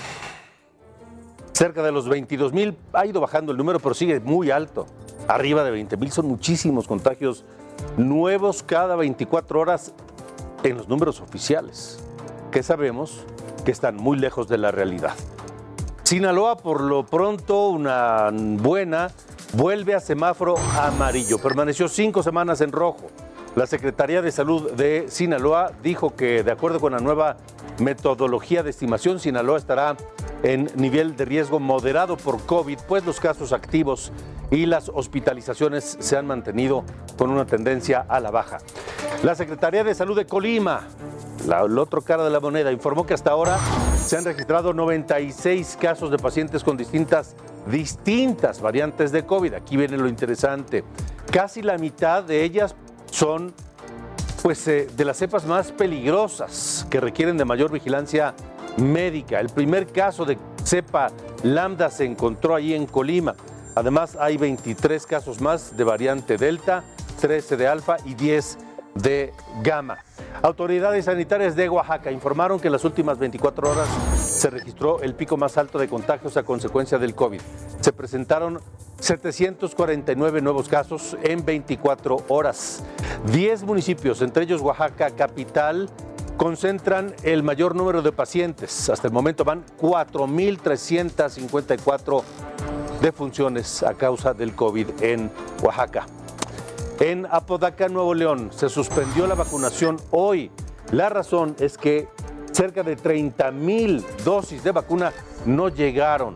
Cerca 1.51 1.83
de 1.83 1.91
los 1.91 2.07
22 2.07 2.53
mil, 2.53 2.77
ha 2.93 3.05
ido 3.05 3.19
bajando 3.19 3.51
el 3.51 3.57
número, 3.57 3.79
pero 3.79 3.93
sigue 3.93 4.21
muy 4.21 4.51
alto. 4.51 4.85
Arriba 5.27 5.65
de 5.65 5.71
20 5.71 5.97
mil, 5.97 6.11
son 6.11 6.27
muchísimos 6.27 6.87
contagios 6.87 7.43
nuevos 7.97 8.63
cada 8.63 8.95
24 8.95 9.59
horas 9.59 9.93
en 10.63 10.77
los 10.77 10.87
números 10.87 11.19
oficiales, 11.19 11.99
que 12.51 12.63
sabemos 12.63 13.25
que 13.65 13.71
están 13.71 13.97
muy 13.97 14.17
lejos 14.17 14.47
de 14.47 14.57
la 14.57 14.71
realidad. 14.71 15.15
Sinaloa, 16.03 16.55
por 16.55 16.79
lo 16.79 17.05
pronto, 17.05 17.67
una 17.67 18.29
buena, 18.31 19.11
vuelve 19.53 19.95
a 19.95 19.99
semáforo 19.99 20.57
amarillo. 20.79 21.37
Permaneció 21.37 21.87
cinco 21.87 22.23
semanas 22.23 22.61
en 22.61 22.71
rojo. 22.71 23.09
La 23.57 23.65
Secretaría 23.65 24.21
de 24.21 24.31
Salud 24.31 24.73
de 24.73 25.05
Sinaloa 25.07 25.71
dijo 25.81 26.15
que, 26.15 26.43
de 26.43 26.51
acuerdo 26.51 26.79
con 26.79 26.91
la 26.91 26.99
nueva 26.99 27.37
metodología 27.79 28.61
de 28.61 28.69
estimación, 28.69 29.19
Sinaloa 29.19 29.57
estará 29.57 29.97
en 30.43 30.69
nivel 30.75 31.15
de 31.15 31.25
riesgo 31.25 31.59
moderado 31.59 32.17
por 32.17 32.39
COVID, 32.45 32.77
pues 32.87 33.03
los 33.03 33.19
casos 33.19 33.53
activos 33.53 34.11
y 34.51 34.67
las 34.67 34.89
hospitalizaciones 34.89 35.97
se 35.99 36.15
han 36.15 36.27
mantenido 36.27 36.83
con 37.17 37.31
una 37.31 37.47
tendencia 37.47 38.05
a 38.07 38.19
la 38.19 38.29
baja. 38.29 38.59
La 39.23 39.33
Secretaría 39.33 39.83
de 39.83 39.95
Salud 39.95 40.15
de 40.15 40.27
Colima, 40.27 40.81
la, 41.47 41.61
el 41.61 42.03
cara 42.05 42.23
de 42.25 42.29
la 42.29 42.39
moneda, 42.39 42.71
informó 42.71 43.07
que 43.07 43.15
hasta 43.15 43.31
ahora 43.31 43.57
se 44.05 44.17
han 44.17 44.23
registrado 44.23 44.71
96 44.71 45.79
casos 45.81 46.11
de 46.11 46.19
pacientes 46.19 46.63
con 46.63 46.77
distintas, 46.77 47.35
distintas 47.65 48.61
variantes 48.61 49.11
de 49.11 49.25
COVID. 49.25 49.55
Aquí 49.55 49.77
viene 49.77 49.97
lo 49.97 50.07
interesante. 50.07 50.83
Casi 51.31 51.63
la 51.63 51.79
mitad 51.79 52.23
de 52.23 52.43
ellas 52.43 52.75
son 53.11 53.53
pues, 54.41 54.67
eh, 54.67 54.87
de 54.95 55.05
las 55.05 55.17
cepas 55.17 55.45
más 55.45 55.71
peligrosas 55.71 56.85
que 56.89 56.99
requieren 56.99 57.37
de 57.37 57.45
mayor 57.45 57.71
vigilancia 57.71 58.33
médica. 58.77 59.39
El 59.39 59.49
primer 59.49 59.87
caso 59.87 60.25
de 60.25 60.37
cepa 60.63 61.11
lambda 61.43 61.89
se 61.89 62.05
encontró 62.05 62.55
allí 62.55 62.73
en 62.73 62.85
Colima. 62.85 63.35
Además, 63.75 64.17
hay 64.19 64.37
23 64.37 65.05
casos 65.05 65.41
más 65.41 65.77
de 65.77 65.83
variante 65.83 66.37
Delta, 66.37 66.83
13 67.21 67.57
de 67.57 67.67
Alfa 67.67 67.97
y 68.05 68.15
10 68.15 68.57
de 68.95 69.33
Gamma. 69.61 69.97
Autoridades 70.41 71.05
sanitarias 71.05 71.55
de 71.55 71.69
Oaxaca 71.69 72.11
informaron 72.11 72.59
que 72.59 72.67
en 72.67 72.73
las 72.73 72.85
últimas 72.85 73.17
24 73.17 73.71
horas 73.71 73.87
se 74.37 74.49
registró 74.51 75.01
el 75.01 75.15
pico 75.15 75.35
más 75.35 75.57
alto 75.57 75.79
de 75.79 75.89
contagios 75.89 76.37
a 76.37 76.43
consecuencia 76.43 76.99
del 76.99 77.15
COVID. 77.15 77.41
Se 77.81 77.91
presentaron 77.91 78.59
749 78.99 80.41
nuevos 80.41 80.69
casos 80.69 81.17
en 81.23 81.43
24 81.43 82.17
horas. 82.27 82.83
10 83.31 83.63
municipios, 83.63 84.21
entre 84.21 84.43
ellos 84.43 84.61
Oaxaca 84.61 85.09
capital, 85.11 85.89
concentran 86.37 87.15
el 87.23 87.41
mayor 87.41 87.75
número 87.75 88.03
de 88.03 88.11
pacientes. 88.11 88.89
Hasta 88.89 89.07
el 89.07 89.13
momento 89.13 89.43
van 89.43 89.65
4.354 89.79 92.21
defunciones 93.01 93.81
a 93.81 93.95
causa 93.95 94.35
del 94.35 94.53
COVID 94.53 95.01
en 95.01 95.31
Oaxaca. 95.63 96.05
En 96.99 97.25
Apodaca, 97.29 97.89
Nuevo 97.89 98.13
León, 98.13 98.51
se 98.51 98.69
suspendió 98.69 99.25
la 99.25 99.33
vacunación 99.33 99.97
hoy. 100.11 100.51
La 100.91 101.09
razón 101.09 101.55
es 101.59 101.75
que 101.77 102.07
cerca 102.51 102.83
de 102.83 102.95
30 102.95 103.51
mil 103.51 104.03
dosis 104.23 104.63
de 104.63 104.71
vacuna 104.71 105.13
no 105.45 105.69
llegaron. 105.69 106.35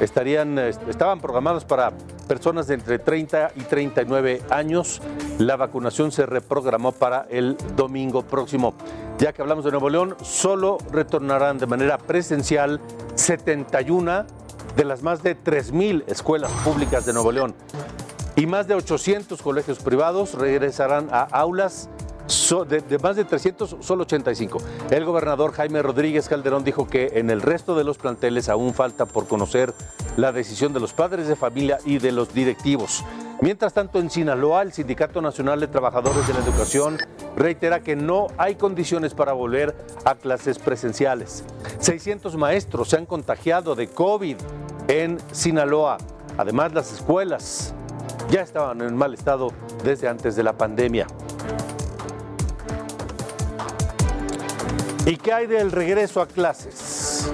Estarían, 0.00 0.58
estaban 0.58 1.20
programadas 1.20 1.64
para 1.64 1.92
personas 2.28 2.66
de 2.66 2.74
entre 2.74 2.98
30 2.98 3.52
y 3.56 3.62
39 3.62 4.42
años. 4.50 5.00
La 5.38 5.56
vacunación 5.56 6.12
se 6.12 6.26
reprogramó 6.26 6.92
para 6.92 7.26
el 7.30 7.56
domingo 7.76 8.22
próximo. 8.22 8.74
Ya 9.18 9.32
que 9.32 9.42
hablamos 9.42 9.64
de 9.64 9.72
Nuevo 9.72 9.90
León, 9.90 10.16
solo 10.22 10.78
retornarán 10.92 11.58
de 11.58 11.66
manera 11.66 11.98
presencial 11.98 12.80
71 13.14 14.24
de 14.76 14.84
las 14.84 15.02
más 15.02 15.22
de 15.22 15.34
3 15.34 15.72
mil 15.72 16.04
escuelas 16.06 16.52
públicas 16.64 17.04
de 17.04 17.12
Nuevo 17.12 17.32
León 17.32 17.54
y 18.38 18.46
más 18.46 18.68
de 18.68 18.74
800 18.76 19.42
colegios 19.42 19.80
privados 19.80 20.34
regresarán 20.34 21.08
a 21.10 21.22
aulas 21.24 21.90
de, 22.68 22.80
de 22.82 22.98
más 22.98 23.16
de 23.16 23.24
300, 23.24 23.76
solo 23.80 24.02
85. 24.02 24.58
El 24.90 25.04
gobernador 25.04 25.52
Jaime 25.52 25.80
Rodríguez 25.80 26.28
Calderón 26.28 26.62
dijo 26.62 26.86
que 26.86 27.12
en 27.14 27.30
el 27.30 27.40
resto 27.40 27.74
de 27.74 27.84
los 27.84 27.96
planteles 27.96 28.48
aún 28.48 28.74
falta 28.74 29.06
por 29.06 29.26
conocer 29.26 29.72
la 30.16 30.30
decisión 30.32 30.72
de 30.74 30.80
los 30.80 30.92
padres 30.92 31.26
de 31.26 31.36
familia 31.36 31.78
y 31.86 31.98
de 31.98 32.12
los 32.12 32.34
directivos. 32.34 33.02
Mientras 33.40 33.72
tanto, 33.72 33.98
en 33.98 34.10
Sinaloa, 34.10 34.62
el 34.62 34.72
Sindicato 34.72 35.22
Nacional 35.22 35.60
de 35.60 35.68
Trabajadores 35.68 36.26
de 36.26 36.34
la 36.34 36.40
Educación 36.40 36.98
reitera 37.36 37.80
que 37.80 37.94
no 37.94 38.26
hay 38.36 38.56
condiciones 38.56 39.14
para 39.14 39.32
volver 39.32 39.76
a 40.04 40.16
clases 40.16 40.58
presenciales. 40.58 41.44
600 41.78 42.36
maestros 42.36 42.88
se 42.88 42.96
han 42.96 43.06
contagiado 43.06 43.74
de 43.74 43.86
COVID 43.86 44.36
en 44.88 45.18
Sinaloa. 45.30 45.98
Además, 46.36 46.74
las 46.74 46.92
escuelas 46.92 47.72
ya 48.28 48.42
estaban 48.42 48.82
en 48.82 48.96
mal 48.96 49.14
estado 49.14 49.52
desde 49.84 50.08
antes 50.08 50.34
de 50.36 50.42
la 50.42 50.54
pandemia. 50.54 51.06
¿Y 55.06 55.16
qué 55.16 55.32
hay 55.32 55.46
del 55.46 55.72
regreso 55.72 56.20
a 56.20 56.26
clases? 56.26 57.30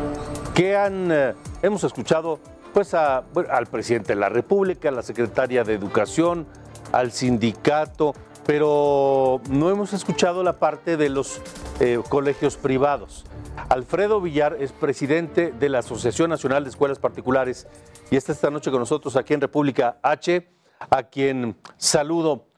¿Qué 0.54 0.76
han, 0.76 1.10
eh, 1.10 1.34
hemos 1.62 1.82
escuchado 1.84 2.38
pues 2.72 2.92
al 2.94 3.66
presidente 3.70 4.14
de 4.14 4.20
la 4.20 4.28
República, 4.28 4.88
a 4.88 4.92
la 4.92 5.02
secretaria 5.02 5.62
de 5.62 5.74
Educación, 5.74 6.46
al 6.92 7.12
sindicato, 7.12 8.14
pero 8.46 9.40
no 9.48 9.70
hemos 9.70 9.92
escuchado 9.92 10.42
la 10.42 10.54
parte 10.54 10.96
de 10.96 11.08
los 11.08 11.40
eh, 11.80 12.00
colegios 12.08 12.56
privados. 12.56 13.24
Alfredo 13.68 14.20
Villar 14.20 14.56
es 14.60 14.72
presidente 14.72 15.52
de 15.52 15.68
la 15.68 15.78
Asociación 15.78 16.30
Nacional 16.30 16.64
de 16.64 16.70
Escuelas 16.70 16.98
Particulares 16.98 17.66
y 18.10 18.16
está 18.16 18.32
esta 18.32 18.50
noche 18.50 18.70
con 18.70 18.80
nosotros 18.80 19.16
aquí 19.16 19.34
en 19.34 19.40
República 19.40 19.98
H, 20.02 20.48
a 20.90 21.02
quien 21.04 21.56
saludo. 21.76 22.48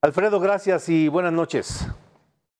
Alfredo, 0.00 0.40
gracias 0.40 0.88
y 0.88 1.08
buenas 1.08 1.32
noches. 1.32 1.86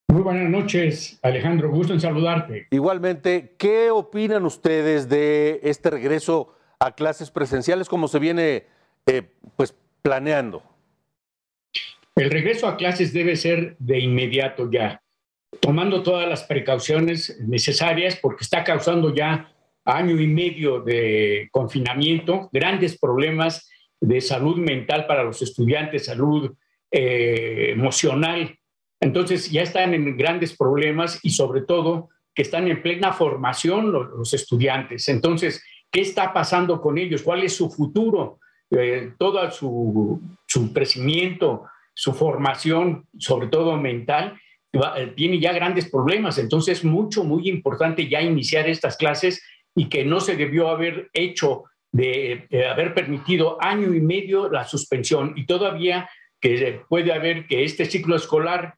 Muy 0.08 0.22
buenas 0.22 0.50
noches, 0.50 1.18
Alejandro. 1.22 1.70
Gusto 1.70 1.92
en 1.92 2.00
saludarte. 2.00 2.66
Igualmente, 2.70 3.54
¿qué 3.58 3.90
opinan 3.90 4.44
ustedes 4.44 5.08
de 5.08 5.60
este 5.62 5.90
regreso 5.90 6.54
a 6.78 6.94
clases 6.94 7.30
presenciales 7.30 7.88
como 7.88 8.08
se 8.08 8.18
viene 8.18 8.66
eh, 9.06 9.22
pues, 9.56 9.74
planeando? 10.02 10.62
El 12.14 12.30
regreso 12.30 12.68
a 12.68 12.76
clases 12.76 13.12
debe 13.12 13.36
ser 13.36 13.76
de 13.78 14.00
inmediato 14.00 14.70
ya, 14.70 15.02
tomando 15.60 16.02
todas 16.02 16.28
las 16.28 16.44
precauciones 16.44 17.38
necesarias 17.40 18.18
porque 18.20 18.44
está 18.44 18.64
causando 18.64 19.14
ya 19.14 19.50
año 19.84 20.20
y 20.20 20.26
medio 20.26 20.80
de 20.80 21.48
confinamiento, 21.50 22.50
grandes 22.52 22.98
problemas 22.98 23.70
de 24.00 24.20
salud 24.20 24.56
mental 24.56 25.06
para 25.06 25.22
los 25.22 25.40
estudiantes, 25.42 26.06
salud 26.06 26.54
eh, 26.90 27.70
emocional. 27.70 28.58
Entonces 29.02 29.50
ya 29.50 29.62
están 29.62 29.92
en 29.94 30.16
grandes 30.16 30.56
problemas 30.56 31.18
y 31.22 31.30
sobre 31.30 31.62
todo 31.62 32.08
que 32.34 32.42
están 32.42 32.68
en 32.68 32.80
plena 32.80 33.12
formación 33.12 33.92
los, 33.92 34.32
estudiantes. 34.32 35.08
Entonces, 35.08 35.62
¿qué 35.90 36.00
está 36.00 36.32
pasando 36.32 36.80
con 36.80 36.96
ellos? 36.96 37.22
¿Cuál 37.22 37.42
es 37.42 37.54
su 37.54 37.68
futuro? 37.68 38.38
Eh, 38.70 39.12
todo 39.18 39.50
su, 39.50 40.20
su 40.46 40.72
crecimiento, 40.72 41.64
su 41.92 42.14
formación, 42.14 43.06
sobre 43.18 43.48
todo 43.48 43.76
mental, 43.76 44.38
eh, 44.72 45.12
tiene 45.16 45.38
ya 45.40 45.52
grandes 45.52 45.90
problemas. 45.90 46.38
Entonces, 46.38 46.78
es 46.78 46.84
mucho, 46.84 47.24
muy 47.24 47.48
importante 47.48 48.08
ya 48.08 48.22
iniciar 48.22 48.68
estas 48.68 48.96
clases 48.96 49.42
y 49.74 49.88
que 49.88 50.04
no 50.04 50.20
se 50.20 50.36
debió 50.36 50.68
haber 50.68 51.10
hecho 51.12 51.64
de, 51.90 52.46
haber 52.70 52.94
permitido 52.94 53.60
año 53.60 53.92
y 53.92 54.00
medio 54.00 54.48
la 54.48 54.64
suspensión 54.64 55.34
y 55.36 55.44
todavía 55.44 56.08
que 56.40 56.80
puede 56.88 57.12
haber 57.12 57.46
que 57.46 57.64
este 57.64 57.84
ciclo 57.84 58.16
escolar 58.16 58.76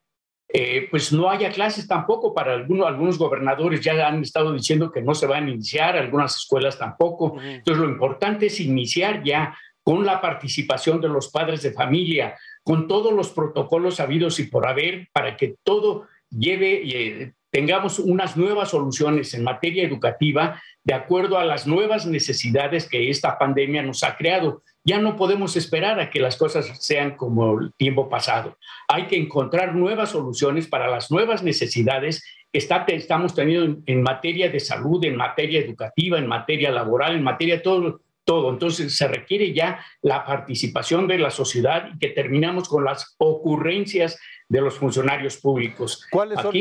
eh, 0.57 0.87
pues 0.89 1.13
no 1.13 1.29
haya 1.31 1.51
clases 1.51 1.89
tampoco 1.89 2.33
para 2.33 2.55
algunos, 2.55 2.87
algunos 2.87 3.19
gobernadores 3.19 3.81
ya 3.81 4.07
han 4.07 4.23
estado 4.23 4.53
diciendo 4.53 4.93
que 4.93 5.03
no 5.03 5.13
se 5.13 5.27
van 5.27 5.47
a 5.47 5.51
iniciar, 5.51 5.97
algunas 5.97 6.37
escuelas 6.37 6.79
tampoco. 6.79 7.35
Entonces 7.43 7.83
lo 7.83 7.91
importante 7.91 8.47
es 8.47 8.61
iniciar 8.61 9.25
ya 9.25 9.59
con 9.83 10.07
la 10.07 10.21
participación 10.21 11.01
de 11.01 11.09
los 11.09 11.29
padres 11.33 11.61
de 11.63 11.73
familia, 11.73 12.37
con 12.63 12.87
todos 12.87 13.13
los 13.13 13.31
protocolos 13.31 13.99
habidos 13.99 14.39
y 14.39 14.45
por 14.45 14.69
haber, 14.69 15.09
para 15.13 15.37
que 15.37 15.57
todo 15.65 16.07
lleve, 16.31 16.83
eh, 16.87 17.33
tengamos 17.55 18.01
unas 18.01 18.37
nuevas 18.37 18.71
soluciones 18.71 19.33
en 19.33 19.45
materia 19.45 19.85
educativa 19.85 20.61
de 20.83 20.93
acuerdo 20.93 21.39
a 21.39 21.45
las 21.45 21.69
nuevas 21.69 22.05
necesidades 22.05 22.89
que 22.89 23.11
esta 23.11 23.39
pandemia 23.39 23.81
nos 23.81 24.03
ha 24.03 24.17
creado. 24.17 24.65
Ya 24.83 24.99
no 24.99 25.15
podemos 25.15 25.57
esperar 25.57 26.01
a 26.01 26.11
que 26.11 26.19
las 26.19 26.37
cosas 26.37 26.85
sean 26.85 27.17
como 27.17 27.61
el 27.61 27.73
tiempo 27.75 28.09
pasado. 28.09 28.59
Hay 28.89 29.07
que 29.07 29.17
encontrar 29.17 29.77
nuevas 29.77 30.11
soluciones 30.11 30.67
para 30.67 30.89
las 30.89 31.13
nuevas 31.13 31.45
necesidades 31.45 32.25
que 32.53 32.59
estamos 32.59 33.37
teniendo 33.37 33.81
en, 33.87 34.03
materia 34.03 34.51
de 34.51 34.59
salud, 34.59 35.05
en 35.05 35.15
materia 35.15 35.61
educativa, 35.61 36.19
en 36.19 36.27
materia 36.27 36.73
laboral, 36.73 37.15
en 37.15 37.23
materia 37.23 37.63
todo, 37.63 38.01
todo. 38.25 38.51
Entonces 38.51 38.97
se 38.97 39.07
requiere 39.07 39.53
ya 39.53 39.79
la 40.03 40.27
participación 40.27 41.07
de 41.07 41.19
la 41.19 41.31
sociedad 41.31 41.89
y 41.95 41.99
que 42.01 42.09
terminamos 42.09 42.69
con 42.69 42.85
las 42.85 43.15
ocurrencias 43.19 44.19
de 44.49 44.61
los 44.61 44.75
funcionarios 44.75 45.37
públicos. 45.37 46.07
¿Cuáles 46.11 46.41
son, 46.41 46.53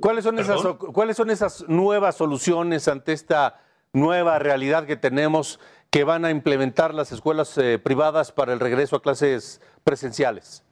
¿cuáles 0.00 0.24
son, 0.24 0.38
esas, 0.38 0.62
¿cuáles 0.92 1.16
son 1.16 1.30
esas 1.30 1.68
nuevas 1.68 2.16
soluciones 2.16 2.88
ante 2.88 3.12
esta 3.12 3.60
nueva 3.92 4.38
realidad 4.38 4.86
que 4.86 4.96
tenemos 4.96 5.60
que 5.90 6.04
van 6.04 6.24
a 6.24 6.30
implementar 6.30 6.92
las 6.94 7.12
escuelas 7.12 7.56
eh, 7.58 7.78
privadas 7.78 8.32
para 8.32 8.52
el 8.52 8.60
regreso 8.60 8.96
a 8.96 9.02
clases 9.02 9.60
presenciales? 9.84 10.64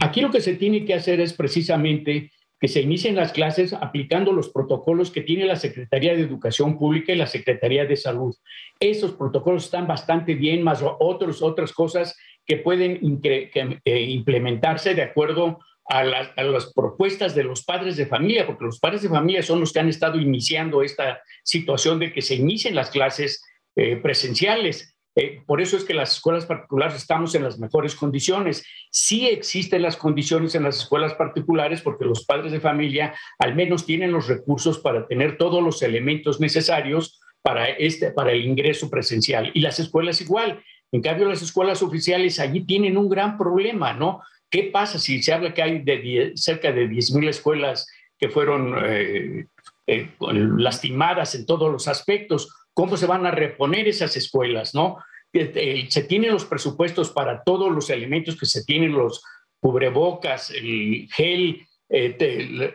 Aquí 0.00 0.20
lo 0.20 0.30
que 0.30 0.40
se 0.40 0.54
tiene 0.54 0.84
que 0.84 0.94
hacer 0.94 1.20
es 1.20 1.32
precisamente 1.32 2.30
que 2.62 2.68
se 2.68 2.80
inicien 2.80 3.16
las 3.16 3.32
clases 3.32 3.72
aplicando 3.72 4.32
los 4.32 4.48
protocolos 4.48 5.10
que 5.10 5.22
tiene 5.22 5.46
la 5.46 5.56
Secretaría 5.56 6.14
de 6.14 6.22
Educación 6.22 6.78
Pública 6.78 7.12
y 7.12 7.16
la 7.16 7.26
Secretaría 7.26 7.86
de 7.86 7.96
Salud. 7.96 8.36
Esos 8.78 9.12
protocolos 9.14 9.64
están 9.64 9.88
bastante 9.88 10.36
bien, 10.36 10.62
más 10.62 10.80
otros, 11.00 11.42
otras 11.42 11.72
cosas 11.72 12.16
que 12.46 12.56
pueden 12.56 12.98
eh, 13.22 14.00
implementarse 14.00 14.94
de 14.94 15.02
acuerdo 15.02 15.60
a, 15.84 16.04
las 16.04 16.72
propuestas 16.74 17.34
de 17.34 17.44
los 17.44 17.64
padres 17.64 17.96
de 17.96 18.06
familia, 18.06 18.46
porque 18.46 18.64
los 18.64 18.78
padres 18.78 19.02
de 19.02 19.08
familia 19.08 19.42
son 19.42 19.60
los 19.60 19.72
que 19.72 19.80
han 19.80 19.88
estado 19.88 20.18
iniciando 20.18 20.82
esta 20.82 21.22
situación 21.44 21.98
de 21.98 22.12
que 22.12 22.22
se 22.22 22.36
inicien 22.36 22.74
las 22.74 22.90
clases 22.90 23.44
eh, 23.76 23.96
presenciales. 23.96 24.94
Eh, 25.14 25.42
por 25.46 25.60
eso 25.60 25.76
es 25.76 25.84
que 25.84 25.92
las 25.92 26.12
escuelas 26.12 26.46
particulares 26.46 26.96
estamos 26.96 27.34
en 27.34 27.44
las 27.44 27.58
mejores 27.58 27.94
condiciones. 27.94 28.64
Sí 28.90 29.28
existen 29.28 29.82
las 29.82 29.96
condiciones 29.96 30.54
en 30.54 30.62
las 30.62 30.78
escuelas 30.78 31.14
particulares 31.14 31.82
porque 31.82 32.06
los 32.06 32.24
padres 32.24 32.52
de 32.52 32.60
familia 32.60 33.14
al 33.38 33.54
menos 33.54 33.84
tienen 33.84 34.12
los 34.12 34.28
recursos 34.28 34.78
para 34.78 35.06
tener 35.06 35.36
todos 35.36 35.62
los 35.62 35.82
elementos 35.82 36.40
necesarios 36.40 37.20
para, 37.42 37.68
este, 37.68 38.12
para 38.12 38.32
el 38.32 38.46
ingreso 38.46 38.88
presencial. 38.88 39.50
Y 39.52 39.60
las 39.60 39.78
escuelas 39.78 40.20
igual. 40.20 40.62
En 40.92 41.02
cambio, 41.02 41.28
las 41.28 41.42
escuelas 41.42 41.82
oficiales 41.82 42.38
allí 42.38 42.60
tienen 42.64 42.96
un 42.96 43.08
gran 43.08 43.38
problema, 43.38 43.94
¿no? 43.94 44.22
¿Qué 44.50 44.64
pasa 44.64 44.98
si 44.98 45.22
se 45.22 45.32
habla 45.32 45.54
que 45.54 45.62
hay 45.62 45.78
de 45.78 46.32
cerca 46.36 46.70
de 46.70 46.88
10.000 46.88 47.28
escuelas 47.28 47.88
que 48.18 48.28
fueron 48.28 48.74
eh, 48.84 49.46
eh, 49.86 50.10
lastimadas 50.20 51.34
en 51.34 51.46
todos 51.46 51.72
los 51.72 51.88
aspectos? 51.88 52.48
cómo 52.74 52.96
se 52.96 53.06
van 53.06 53.26
a 53.26 53.30
reponer 53.30 53.88
esas 53.88 54.16
escuelas, 54.16 54.74
¿no? 54.74 54.98
Eh, 55.32 55.86
se 55.88 56.02
tienen 56.04 56.32
los 56.32 56.44
presupuestos 56.44 57.10
para 57.10 57.42
todos 57.42 57.72
los 57.72 57.88
elementos 57.90 58.36
que 58.38 58.46
se 58.46 58.64
tienen, 58.64 58.92
los 58.92 59.22
cubrebocas, 59.60 60.50
el 60.50 61.08
gel, 61.12 61.66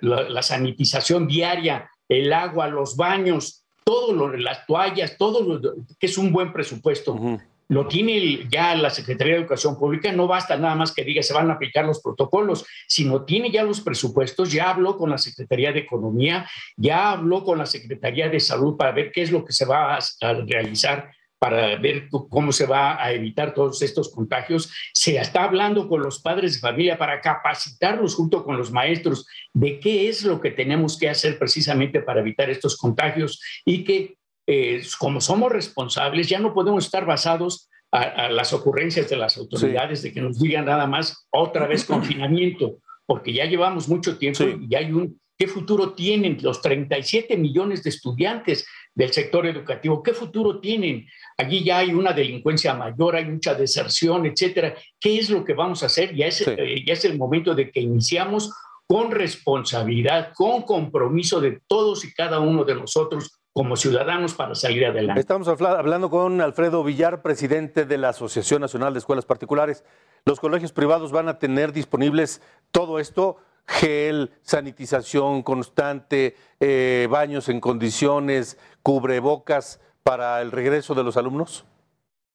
la, 0.01 0.41
sanitización 0.41 1.27
diaria, 1.27 1.89
el 2.07 2.31
agua, 2.33 2.67
los 2.67 2.95
baños, 2.95 3.63
todo 3.83 4.13
lo, 4.13 4.37
las 4.37 4.65
toallas, 4.65 5.17
todo 5.17 5.41
lo 5.41 5.75
que 5.99 6.05
es 6.05 6.17
un 6.17 6.31
buen 6.31 6.53
presupuesto 6.53 7.39
lo 7.69 7.87
tiene 7.87 8.47
ya 8.49 8.75
la 8.75 8.89
Secretaría 8.89 9.33
de 9.33 9.39
Educación 9.41 9.77
Pública, 9.77 10.11
no 10.11 10.27
basta 10.27 10.57
nada 10.57 10.75
más 10.75 10.93
que 10.93 11.03
diga 11.03 11.21
se 11.21 11.33
van 11.33 11.49
a 11.49 11.53
aplicar 11.53 11.85
los 11.85 12.01
protocolos, 12.01 12.65
sino 12.87 13.25
tiene 13.25 13.51
ya 13.51 13.63
los 13.63 13.81
presupuestos, 13.81 14.51
ya 14.51 14.69
habló 14.69 14.97
con 14.97 15.09
la 15.09 15.17
Secretaría 15.17 15.71
de 15.71 15.79
Economía, 15.79 16.49
ya 16.77 17.11
habló 17.11 17.43
con 17.43 17.57
la 17.57 17.65
Secretaría 17.65 18.29
de 18.29 18.39
Salud 18.39 18.77
para 18.77 18.91
ver 18.91 19.11
qué 19.11 19.21
es 19.21 19.31
lo 19.31 19.43
que 19.43 19.53
se 19.53 19.65
va 19.65 19.95
a, 19.95 20.33
realizar 20.47 21.11
para 21.39 21.75
ver 21.75 22.09
cómo 22.09 22.51
se 22.51 22.65
va 22.65 23.03
a 23.03 23.11
evitar 23.11 23.53
todos 23.53 23.81
estos 23.83 24.09
contagios. 24.09 24.73
Se 24.91 25.17
está 25.17 25.43
hablando 25.43 25.87
con 25.87 26.01
los 26.01 26.19
padres 26.19 26.55
de 26.55 26.59
familia 26.59 26.97
para 26.97 27.21
capacitarlos 27.21 28.15
junto 28.15 28.43
con 28.43 28.57
los 28.57 28.71
maestros 28.71 29.27
de 29.53 29.79
qué 29.79 30.09
es 30.09 30.23
lo 30.23 30.41
que 30.41 30.49
tenemos 30.49 30.97
que 30.97 31.09
hacer 31.09 31.37
precisamente 31.37 32.01
para 32.01 32.21
evitar 32.21 32.49
estos 32.49 32.75
contagios 32.75 33.39
y 33.65 33.83
que 33.83 34.17
eh, 34.47 34.81
como 34.97 35.19
somos 35.19 35.51
responsables, 35.51 36.29
ya 36.29 36.39
no 36.39 36.53
podemos 36.53 36.85
estar 36.85 37.05
basados 37.05 37.69
a, 37.91 38.29
las 38.29 38.53
ocurrencias 38.53 39.09
de 39.09 39.17
las 39.17 39.37
autoridades 39.37 40.01
de 40.01 40.13
que 40.13 40.21
nos 40.21 40.39
digan 40.39 40.65
nada 40.65 40.87
más 40.87 41.27
otra 41.31 41.67
vez 41.67 41.83
confinamiento, 41.85 42.77
porque 43.05 43.33
ya 43.33 43.45
llevamos 43.45 43.87
mucho 43.87 44.17
tiempo 44.17 44.43
y 44.43 44.73
hay 44.75 44.91
un... 44.91 45.19
¿Qué 45.39 45.47
futuro 45.47 45.93
tienen 45.93 46.39
los 46.41 46.63
37 46.63 47.37
millones 47.37 47.83
de 47.83 47.91
estudiantes 47.91 48.65
del 48.95 49.13
sector 49.13 49.45
educativo? 49.45 50.01
¿Qué 50.01 50.11
futuro 50.11 50.59
tienen? 50.59 51.05
Allí 51.37 51.63
ya 51.63 51.77
hay 51.77 51.93
una 51.93 52.11
delincuencia 52.11 52.73
mayor, 52.73 53.15
hay 53.15 53.25
mucha 53.25 53.53
deserción, 53.53 54.25
etcétera. 54.25 54.73
¿Qué 54.99 55.19
es 55.19 55.29
lo 55.29 55.45
que 55.45 55.53
vamos 55.53 55.83
a 55.83 55.85
hacer? 55.85 56.15
Ya 56.15 56.25
es, 56.25 56.41
eh, 56.41 56.83
ya 56.83 56.93
es 56.93 57.05
el 57.05 57.19
momento 57.19 57.53
de 57.53 57.69
que 57.69 57.79
iniciamos 57.79 58.51
con 58.87 59.11
responsabilidad, 59.11 60.31
con 60.33 60.63
compromiso 60.63 61.39
de 61.39 61.59
todos 61.67 62.03
y 62.03 62.13
cada 62.13 62.39
uno 62.39 62.63
de 62.63 62.73
nosotros 62.73 63.36
como 63.57 63.75
ciudadanos 63.75 64.35
para 64.35 64.53
salir 64.53 64.85
adelante. 64.85 65.19
Estamos 65.19 65.47
hablando 65.47 66.11
con 66.11 66.41
Alfredo 66.41 66.83
Villar, 66.83 67.23
presidente 67.23 67.85
de 67.85 67.97
la 67.97 68.09
Asociación 68.09 68.61
Nacional 68.61 68.93
de 68.93 68.99
Escuelas 68.99 69.25
Particulares. 69.25 69.83
¿Los 70.25 70.39
colegios 70.39 70.71
privados 70.71 71.11
van 71.11 71.27
a 71.27 71.39
tener 71.39 71.73
disponibles 71.73 72.39
todo 72.69 72.99
esto? 72.99 73.37
Gel, 73.65 74.29
sanitización 74.43 75.41
constante, 75.41 76.35
eh, 76.59 77.07
baños 77.09 77.49
en 77.49 77.59
condiciones, 77.59 78.59
cubrebocas 78.83 79.81
para 80.03 80.39
el 80.43 80.51
regreso 80.51 80.93
de 80.93 81.03
los 81.03 81.17
alumnos? 81.17 81.65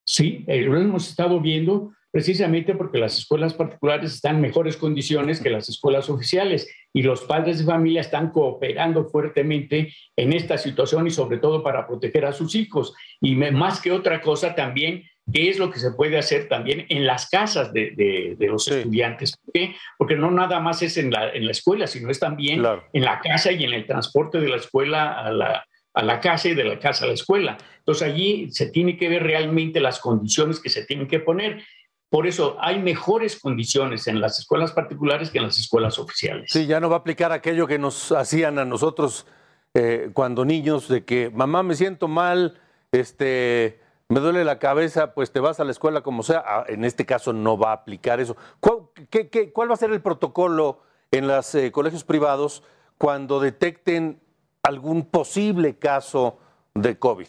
Sí, 0.03 0.45
eh, 0.49 0.63
lo 0.63 0.77
hemos 0.77 1.09
estado 1.09 1.41
viendo 1.41 1.93
precisamente 2.13 2.75
porque 2.75 2.99
las 2.99 3.19
escuelas 3.19 3.55
particulares 3.55 4.13
están 4.15 4.37
en 4.37 4.43
mejores 4.43 4.77
condiciones 4.77 5.41
que 5.41 5.51
las 5.51 5.69
escuelas 5.69 6.11
oficiales 6.11 6.69
y 6.93 7.03
los 7.03 7.23
padres 7.23 7.59
de 7.59 7.65
familia 7.65 8.03
están 8.03 8.31
cooperando 8.31 9.07
fuertemente 9.07 9.93
en 10.15 10.33
esta 10.35 10.59
situación 10.59 11.07
y 11.07 11.11
sobre 11.11 11.39
todo 11.39 11.63
para 11.63 11.87
proteger 11.87 12.27
a 12.27 12.33
sus 12.33 12.55
hijos. 12.55 12.95
Y 13.21 13.35
más 13.35 13.81
que 13.81 13.91
otra 13.91 14.21
cosa 14.21 14.55
también 14.55 15.05
qué 15.33 15.49
es 15.49 15.59
lo 15.59 15.71
que 15.71 15.79
se 15.79 15.93
puede 15.93 16.19
hacer 16.19 16.49
también 16.49 16.85
en 16.89 17.07
las 17.07 17.29
casas 17.29 17.73
de, 17.73 18.37
los 18.41 18.69
estudiantes. 18.69 19.37
¿Por 19.37 19.53
qué? 19.53 19.77
Porque 19.97 20.17
no 20.17 20.31
nada 20.31 20.61
más 20.61 20.83
es 20.83 20.99
en 20.99 21.11
la, 21.11 21.31
en 21.33 21.47
la 21.47 21.53
escuela, 21.53 21.87
sino 21.87 22.11
es 22.11 22.19
también 22.19 22.63
en 22.93 23.05
la 23.05 23.21
casa 23.21 23.53
y 23.53 23.65
en 23.65 23.73
el 23.73 23.87
transporte 23.87 24.41
de 24.41 24.49
la 24.49 24.57
escuela 24.57 25.13
a 25.13 25.31
la, 25.31 25.67
a 25.95 26.03
la 26.03 26.21
casa 26.21 26.49
y 26.49 26.55
de 26.55 26.65
la 26.65 26.79
casa 26.79 27.05
a 27.05 27.09
la 27.09 27.15
escuela. 27.15 27.59
Entonces 27.79 28.09
allí 28.09 28.51
se 28.51 28.71
tiene 28.71 28.97
que 28.97 29.09
ver 29.09 29.23
realmente 29.23 29.81
las 29.81 29.99
condiciones 30.01 30.61
que 30.61 30.71
se 30.71 30.85
tienen 30.85 31.07
que 31.07 31.21
poner. 31.21 31.63
Por 32.13 32.27
eso 32.27 32.59
hay 32.61 32.79
mejores 32.79 33.41
condiciones 33.41 34.07
en 34.07 34.21
las 34.21 34.39
escuelas 34.39 34.73
particulares 34.73 35.31
que 35.31 35.39
en 35.39 35.45
las 35.45 35.57
escuelas 35.57 35.99
oficiales. 35.99 36.51
Sí, 36.53 36.67
ya 36.67 36.79
no 36.79 36.91
va 36.91 36.97
a 36.97 36.99
aplicar 36.99 37.33
aquello 37.33 37.67
que 37.67 37.79
nos 37.79 38.13
hacían 38.13 38.59
a 38.59 38.67
nosotros 38.67 39.27
eh, 39.73 40.11
cuando 40.13 40.45
niños, 40.45 40.89
de 40.89 41.07
que 41.07 41.31
mamá 41.31 41.63
me 41.63 41.75
siento 41.75 42.09
mal, 42.09 42.61
este, 42.91 43.81
me 44.11 44.21
duele 44.21 44.45
la 44.45 44.59
cabeza, 44.59 45.15
pues 45.15 45.33
te 45.33 45.41
vas 45.41 45.59
a 45.59 45.65
la 45.65 45.71
escuela 45.71 46.03
como 46.03 46.23
sea. 46.23 46.45
Ah, 46.47 46.65
en 46.69 46.85
este 46.85 47.07
caso 47.07 47.33
no 47.33 47.57
va 47.57 47.71
a 47.71 47.77
aplicar 47.77 48.21
eso. 48.21 48.37
¿Cuál, 48.61 48.91
cuál 49.55 49.71
va 49.71 49.73
a 49.73 49.79
ser 49.79 49.91
el 49.91 50.03
protocolo 50.03 50.83
en 51.11 51.27
los 51.27 51.55
eh, 51.55 51.73
colegios 51.73 52.05
privados 52.05 52.63
cuando 52.99 53.41
detecten 53.41 54.21
algún 54.63 55.07
posible 55.07 55.79
caso 55.79 56.39
de 56.75 56.99
COVID? 56.99 57.29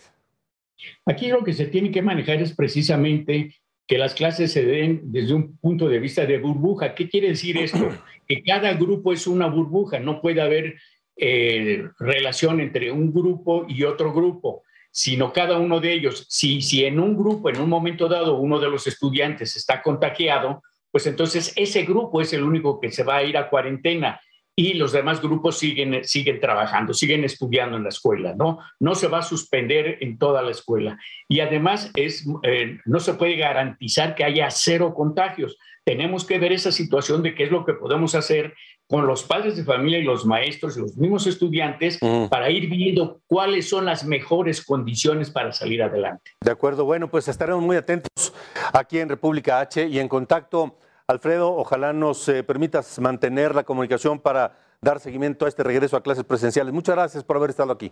Aquí 1.06 1.30
lo 1.30 1.42
que 1.42 1.54
se 1.54 1.68
tiene 1.68 1.90
que 1.90 2.02
manejar 2.02 2.42
es 2.42 2.54
precisamente 2.54 3.63
que 3.88 3.98
las 3.98 4.14
clases 4.14 4.52
se 4.52 4.64
den 4.64 5.02
desde 5.12 5.34
un 5.34 5.58
punto 5.58 5.88
de 5.88 6.00
vista 6.00 6.26
de 6.26 6.38
burbuja. 6.38 6.96
¿Qué 6.96 7.10
quiere 7.10 7.30
decir 7.30 7.58
esto? 7.58 7.90
Que 8.26 8.42
cada 8.42 8.74
grupo 8.76 9.12
es 9.12 9.28
una 9.28 9.48
burbuja, 9.48 10.00
no 10.00 10.22
puede 10.22 10.40
haber 10.40 10.76
eh, 11.18 11.90
relación 12.00 12.62
entre 12.62 12.90
un 12.90 13.14
grupo 13.14 13.66
y 13.68 13.84
otro 13.84 14.14
grupo, 14.14 14.64
sino 14.92 15.34
cada 15.34 15.60
uno 15.60 15.82
de 15.82 15.92
ellos. 15.92 16.26
Si, 16.30 16.62
si 16.62 16.86
en 16.86 17.02
un 17.02 17.18
grupo, 17.18 17.50
en 17.50 17.60
un 17.60 17.68
momento 17.68 18.08
dado, 18.08 18.38
uno 18.38 18.60
de 18.60 18.70
los 18.70 18.88
estudiantes 18.88 19.58
está 19.58 19.82
contagiado, 19.82 20.64
pues 20.90 21.06
entonces 21.06 21.52
ese 21.58 21.84
grupo 21.84 22.22
es 22.22 22.32
el 22.32 22.44
único 22.44 22.80
que 22.80 22.92
se 22.92 23.04
va 23.04 23.18
a 23.18 23.24
ir 23.24 23.36
a 23.36 23.50
cuarentena 23.50 24.22
y 24.56 24.74
los 24.76 24.92
demás 24.92 25.22
grupos 25.22 25.58
siguen, 25.58 26.04
siguen 26.04 26.40
trabajando, 26.40 26.94
siguen 26.94 27.24
estudiando 27.24 27.78
en 27.78 27.84
la 27.84 27.90
escuela, 27.90 28.36
¿no? 28.36 28.60
No 28.80 28.94
se 28.94 29.08
va 29.08 29.20
a 29.20 29.24
suspender 29.24 29.98
en 30.02 30.18
toda 30.20 30.42
la 30.44 30.52
escuela. 30.52 31.00
Y 31.28 31.40
además 31.40 31.92
es, 31.96 32.26
eh, 32.44 32.78
no 32.86 33.00
se 33.00 33.16
puede 33.16 33.36
garantizar 33.36 34.14
que 34.14 34.24
haya 34.24 34.50
cero 34.52 34.94
contagios. 34.94 35.58
Tenemos 35.84 36.26
que 36.26 36.38
ver 36.38 36.54
esa 36.54 36.72
situación 36.72 37.24
de 37.24 37.34
qué 37.34 37.44
es 37.44 37.52
lo 37.52 37.66
que 37.66 37.74
podemos 37.74 38.16
hacer 38.16 38.54
con 38.88 39.08
los 39.08 39.24
padres 39.24 39.58
de 39.58 39.64
familia 39.64 39.98
y 39.98 40.04
los 40.04 40.26
maestros 40.26 40.78
y 40.78 40.82
los 40.82 40.96
mismos 40.98 41.26
estudiantes 41.26 41.98
para 42.30 42.52
ir 42.52 42.70
viendo 42.70 43.22
cuáles 43.26 43.68
son 43.68 43.86
las 43.86 44.06
mejores 44.06 44.64
condiciones 44.64 45.32
para 45.32 45.52
salir 45.52 45.82
adelante. 45.82 46.32
De 46.42 46.52
acuerdo, 46.52 46.86
bueno, 46.86 47.10
pues 47.10 47.28
estaremos 47.28 47.64
muy 47.64 47.76
atentos 47.76 48.34
aquí 48.72 49.00
en 49.00 49.10
República 49.10 49.62
H 49.62 49.88
y 49.88 50.00
en 50.00 50.08
contacto 50.08 50.78
Alfredo, 51.08 51.54
ojalá 51.56 51.92
nos 51.92 52.30
eh, 52.30 52.44
permitas 52.44 52.98
mantener 53.00 53.54
la 53.54 53.64
comunicación 53.64 54.20
para 54.20 54.56
dar 54.82 55.02
seguimiento 55.02 55.46
a 55.46 55.50
este 55.50 55.62
regreso 55.62 55.98
a 55.98 56.02
clases 56.02 56.24
presenciales. 56.24 56.74
Muchas 56.74 56.96
gracias 56.96 57.24
por 57.26 57.36
haber 57.36 57.50
estado 57.50 57.74
aquí. 57.74 57.92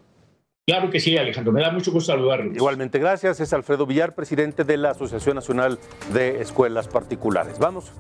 Claro 0.66 0.89
que 0.89 0.99
sí, 1.01 1.18
Alejandro. 1.18 1.51
Me 1.51 1.62
da 1.62 1.72
mucho 1.72 1.91
gusto 1.91 2.14
saludarlos. 2.14 2.55
Igualmente, 2.55 2.99
gracias. 2.99 3.41
Es 3.41 3.51
Alfredo 3.51 3.86
Villar, 3.86 4.16
presidente 4.16 4.64
de 4.64 4.78
la 4.78 4.91
Asociación 4.91 5.36
Nacional 5.36 5.78
de 6.14 6.41
Escuelas 6.41 6.88
Particulares. 6.88 7.59
Vamos 7.59 7.91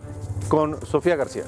con 0.47 0.79
Sofía 0.85 1.17
García. 1.17 1.43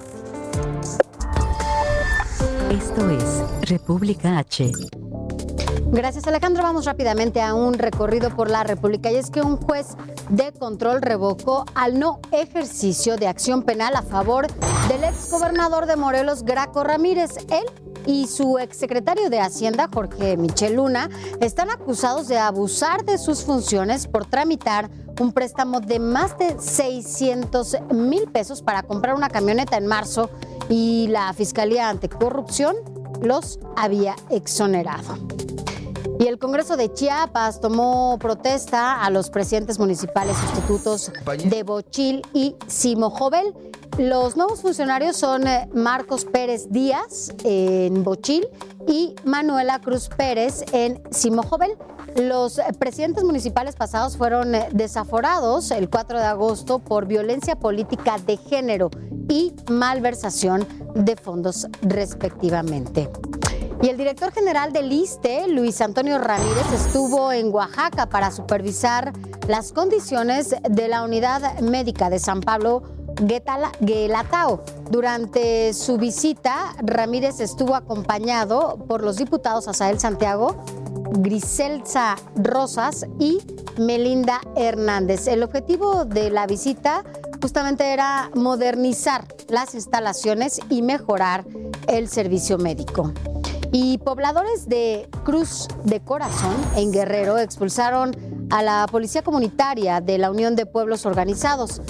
Esto 2.69 3.09
es 3.11 3.69
República 3.69 4.39
H. 4.39 4.71
Gracias 5.93 6.25
Alejandro. 6.25 6.63
Vamos 6.63 6.85
rápidamente 6.85 7.39
a 7.39 7.53
un 7.53 7.75
recorrido 7.75 8.35
por 8.35 8.49
la 8.49 8.63
República 8.63 9.11
y 9.11 9.15
es 9.15 9.29
que 9.29 9.41
un 9.41 9.57
juez 9.57 9.89
de 10.27 10.51
control 10.51 11.03
revocó 11.03 11.65
al 11.75 11.99
no 11.99 12.19
ejercicio 12.31 13.15
de 13.15 13.27
acción 13.27 13.61
penal 13.61 13.95
a 13.95 14.01
favor 14.01 14.47
del 14.87 15.03
ex 15.03 15.29
gobernador 15.29 15.85
de 15.85 15.95
Morelos, 15.95 16.41
Graco 16.45 16.83
Ramírez. 16.83 17.37
Él 17.51 17.63
y 18.07 18.25
su 18.25 18.57
exsecretario 18.57 19.29
de 19.29 19.39
Hacienda, 19.39 19.87
Jorge 19.93 20.35
Michel 20.35 20.77
Luna, 20.77 21.11
están 21.41 21.69
acusados 21.69 22.27
de 22.27 22.39
abusar 22.39 23.05
de 23.05 23.19
sus 23.19 23.43
funciones 23.43 24.07
por 24.07 24.25
tramitar 24.25 24.89
un 25.19 25.31
préstamo 25.31 25.79
de 25.79 25.99
más 25.99 26.39
de 26.39 26.59
600 26.59 27.77
mil 27.93 28.27
pesos 28.31 28.63
para 28.63 28.81
comprar 28.81 29.13
una 29.13 29.29
camioneta 29.29 29.77
en 29.77 29.85
marzo 29.85 30.31
y 30.69 31.05
la 31.09 31.31
Fiscalía 31.33 31.89
Anticorrupción 31.89 32.77
los 33.21 33.59
había 33.77 34.15
exonerado. 34.31 35.42
Y 36.23 36.27
el 36.27 36.39
Congreso 36.39 36.77
de 36.77 36.93
Chiapas 36.93 37.59
tomó 37.59 38.17
protesta 38.17 39.03
a 39.03 39.09
los 39.09 39.29
presidentes 39.29 39.77
municipales 39.77 40.37
sustitutos 40.37 41.11
de 41.43 41.63
Bochil 41.63 42.21
y 42.33 42.55
Simojovel. 42.65 43.53
Los 43.97 44.37
nuevos 44.37 44.61
funcionarios 44.61 45.17
son 45.17 45.45
eh, 45.45 45.67
Marcos 45.73 46.23
Pérez 46.23 46.67
Díaz 46.69 47.33
en 47.43 48.05
Bochil 48.05 48.47
y 48.87 49.15
Manuela 49.25 49.81
Cruz 49.81 50.07
Pérez 50.07 50.63
en 50.71 51.03
Simojovel. 51.11 51.75
Los 52.15 52.61
presidentes 52.79 53.25
municipales 53.25 53.75
pasados 53.75 54.15
fueron 54.15 54.55
eh, 54.55 54.69
desaforados 54.71 55.71
el 55.71 55.89
4 55.89 56.19
de 56.19 56.25
agosto 56.25 56.79
por 56.79 57.05
violencia 57.05 57.57
política 57.57 58.15
de 58.25 58.37
género 58.37 58.91
y 59.27 59.53
malversación 59.69 60.65
de 60.95 61.17
fondos 61.17 61.67
respectivamente. 61.81 63.09
Y 63.83 63.89
el 63.89 63.97
director 63.97 64.31
general 64.31 64.71
del 64.71 64.93
ISTE, 64.93 65.49
Luis 65.49 65.81
Antonio 65.81 66.17
Ramírez, 66.17 66.71
estuvo 66.73 67.33
en 67.33 67.53
Oaxaca 67.53 68.07
para 68.07 68.31
supervisar 68.31 69.11
las 69.49 69.73
condiciones 69.73 70.55
de 70.61 70.87
la 70.87 71.03
unidad 71.03 71.59
médica 71.59 72.09
de 72.09 72.17
San 72.17 72.39
Pablo 72.39 72.83
Guelatao. 73.81 74.63
Durante 74.89 75.73
su 75.73 75.97
visita, 75.97 76.73
Ramírez 76.81 77.41
estuvo 77.41 77.75
acompañado 77.75 78.77
por 78.87 79.03
los 79.03 79.17
diputados 79.17 79.67
Asael 79.67 79.99
Santiago, 79.99 80.63
Griselza 81.17 82.15
Rosas 82.37 83.05
y 83.19 83.39
Melinda 83.77 84.39
Hernández. 84.55 85.27
El 85.27 85.43
objetivo 85.43 86.05
de 86.05 86.31
la 86.31 86.47
visita 86.47 87.03
justamente 87.41 87.91
era 87.91 88.31
modernizar 88.33 89.25
las 89.49 89.75
instalaciones 89.75 90.61
y 90.69 90.83
mejorar 90.83 91.43
el 91.89 92.07
servicio 92.07 92.57
médico. 92.57 93.11
Y 93.75 93.97
pobladores 93.97 94.69
de 94.69 95.09
Cruz 95.23 95.67
de 95.83 95.99
Corazón, 95.99 96.55
en 96.75 96.91
Guerrero, 96.91 97.39
expulsaron 97.39 98.15
a 98.51 98.61
la 98.61 98.85
Policía 98.89 99.23
Comunitaria 99.23 99.99
de 99.99 100.19
la 100.19 100.29
Unión 100.29 100.55
de 100.55 100.67
Pueblos 100.67 101.07
Organizados. 101.07 101.81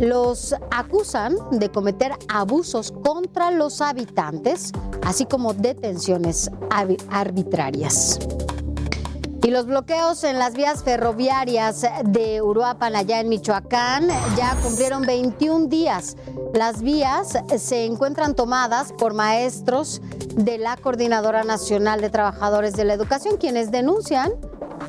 Los 0.00 0.54
acusan 0.70 1.34
de 1.50 1.70
cometer 1.70 2.12
abusos 2.28 2.92
contra 2.92 3.50
los 3.50 3.80
habitantes, 3.80 4.70
así 5.02 5.26
como 5.26 5.54
detenciones 5.54 6.52
arbitrarias. 7.10 8.20
Y 9.44 9.50
los 9.50 9.66
bloqueos 9.66 10.24
en 10.24 10.38
las 10.38 10.54
vías 10.54 10.84
ferroviarias 10.84 11.84
de 12.02 12.40
Uruapan, 12.40 12.96
allá 12.96 13.20
en 13.20 13.28
Michoacán, 13.28 14.08
ya 14.38 14.56
cumplieron 14.62 15.02
21 15.02 15.66
días. 15.66 16.16
Las 16.54 16.80
vías 16.80 17.38
se 17.58 17.84
encuentran 17.84 18.34
tomadas 18.34 18.94
por 18.94 19.12
maestros 19.12 20.00
de 20.34 20.56
la 20.56 20.78
Coordinadora 20.78 21.44
Nacional 21.44 22.00
de 22.00 22.08
Trabajadores 22.08 22.72
de 22.72 22.84
la 22.84 22.94
Educación, 22.94 23.36
quienes 23.36 23.70
denuncian 23.70 24.32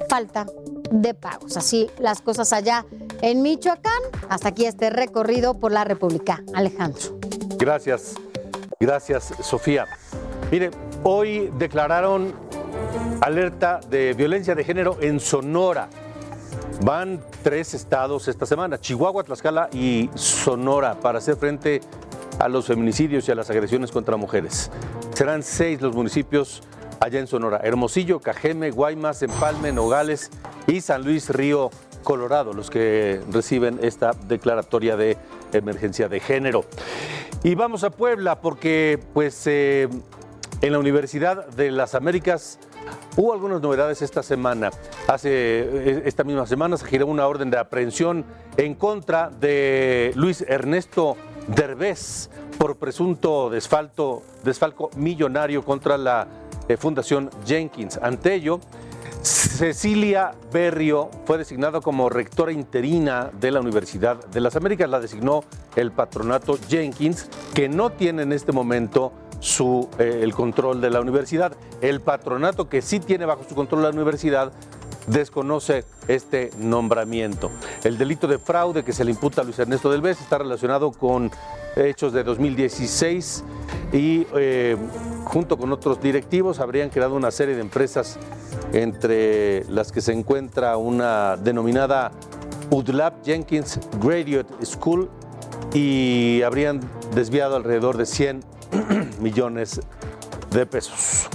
falta 0.10 0.46
de 0.90 1.14
pagos. 1.14 1.58
Así 1.58 1.90
las 2.00 2.22
cosas 2.22 2.54
allá 2.54 2.86
en 3.22 3.42
Michoacán. 3.42 4.04
Hasta 4.30 4.48
aquí 4.48 4.66
este 4.66 4.90
recorrido 4.90 5.60
por 5.60 5.74
la 5.74 5.84
República. 5.84 6.42
Alejandro. 6.54 7.20
Gracias, 7.58 8.16
gracias 8.80 9.34
Sofía. 9.42 9.86
Mire, 10.50 10.72
hoy 11.04 11.52
declararon 11.58 12.34
Alerta 13.22 13.80
de 13.90 14.14
violencia 14.14 14.56
de 14.56 14.64
género 14.64 14.98
en 15.02 15.20
Sonora. 15.20 15.90
Van 16.82 17.22
tres 17.44 17.74
estados 17.74 18.28
esta 18.28 18.46
semana, 18.46 18.80
Chihuahua, 18.80 19.24
Tlaxcala 19.24 19.70
y 19.72 20.10
Sonora, 20.16 21.00
para 21.00 21.20
hacer 21.20 21.38
frente 21.38 21.82
a 22.40 22.50
los 22.50 22.68
feminicidios 22.68 23.28
y 23.28 23.32
a 23.32 23.36
las 23.36 23.50
agresiones 23.50 23.92
contra 23.92 24.18
mujeres. 24.18 24.70
Serán 25.14 25.44
seis 25.44 25.82
los 25.82 25.96
municipios 25.96 26.62
allá 27.00 27.20
en 27.20 27.28
Sonora, 27.28 27.62
Hermosillo, 27.64 28.20
Cajeme, 28.20 28.72
Guaymas, 28.72 29.22
Empalme, 29.24 29.72
Nogales 29.72 30.30
y 30.68 30.82
San 30.82 31.04
Luis 31.04 31.30
Río, 31.30 31.72
Colorado, 32.04 32.54
los 32.54 32.70
que 32.70 33.22
reciben 33.32 33.80
esta 33.82 34.12
declaratoria 34.28 34.98
de 34.98 35.18
emergencia 35.54 36.10
de 36.10 36.20
género. 36.20 36.66
Y 37.44 37.56
vamos 37.56 37.84
a 37.84 37.90
Puebla 37.90 38.42
porque 38.42 39.00
pues 39.14 39.48
eh, 39.48 39.88
en 40.62 40.72
la 40.72 40.80
Universidad 40.80 41.48
de 41.48 41.72
las 41.72 41.96
Américas 41.96 42.60
Hubo 43.16 43.34
algunas 43.34 43.62
novedades 43.62 44.02
esta 44.02 44.24
semana. 44.24 44.72
Hace 45.08 45.30
eh, 45.32 46.04
esta 46.06 46.24
misma 46.24 46.46
semana 46.46 46.78
se 46.78 46.86
giró 46.86 47.08
una 47.08 47.28
orden 47.28 47.50
de 47.50 47.58
aprehensión 47.58 48.26
en 48.58 48.76
contra 48.76 49.30
de 49.30 50.12
Luis 50.16 50.44
Ernesto 50.48 51.16
Derbez 51.48 52.30
por 52.58 52.78
presunto 52.78 53.50
desfalco 53.50 54.90
millonario 54.96 55.64
contra 55.64 55.98
la 55.98 56.28
eh, 56.68 56.78
Fundación 56.78 57.30
Jenkins. 57.46 58.00
Ante 58.02 58.34
ello, 58.34 58.60
Cecilia 59.22 60.34
Berrio 60.52 61.10
fue 61.26 61.38
designada 61.38 61.82
como 61.82 62.10
rectora 62.10 62.52
interina 62.52 63.32
de 63.40 63.52
la 63.52 63.60
Universidad 63.60 64.24
de 64.28 64.40
las 64.40 64.56
Américas. 64.56 64.90
La 64.90 65.00
designó 65.00 65.44
el 65.76 65.92
patronato 65.92 66.58
Jenkins, 66.68 67.30
que 67.54 67.68
no 67.68 67.92
tiene 67.92 68.24
en 68.24 68.32
este 68.32 68.52
momento 68.52 69.12
su, 69.46 69.88
eh, 70.00 70.22
el 70.24 70.34
control 70.34 70.82
de 70.82 70.90
la 70.90 71.00
universidad. 71.00 71.56
El 71.82 72.02
patronato 72.02 72.68
que 72.68 72.82
sí 72.82 73.00
tiene 73.00 73.26
bajo 73.26 73.44
su 73.48 73.54
control 73.54 73.84
la 73.84 73.90
universidad 73.90 74.52
desconoce 75.06 75.86
este 76.08 76.50
nombramiento. 76.58 77.52
El 77.84 78.00
delito 78.00 78.28
de 78.28 78.40
fraude 78.40 78.84
que 78.84 78.92
se 78.92 79.06
le 79.06 79.12
imputa 79.12 79.42
a 79.42 79.44
Luis 79.44 79.60
Ernesto 79.60 79.92
del 79.92 80.02
Vez 80.02 80.20
está 80.20 80.40
relacionado 80.40 80.92
con 80.92 81.30
hechos 81.76 82.12
de 82.12 82.24
2016 82.24 83.44
y 83.94 84.26
eh, 84.36 84.78
junto 85.26 85.58
con 85.58 85.72
otros 85.72 86.02
directivos 86.02 86.60
habrían 86.60 86.90
creado 86.90 87.14
una 87.14 87.30
serie 87.30 87.54
de 87.54 87.62
empresas 87.62 88.18
entre 88.74 89.64
las 89.66 89.92
que 89.92 90.02
se 90.02 90.12
encuentra 90.12 90.78
una 90.78 91.38
denominada 91.38 92.12
UDLAB 92.72 93.24
Jenkins 93.24 93.80
Graduate 94.02 94.66
School 94.66 95.12
y 95.72 96.42
habrían 96.42 96.80
desviado 97.14 97.58
alrededor 97.58 97.98
de 97.98 98.08
100 98.08 98.55
millones 99.20 99.82
de 100.52 100.66
pesos. 100.66 101.30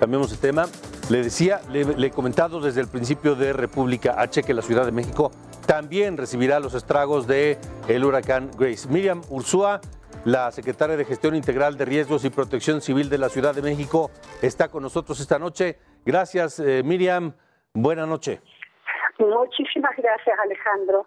Cambiamos 0.00 0.30
de 0.30 0.36
tema. 0.36 0.66
Le 1.08 1.22
decía, 1.22 1.60
le, 1.70 2.06
he 2.06 2.10
comentado 2.10 2.60
desde 2.60 2.80
el 2.80 2.88
principio 2.88 3.36
de 3.36 3.52
República 3.52 4.16
H 4.18 4.42
que 4.42 4.52
la 4.52 4.62
Ciudad 4.62 4.84
de 4.84 4.92
México 4.92 5.30
también 5.66 6.16
recibirá 6.16 6.58
los 6.58 6.74
estragos 6.74 7.26
del 7.26 7.58
el 7.88 8.04
huracán 8.04 8.50
Grace. 8.58 8.88
Miriam 8.88 9.22
Ursúa, 9.30 9.80
la 10.24 10.50
secretaria 10.50 10.96
de 10.96 11.04
Gestión 11.04 11.36
Integral 11.36 11.76
de 11.76 11.84
Riesgos 11.84 12.24
y 12.24 12.30
Protección 12.30 12.80
Civil 12.80 13.08
de 13.08 13.18
la 13.18 13.28
Ciudad 13.28 13.54
de 13.54 13.62
México, 13.62 14.10
está 14.42 14.68
con 14.68 14.82
nosotros 14.82 15.20
esta 15.20 15.38
noche. 15.38 15.78
Gracias, 16.04 16.58
eh, 16.58 16.82
Miriam. 16.84 17.32
Buenas 17.72 18.08
noches. 18.08 18.40
Muchísimas 19.18 19.96
gracias, 19.96 20.38
Alejandro. 20.44 21.06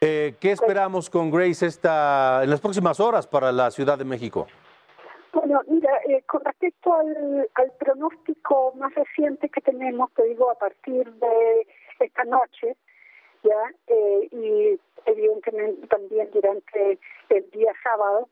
Eh, 0.00 0.34
¿Qué 0.40 0.52
esperamos 0.52 1.08
con 1.08 1.30
Grace 1.30 1.66
esta, 1.66 2.42
en 2.42 2.50
las 2.50 2.60
próximas 2.60 3.00
horas 3.00 3.26
para 3.26 3.50
la 3.52 3.70
Ciudad 3.70 3.96
de 3.96 4.04
México? 4.04 4.46
Bueno, 5.32 5.60
mira, 5.68 5.90
eh, 6.08 6.22
con 6.26 6.44
respecto 6.44 6.94
al, 6.94 7.48
al, 7.54 7.72
pronóstico 7.78 8.72
más 8.76 8.94
reciente 8.94 9.48
que 9.48 9.60
tenemos, 9.60 10.12
te 10.14 10.24
digo, 10.24 10.50
a 10.50 10.54
partir 10.54 11.10
de 11.12 11.66
esta 12.00 12.24
noche, 12.24 12.76
ya, 13.42 13.72
eh, 13.86 14.28
y 14.30 14.80
evidentemente 15.04 15.86
también 15.86 16.28
durante 16.32 16.98
el 17.28 17.50
día 17.50 17.72
sábado, 17.82 18.28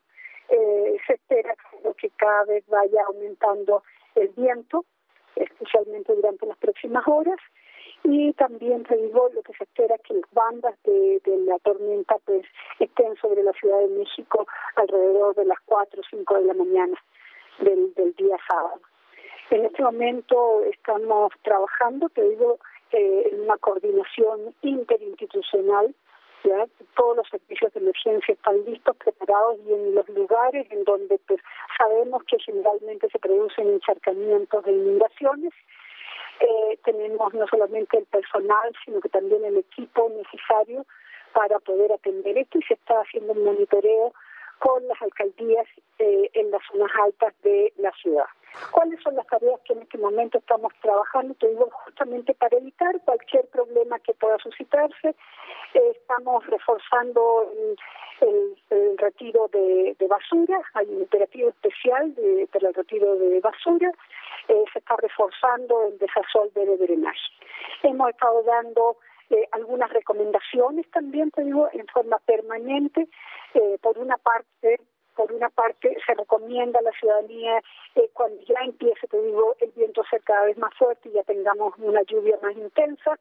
eh, 0.49 0.97
se 1.07 1.13
espera 1.13 1.55
que 1.97 2.09
cada 2.11 2.43
vez 2.45 2.65
vaya 2.67 3.03
aumentando 3.07 3.83
el 4.15 4.29
viento, 4.29 4.85
especialmente 5.35 6.15
durante 6.15 6.45
las 6.45 6.57
próximas 6.57 7.03
horas, 7.07 7.37
y 8.03 8.33
también 8.33 8.83
te 8.83 8.95
digo 8.97 9.29
lo 9.33 9.41
que 9.41 9.53
se 9.53 9.63
espera 9.63 9.97
que 9.99 10.13
las 10.13 10.31
bandas 10.31 10.75
de, 10.83 11.21
la 11.45 11.57
tormenta 11.59 12.17
pues 12.25 12.45
estén 12.79 13.15
sobre 13.17 13.41
la 13.41 13.51
Ciudad 13.53 13.79
de 13.79 13.87
México 13.87 14.45
alrededor 14.75 15.35
de 15.35 15.45
las 15.45 15.57
4 15.65 16.01
o 16.01 16.03
5 16.09 16.35
de 16.35 16.45
la 16.45 16.53
mañana 16.53 16.97
del, 17.59 17.93
del 17.95 18.13
día 18.15 18.37
sábado. 18.47 18.79
En 19.49 19.65
este 19.65 19.81
momento 19.81 20.63
estamos 20.65 21.31
trabajando, 21.43 22.09
te 22.09 22.21
digo, 22.29 22.59
eh, 22.91 23.29
en 23.31 23.41
una 23.41 23.57
coordinación 23.57 24.55
interinstitucional 24.61 25.93
¿ya? 26.43 26.65
todos 26.95 27.17
los 27.17 27.27
servicios 27.29 27.73
de 27.73 27.79
emergencia 27.79 28.33
están 28.33 28.63
listos, 28.65 28.95
preparados 28.97 29.57
y 29.67 29.73
en 29.73 29.95
los 29.95 30.07
lugares 30.09 30.67
en 30.71 30.83
donde 30.83 31.19
pues 31.27 31.39
sabemos 31.77 32.23
que 32.25 32.37
generalmente 32.39 33.09
se 33.09 33.19
producen 33.19 33.69
encharcamientos 33.69 34.63
de 34.65 34.71
inundaciones, 34.71 35.53
eh, 36.39 36.79
tenemos 36.83 37.33
no 37.33 37.47
solamente 37.47 37.97
el 37.97 38.05
personal, 38.05 38.73
sino 38.83 38.99
que 38.99 39.09
también 39.09 39.45
el 39.45 39.57
equipo 39.57 40.09
necesario 40.09 40.85
para 41.33 41.59
poder 41.59 41.91
atender 41.91 42.37
esto 42.37 42.59
y 42.59 42.63
se 42.63 42.73
está 42.73 42.99
haciendo 43.01 43.33
un 43.33 43.43
monitoreo 43.43 44.13
con 44.59 44.87
las 44.87 45.01
alcaldías 45.01 45.67
eh, 45.99 46.29
en 46.33 46.51
las 46.51 46.61
zonas 46.71 46.91
altas 47.03 47.33
de 47.43 47.73
la 47.77 47.91
ciudad. 47.91 48.25
¿Cuáles 48.71 49.01
son 49.01 49.15
las 49.15 49.27
tareas 49.27 49.59
que 49.61 49.73
en 49.73 49.81
este 49.81 49.97
momento 49.97 50.37
estamos 50.37 50.71
trabajando? 50.81 51.33
Te 51.35 51.47
digo, 51.47 51.69
justamente 51.85 52.33
para 52.33 52.57
evitar 52.57 52.99
cualquier 53.05 53.47
problema 53.47 53.99
que 53.99 54.13
pueda 54.13 54.37
suscitarse. 54.39 55.15
Eh, 55.73 55.91
estamos 55.99 56.45
reforzando 56.47 57.51
el, 58.21 58.97
retiro 58.97 59.49
de, 59.49 59.95
basura, 60.07 60.61
hay 60.73 60.87
un 60.87 61.03
operativo 61.03 61.49
especial 61.49 62.15
de, 62.15 62.47
para 62.51 62.69
el 62.69 62.73
retiro 62.73 63.15
de 63.17 63.39
basura, 63.39 63.91
eh, 64.47 64.63
se 64.71 64.79
está 64.79 64.95
reforzando 64.97 65.87
el 65.87 65.97
desasol 65.97 66.51
de 66.53 66.77
drenaje. 66.77 67.19
Hemos 67.83 68.09
estado 68.09 68.43
dando 68.43 68.97
eh, 69.29 69.47
algunas 69.51 69.91
recomendaciones 69.91 70.89
también, 70.91 71.31
te 71.31 71.43
digo, 71.43 71.67
en 71.73 71.87
forma 71.87 72.19
permanente. 72.19 73.07
Eh, 73.53 73.77
por 73.81 73.97
una 73.97 74.17
parte, 74.17 74.79
por 75.15 75.31
una 75.31 75.49
parte 75.49 75.97
se 76.05 76.13
recomienda 76.13 76.79
a 76.79 76.83
la 76.83 76.91
ciudadanía 76.91 77.61
eh, 77.95 78.09
cuando 78.13 78.41
ya 78.43 78.59
empiece, 78.63 79.07
te 79.07 79.21
digo, 79.21 79.55
el 79.59 79.71
viento 79.71 80.01
a 80.01 80.09
ser 80.09 80.21
cada 80.23 80.45
vez 80.45 80.57
más 80.57 80.73
fuerte 80.75 81.09
y 81.09 81.13
ya 81.13 81.23
tengamos 81.23 81.73
una 81.77 82.01
lluvia 82.03 82.37
más 82.41 82.55
intensa, 82.55 83.17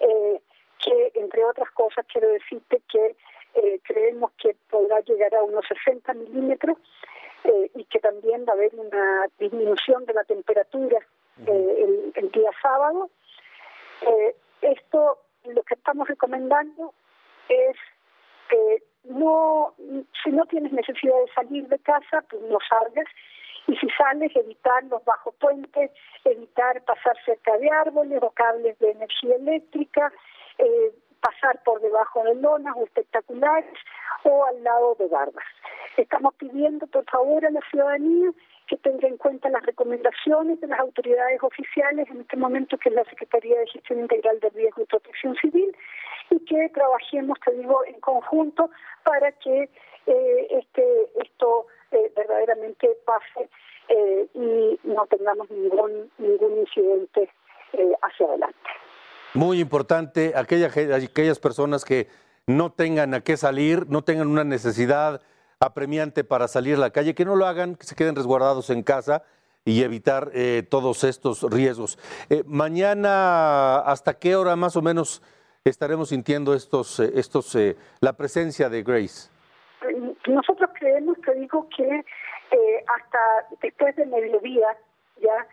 eh, 0.00 0.40
que 0.84 1.12
entre 1.14 1.44
otras 1.44 1.70
cosas 1.72 2.04
quiero 2.10 2.28
decirte 2.28 2.80
que 2.90 3.16
eh, 3.54 3.80
creemos 3.84 4.32
que 4.32 4.56
podrá 4.68 5.00
llegar 5.00 5.32
a 5.36 5.44
unos 5.44 5.64
60 5.68 6.12
milímetros 6.14 6.76
eh, 7.44 7.70
y 7.74 7.84
que 7.84 8.00
también 8.00 8.44
va 8.48 8.52
a 8.52 8.56
haber 8.56 8.74
una 8.74 9.28
disminución 9.38 10.04
de 10.06 10.14
la 10.14 10.24
temperatura 10.24 10.98
eh, 11.46 11.76
el, 11.78 12.12
el, 12.16 12.30
día 12.32 12.50
sábado. 12.60 13.10
Esto 14.60 15.18
lo 15.44 15.62
que 15.62 15.74
estamos 15.74 16.08
recomendando 16.08 16.94
es 17.48 17.76
que 18.48 18.82
no, 19.04 19.74
si 20.22 20.30
no 20.30 20.44
tienes 20.46 20.72
necesidad 20.72 21.14
de 21.14 21.32
salir 21.34 21.68
de 21.68 21.78
casa, 21.78 22.24
pues 22.30 22.42
no 22.42 22.58
salgas. 22.68 23.06
Y 23.66 23.76
si 23.76 23.88
sales, 23.96 24.34
evitar 24.36 24.84
los 24.84 25.04
bajo 25.04 25.32
puentes, 25.32 25.90
evitar 26.24 26.82
pasar 26.84 27.16
cerca 27.24 27.56
de 27.58 27.70
árboles 27.70 28.18
o 28.22 28.30
cables 28.30 28.78
de 28.78 28.90
energía 28.90 29.36
eléctrica, 29.36 30.12
eh, 30.58 30.92
pasar 31.24 31.62
por 31.64 31.80
debajo 31.80 32.22
de 32.22 32.34
lonas 32.34 32.74
o 32.76 32.84
espectaculares 32.84 33.78
o 34.24 34.44
al 34.44 34.62
lado 34.62 34.94
de 34.98 35.08
bardas. 35.08 35.44
Estamos 35.96 36.34
pidiendo, 36.34 36.86
por 36.88 37.04
favor, 37.04 37.44
a 37.46 37.50
la 37.50 37.60
ciudadanía 37.70 38.30
que 38.66 38.76
tenga 38.78 39.08
en 39.08 39.16
cuenta 39.16 39.48
las 39.48 39.64
recomendaciones 39.64 40.60
de 40.60 40.66
las 40.66 40.80
autoridades 40.80 41.42
oficiales, 41.42 42.08
en 42.10 42.20
este 42.20 42.36
momento 42.36 42.76
que 42.78 42.90
es 42.90 42.94
la 42.94 43.04
Secretaría 43.04 43.58
de 43.58 43.66
Gestión 43.68 44.00
Integral 44.00 44.38
de 44.40 44.50
Riesgo 44.50 44.82
y 44.82 44.86
Protección 44.86 45.34
Civil, 45.36 45.74
y 46.30 46.38
que 46.44 46.68
trabajemos, 46.70 47.38
te 47.40 47.52
digo, 47.52 47.84
en 47.86 48.00
conjunto 48.00 48.70
para 49.02 49.32
que 49.32 49.68
eh, 50.06 50.46
este 50.50 50.84
esto 51.22 51.66
eh, 51.90 52.12
verdaderamente 52.14 52.88
pase 53.06 53.48
eh, 53.88 54.26
y 54.34 54.78
no 54.84 55.06
tengamos 55.06 55.50
ningún 55.50 56.10
ningún 56.18 56.58
incidente 56.58 57.30
hacia 58.02 58.26
adelante. 58.26 58.83
Muy 59.34 59.58
importante, 59.58 60.32
aquellas, 60.36 60.76
aquellas 60.76 61.40
personas 61.40 61.84
que 61.84 62.06
no 62.46 62.70
tengan 62.70 63.14
a 63.14 63.20
qué 63.20 63.36
salir, 63.36 63.88
no 63.88 64.02
tengan 64.02 64.28
una 64.28 64.44
necesidad 64.44 65.22
apremiante 65.58 66.22
para 66.22 66.46
salir 66.46 66.76
a 66.76 66.78
la 66.78 66.90
calle, 66.90 67.16
que 67.16 67.24
no 67.24 67.34
lo 67.34 67.46
hagan, 67.46 67.74
que 67.74 67.84
se 67.84 67.96
queden 67.96 68.14
resguardados 68.14 68.70
en 68.70 68.84
casa 68.84 69.24
y 69.64 69.82
evitar 69.82 70.30
eh, 70.34 70.62
todos 70.68 71.02
estos 71.02 71.42
riesgos. 71.50 71.98
Eh, 72.30 72.44
mañana, 72.46 73.78
¿hasta 73.78 74.14
qué 74.18 74.36
hora 74.36 74.54
más 74.54 74.76
o 74.76 74.82
menos 74.82 75.20
estaremos 75.64 76.10
sintiendo 76.10 76.54
estos, 76.54 77.00
eh, 77.00 77.10
estos, 77.14 77.56
la 78.00 78.12
presencia 78.12 78.68
de 78.68 78.84
Grace? 78.84 79.30
Nosotros 80.28 80.70
creemos, 80.78 81.18
te 81.22 81.34
digo, 81.34 81.68
que 81.76 82.04
hasta 82.86 83.56
después 83.60 83.96
del 83.96 84.10
mediodía 84.10 84.76
ya 85.20 85.46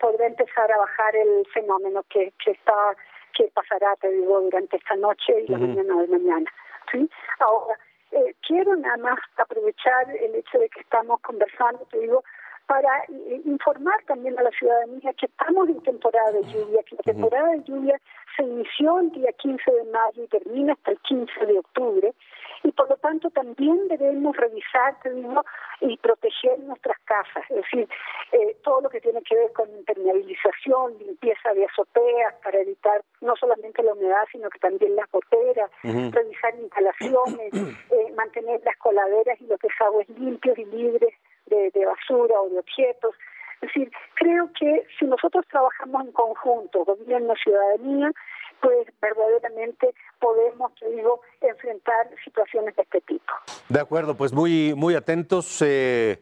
podrá 0.00 0.26
empezar 0.26 0.72
a 0.72 0.78
bajar 0.78 1.14
el 1.14 1.46
fenómeno 1.52 2.02
que, 2.08 2.32
que 2.42 2.52
está 2.52 2.96
que 3.34 3.50
pasará, 3.54 3.94
te 3.96 4.10
digo, 4.10 4.40
durante 4.40 4.76
esta 4.76 4.96
noche 4.96 5.40
y 5.42 5.48
la 5.48 5.58
uh 5.58 5.60
-huh. 5.60 5.68
mañana 5.68 6.02
de 6.02 6.08
mañana. 6.08 6.50
¿sí? 6.90 7.10
Ahora, 7.40 7.78
eh, 8.12 8.34
quiero 8.46 8.74
nada 8.76 8.96
más 8.96 9.18
aprovechar 9.36 10.10
el 10.10 10.34
hecho 10.34 10.58
de 10.58 10.68
que 10.68 10.80
estamos 10.80 11.20
conversando, 11.20 11.86
te 11.90 11.98
digo, 11.98 12.24
para 12.66 13.04
informar 13.46 13.98
también 14.06 14.38
a 14.38 14.42
la 14.42 14.50
ciudadanía 14.50 15.12
que 15.14 15.24
estamos 15.24 15.68
en 15.70 15.82
temporada 15.82 16.32
de 16.32 16.42
lluvia, 16.44 16.82
que 16.82 16.96
la 16.96 17.02
temporada 17.02 17.48
de 17.52 17.62
lluvia 17.64 17.98
se 18.36 18.42
inició 18.42 19.00
el 19.00 19.10
día 19.12 19.32
15 19.32 19.70
de 19.72 19.84
mayo 19.84 20.22
y 20.22 20.28
termina 20.28 20.74
hasta 20.74 20.90
el 20.90 20.98
15 20.98 21.46
de 21.46 21.58
octubre, 21.58 22.12
y 22.62 22.72
por 22.72 22.88
lo 22.88 22.96
tanto 22.96 23.30
también 23.30 23.88
debemos 23.88 24.36
revisar, 24.36 24.98
te 25.02 25.10
digo, 25.10 25.44
y 25.80 25.96
proteger 25.98 26.58
nuestras 26.60 26.98
casas, 27.04 27.44
es 27.50 27.56
decir, 27.56 27.88
eh, 28.32 28.56
todo 28.62 28.80
lo 28.80 28.88
que 28.88 29.00
tiene 29.00 29.22
que 29.22 29.34
ver 29.34 29.52
con 29.52 29.68
impermeabilización, 29.70 30.98
limpieza 30.98 31.52
de 31.54 31.66
azoteas 31.66 32.34
para 32.42 32.58
evitar 32.60 33.02
no 33.20 33.36
solamente 33.36 33.82
la 33.82 33.92
humedad, 33.92 34.24
sino 34.32 34.48
que 34.50 34.58
también 34.58 34.96
las 34.96 35.10
goteras, 35.10 35.70
uh 35.84 35.88
-huh. 35.88 36.12
revisar 36.12 36.54
instalaciones, 36.56 37.52
eh, 37.90 38.12
mantener 38.16 38.60
las 38.64 38.76
coladeras 38.78 39.40
y 39.40 39.46
los 39.46 39.60
desagües 39.60 40.08
limpios 40.10 40.58
y 40.58 40.64
libres 40.64 41.14
de, 41.46 41.70
de 41.70 41.86
basura 41.86 42.40
o 42.40 42.48
de 42.48 42.58
objetos. 42.58 43.14
Es 43.60 43.68
decir, 43.74 43.90
creo 44.14 44.38
creo 44.38 44.50
que 44.52 44.86
si 44.98 45.04
nosotros 45.06 45.44
trabajamos 45.50 46.06
en 46.06 46.12
conjunto, 46.12 46.84
gobierno, 46.84 47.34
ciudadanía, 47.42 48.12
pues 48.60 48.86
verdaderamente 49.00 49.94
podemos, 50.20 50.72
digo, 50.94 51.20
enfrentar 51.40 52.10
situaciones 52.24 52.74
de 52.76 52.82
este 52.82 53.00
tipo. 53.02 53.32
De 53.68 53.80
acuerdo, 53.80 54.16
pues 54.16 54.32
muy, 54.32 54.74
muy 54.74 54.94
atentos. 54.94 55.62
Eh, 55.62 56.20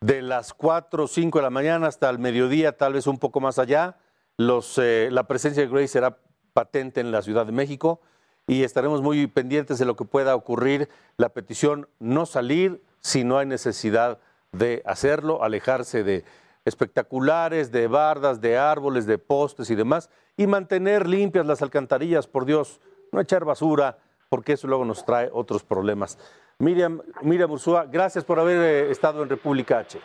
de 0.00 0.22
las 0.22 0.54
4 0.54 1.04
o 1.04 1.08
5 1.08 1.38
de 1.38 1.42
la 1.42 1.50
mañana 1.50 1.88
hasta 1.88 2.08
el 2.08 2.18
mediodía, 2.18 2.76
tal 2.76 2.92
vez 2.92 3.06
un 3.06 3.18
poco 3.18 3.40
más 3.40 3.58
allá, 3.58 3.96
eh, 4.38 5.08
la 5.10 5.24
presencia 5.26 5.62
de 5.62 5.68
Grace 5.68 5.88
será 5.88 6.18
patente 6.52 7.00
en 7.00 7.10
la 7.10 7.22
Ciudad 7.22 7.46
de 7.46 7.52
México 7.52 8.00
y 8.46 8.62
estaremos 8.62 9.02
muy 9.02 9.26
pendientes 9.26 9.78
de 9.78 9.84
lo 9.84 9.96
que 9.96 10.04
pueda 10.04 10.36
ocurrir. 10.36 10.88
La 11.16 11.30
petición 11.30 11.88
no 11.98 12.26
salir 12.26 12.82
si 13.00 13.24
no 13.24 13.38
hay 13.38 13.46
necesidad 13.46 14.18
de 14.52 14.82
hacerlo, 14.86 15.42
alejarse 15.42 16.04
de 16.04 16.24
espectaculares, 16.64 17.72
de 17.72 17.86
bardas, 17.86 18.40
de 18.40 18.58
árboles, 18.58 19.06
de 19.06 19.18
postes 19.18 19.70
y 19.70 19.74
demás, 19.74 20.10
y 20.36 20.46
mantener 20.46 21.08
limpias 21.08 21.46
las 21.46 21.62
alcantarillas, 21.62 22.26
por 22.26 22.44
Dios, 22.44 22.80
no 23.12 23.20
echar 23.20 23.44
basura, 23.44 23.98
porque 24.28 24.52
eso 24.52 24.68
luego 24.68 24.84
nos 24.84 25.04
trae 25.04 25.30
otros 25.32 25.62
problemas. 25.62 26.18
Miriam, 26.58 27.00
Miriam 27.22 27.50
Ursúa, 27.50 27.86
gracias 27.86 28.24
por 28.24 28.38
haber 28.40 28.58
eh, 28.58 28.90
estado 28.90 29.22
en 29.22 29.28
República 29.28 29.78
H. 29.78 30.00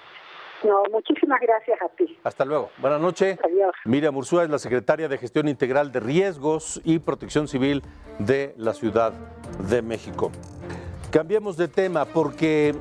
No, 0.63 0.83
muchísimas 0.91 1.41
gracias 1.41 1.81
a 1.81 1.89
ti. 1.89 2.17
Hasta 2.23 2.45
luego. 2.45 2.69
Buenas 2.77 3.01
noches. 3.01 3.37
Adiós. 3.43 3.73
Miriam 3.85 4.15
Ursúa 4.15 4.43
es 4.43 4.49
la 4.49 4.59
secretaria 4.59 5.09
de 5.09 5.17
Gestión 5.17 5.47
Integral 5.47 5.91
de 5.91 5.99
Riesgos 5.99 6.79
y 6.85 6.99
Protección 6.99 7.47
Civil 7.47 7.83
de 8.19 8.53
la 8.57 8.73
Ciudad 8.73 9.13
de 9.67 9.81
México. 9.81 10.31
Cambiemos 11.11 11.57
de 11.57 11.67
tema 11.67 12.05
porque, 12.05 12.73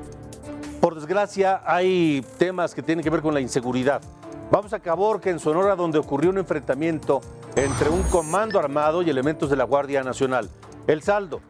por 0.82 0.96
desgracia, 0.96 1.62
hay 1.64 2.26
temas 2.38 2.74
que 2.74 2.82
tienen 2.82 3.04
que 3.04 3.10
ver 3.10 3.22
con 3.22 3.32
la 3.32 3.40
inseguridad. 3.40 4.02
Vamos 4.50 4.72
a 4.72 4.80
Caborca, 4.80 5.30
en 5.30 5.38
Sonora, 5.38 5.76
donde 5.76 5.96
ocurrió 5.96 6.30
un 6.30 6.38
enfrentamiento 6.38 7.20
entre 7.54 7.88
un 7.88 8.02
comando 8.02 8.58
armado 8.58 9.00
y 9.00 9.08
elementos 9.08 9.48
de 9.48 9.54
la 9.54 9.62
Guardia 9.62 10.02
Nacional. 10.02 10.50
El 10.88 11.00
saldo, 11.00 11.40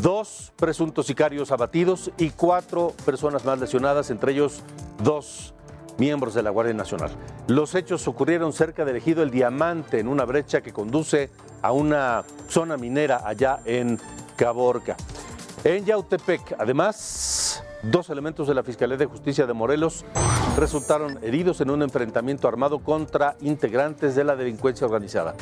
dos 0.00 0.52
presuntos 0.54 1.06
sicarios 1.06 1.50
abatidos 1.50 2.12
y 2.18 2.30
cuatro 2.30 2.92
personas 3.04 3.44
más 3.44 3.58
lesionadas, 3.58 4.10
entre 4.10 4.30
ellos 4.30 4.62
dos 5.02 5.54
miembros 5.98 6.34
de 6.34 6.44
la 6.44 6.50
Guardia 6.50 6.74
Nacional. 6.74 7.10
Los 7.48 7.74
hechos 7.74 8.06
ocurrieron 8.06 8.52
cerca 8.52 8.84
del 8.84 8.94
ejido 8.94 9.24
El 9.24 9.32
Diamante, 9.32 9.98
en 9.98 10.06
una 10.06 10.24
brecha 10.24 10.60
que 10.60 10.72
conduce 10.72 11.30
a 11.62 11.72
una 11.72 12.22
zona 12.48 12.76
minera 12.76 13.22
allá 13.24 13.58
en 13.64 13.98
Caborca. 14.36 14.94
En 15.64 15.84
Yautepec, 15.84 16.54
además, 16.60 17.47
dos 17.82 18.10
elementos 18.10 18.48
de 18.48 18.54
la 18.54 18.62
Fiscalía 18.62 18.96
de 18.96 19.06
Justicia 19.06 19.46
de 19.46 19.52
Morelos 19.52 20.04
resultaron 20.56 21.18
heridos 21.22 21.60
en 21.60 21.70
un 21.70 21.82
enfrentamiento 21.82 22.48
armado 22.48 22.80
contra 22.80 23.36
integrantes 23.40 24.14
de 24.14 24.24
la 24.24 24.36
delincuencia 24.36 24.86
organizada. 24.86 25.34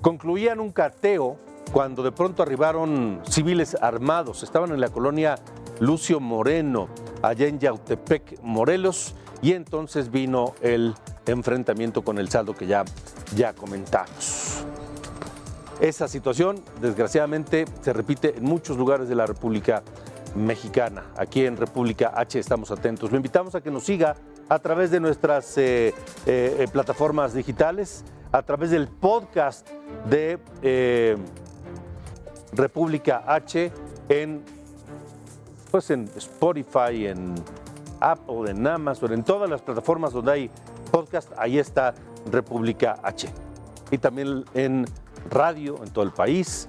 Concluían 0.00 0.60
un 0.60 0.72
cateo 0.72 1.36
cuando 1.72 2.02
de 2.02 2.12
pronto 2.12 2.42
arribaron 2.42 3.20
civiles 3.28 3.76
armados. 3.80 4.42
Estaban 4.42 4.70
en 4.70 4.80
la 4.80 4.88
colonia 4.88 5.36
Lucio 5.80 6.20
Moreno, 6.20 6.88
allá 7.22 7.48
en 7.48 7.58
Yautepec, 7.58 8.40
Morelos, 8.42 9.14
y 9.42 9.52
entonces 9.52 10.10
vino 10.10 10.54
el 10.62 10.94
enfrentamiento 11.26 12.02
con 12.02 12.18
el 12.18 12.28
saldo 12.28 12.54
que 12.54 12.66
ya, 12.66 12.84
ya 13.34 13.52
comentamos. 13.52 14.64
Esa 15.80 16.08
situación, 16.08 16.62
desgraciadamente, 16.80 17.66
se 17.82 17.92
repite 17.92 18.38
en 18.38 18.44
muchos 18.44 18.78
lugares 18.78 19.08
de 19.08 19.14
la 19.14 19.26
República 19.26 19.82
Mexicana. 20.34 21.04
Aquí 21.16 21.44
en 21.44 21.56
República 21.56 22.12
H 22.14 22.38
estamos 22.38 22.70
atentos. 22.70 23.10
Le 23.10 23.16
invitamos 23.16 23.54
a 23.54 23.60
que 23.60 23.70
nos 23.70 23.84
siga 23.84 24.16
a 24.48 24.58
través 24.58 24.90
de 24.90 25.00
nuestras 25.00 25.56
eh, 25.58 25.88
eh, 25.88 26.56
eh, 26.58 26.68
plataformas 26.70 27.34
digitales, 27.34 28.04
a 28.32 28.42
través 28.42 28.70
del 28.70 28.88
podcast 28.88 29.68
de 30.08 30.38
República 32.52 33.24
H 33.26 33.72
en, 34.08 34.42
pues 35.70 35.90
en 35.90 36.08
Spotify, 36.16 37.06
en 37.06 37.34
Apple, 38.00 38.50
en 38.50 38.66
Amazon, 38.66 39.12
en 39.12 39.24
todas 39.24 39.48
las 39.48 39.62
plataformas 39.62 40.12
donde 40.12 40.32
hay 40.32 40.50
podcast, 40.90 41.32
ahí 41.36 41.58
está 41.58 41.94
República 42.30 42.98
H. 43.02 43.28
Y 43.90 43.98
también 43.98 44.44
en 44.54 44.86
radio 45.30 45.82
en 45.82 45.90
todo 45.90 46.04
el 46.04 46.12
país, 46.12 46.68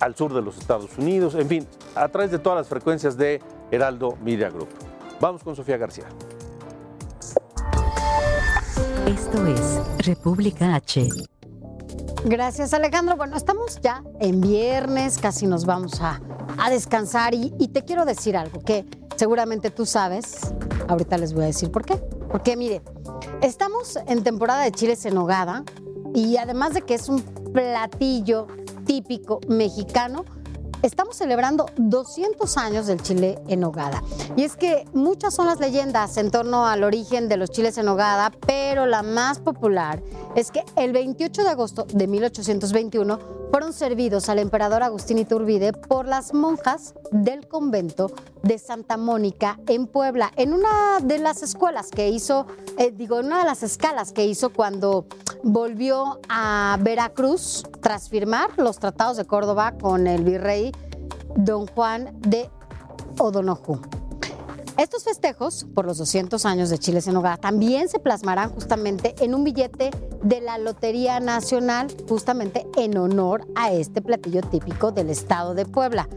al 0.00 0.16
sur 0.16 0.32
de 0.34 0.42
los 0.42 0.58
Estados 0.58 0.96
Unidos, 0.98 1.34
en 1.34 1.48
fin, 1.48 1.66
a 1.94 2.08
través 2.08 2.30
de 2.30 2.38
todas 2.38 2.58
las 2.58 2.68
frecuencias 2.68 3.16
de 3.16 3.40
Heraldo 3.70 4.16
Media 4.22 4.48
Group. 4.50 4.68
Vamos 5.20 5.44
con 5.44 5.54
Sofía 5.54 5.76
García. 5.76 6.06
Esto 9.06 9.46
es 9.46 9.80
República 10.06 10.74
H. 10.74 11.08
Gracias 12.24 12.74
Alejandro. 12.74 13.16
Bueno, 13.16 13.36
estamos 13.36 13.80
ya 13.80 14.02
en 14.20 14.40
viernes, 14.40 15.18
casi 15.18 15.46
nos 15.46 15.64
vamos 15.64 16.00
a, 16.00 16.20
a 16.58 16.70
descansar 16.70 17.34
y, 17.34 17.52
y, 17.58 17.68
te 17.68 17.84
quiero 17.84 18.04
decir 18.04 18.36
algo 18.36 18.60
que 18.60 18.86
seguramente 19.16 19.70
tú 19.70 19.86
sabes, 19.86 20.54
ahorita 20.88 21.18
les 21.18 21.32
voy 21.34 21.44
a 21.44 21.46
decir 21.46 21.70
por 21.70 21.84
qué. 21.84 21.96
Porque 22.30 22.56
mire, 22.56 22.82
estamos 23.42 23.98
en 24.06 24.22
temporada 24.22 24.62
de 24.62 24.70
chiles 24.72 25.04
en 25.04 25.14
nogada 25.14 25.64
y 26.14 26.36
además 26.36 26.74
de 26.74 26.82
que 26.82 26.94
es 26.94 27.08
un 27.08 27.22
platillo 27.52 28.46
típico 28.84 29.40
mexicano, 29.48 30.24
Estamos 30.82 31.14
celebrando 31.16 31.66
200 31.76 32.56
años 32.56 32.86
del 32.86 33.02
chile 33.02 33.38
en 33.48 33.60
nogada. 33.60 34.02
Y 34.34 34.44
es 34.44 34.56
que 34.56 34.86
muchas 34.94 35.34
son 35.34 35.46
las 35.46 35.60
leyendas 35.60 36.16
en 36.16 36.30
torno 36.30 36.66
al 36.66 36.84
origen 36.84 37.28
de 37.28 37.36
los 37.36 37.50
chiles 37.50 37.76
en 37.76 37.84
nogada, 37.84 38.32
pero 38.46 38.86
la 38.86 39.02
más 39.02 39.40
popular 39.40 40.02
es 40.36 40.50
que 40.50 40.64
el 40.76 40.92
28 40.92 41.42
de 41.42 41.48
agosto 41.50 41.86
de 41.92 42.06
1821 42.06 43.39
fueron 43.50 43.72
servidos 43.72 44.28
al 44.28 44.38
emperador 44.38 44.82
Agustín 44.82 45.18
Iturbide 45.18 45.72
por 45.72 46.06
las 46.06 46.32
monjas 46.32 46.94
del 47.10 47.48
convento 47.48 48.10
de 48.42 48.58
Santa 48.58 48.96
Mónica 48.96 49.58
en 49.66 49.86
Puebla, 49.86 50.30
en 50.36 50.52
una 50.52 51.00
de 51.02 51.18
las 51.18 51.42
escuelas 51.42 51.90
que 51.90 52.08
hizo, 52.08 52.46
eh, 52.78 52.92
digo, 52.92 53.18
en 53.18 53.26
una 53.26 53.40
de 53.40 53.44
las 53.44 53.62
escalas 53.62 54.12
que 54.12 54.24
hizo 54.24 54.50
cuando 54.50 55.06
volvió 55.42 56.20
a 56.28 56.78
Veracruz 56.80 57.64
tras 57.80 58.08
firmar 58.08 58.50
los 58.56 58.78
tratados 58.78 59.16
de 59.16 59.24
Córdoba 59.24 59.74
con 59.80 60.06
el 60.06 60.22
virrey 60.22 60.72
don 61.36 61.66
Juan 61.66 62.16
de 62.20 62.50
O'Donoghue. 63.18 63.80
Estos 64.80 65.04
festejos 65.04 65.66
por 65.74 65.84
los 65.84 65.98
200 65.98 66.46
años 66.46 66.70
de 66.70 66.78
Chile 66.78 67.00
en 67.04 67.14
Hogar 67.14 67.36
también 67.38 67.90
se 67.90 67.98
plasmarán 67.98 68.48
justamente 68.48 69.14
en 69.20 69.34
un 69.34 69.44
billete 69.44 69.90
de 70.22 70.40
la 70.40 70.56
Lotería 70.56 71.20
Nacional, 71.20 71.88
justamente 72.08 72.66
en 72.78 72.96
honor 72.96 73.46
a 73.56 73.72
este 73.72 74.00
platillo 74.00 74.40
típico 74.40 74.90
del 74.90 75.10
estado 75.10 75.52
de 75.52 75.66
Puebla. 75.66 76.08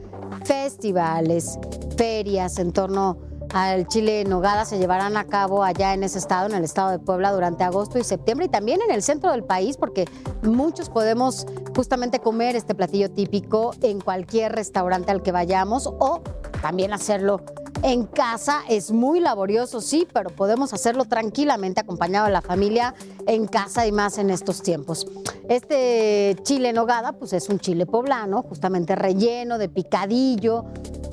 Festivales, 0.45 1.59
ferias 1.97 2.57
en 2.57 2.71
torno 2.71 3.17
al 3.53 3.85
chile 3.89 4.21
en 4.21 4.29
nogada 4.29 4.63
se 4.63 4.77
llevarán 4.77 5.17
a 5.17 5.25
cabo 5.25 5.65
allá 5.65 5.93
en 5.93 6.03
ese 6.03 6.17
estado, 6.17 6.47
en 6.47 6.55
el 6.55 6.63
estado 6.63 6.91
de 6.91 6.99
Puebla, 6.99 7.33
durante 7.33 7.65
agosto 7.65 7.99
y 7.99 8.05
septiembre 8.05 8.45
y 8.45 8.49
también 8.49 8.81
en 8.81 8.91
el 8.91 9.03
centro 9.03 9.31
del 9.31 9.43
país, 9.43 9.75
porque 9.75 10.05
muchos 10.41 10.89
podemos 10.89 11.45
justamente 11.75 12.19
comer 12.19 12.55
este 12.55 12.75
platillo 12.75 13.11
típico 13.11 13.75
en 13.81 13.99
cualquier 13.99 14.53
restaurante 14.53 15.11
al 15.11 15.21
que 15.21 15.33
vayamos 15.33 15.85
o 15.85 16.21
también 16.61 16.93
hacerlo 16.93 17.41
en 17.83 18.05
casa 18.05 18.61
es 18.69 18.91
muy 18.91 19.19
laborioso, 19.19 19.81
sí, 19.81 20.07
pero 20.11 20.29
podemos 20.29 20.73
hacerlo 20.73 21.05
tranquilamente 21.05 21.81
acompañado 21.81 22.25
de 22.25 22.31
la 22.31 22.41
familia 22.41 22.95
en 23.27 23.45
casa 23.45 23.85
y 23.85 23.91
más 23.91 24.17
en 24.17 24.29
estos 24.29 24.63
tiempos. 24.63 25.05
Este 25.49 26.35
chile 26.43 26.69
en 26.69 26.75
nogada, 26.75 27.11
pues 27.13 27.33
es 27.33 27.49
un 27.49 27.59
chile 27.59 27.85
poblano, 27.85 28.43
justamente 28.43 28.95
relleno 28.95 29.57
de 29.57 29.67
picadillo, 29.67 30.65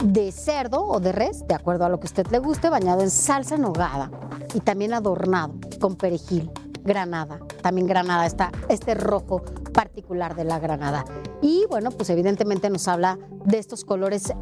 de 0.04 0.30
cerdo 0.32 0.82
o 0.84 1.00
de 1.00 1.12
res, 1.12 1.46
de 1.46 1.54
acuerdo 1.54 1.84
a 1.84 1.88
lo 1.88 1.98
que 1.98 2.06
usted 2.06 2.26
le 2.28 2.38
guste, 2.38 2.70
bañado 2.70 3.02
en 3.02 3.10
salsa 3.10 3.56
nogada 3.56 4.10
y 4.54 4.60
también 4.60 4.94
adornado 4.94 5.54
con 5.80 5.96
perejil, 5.96 6.50
granada, 6.82 7.40
también 7.62 7.86
granada, 7.86 8.26
está 8.26 8.50
este 8.68 8.94
rojo 8.94 9.42
particular 9.72 10.34
de 10.34 10.44
la 10.44 10.58
granada. 10.58 11.04
Y 11.40 11.66
bueno, 11.68 11.90
pues 11.90 12.10
evidentemente 12.10 12.70
nos 12.70 12.88
habla 12.88 13.18
de 13.44 13.58
estos 13.58 13.84
colores 13.84 14.32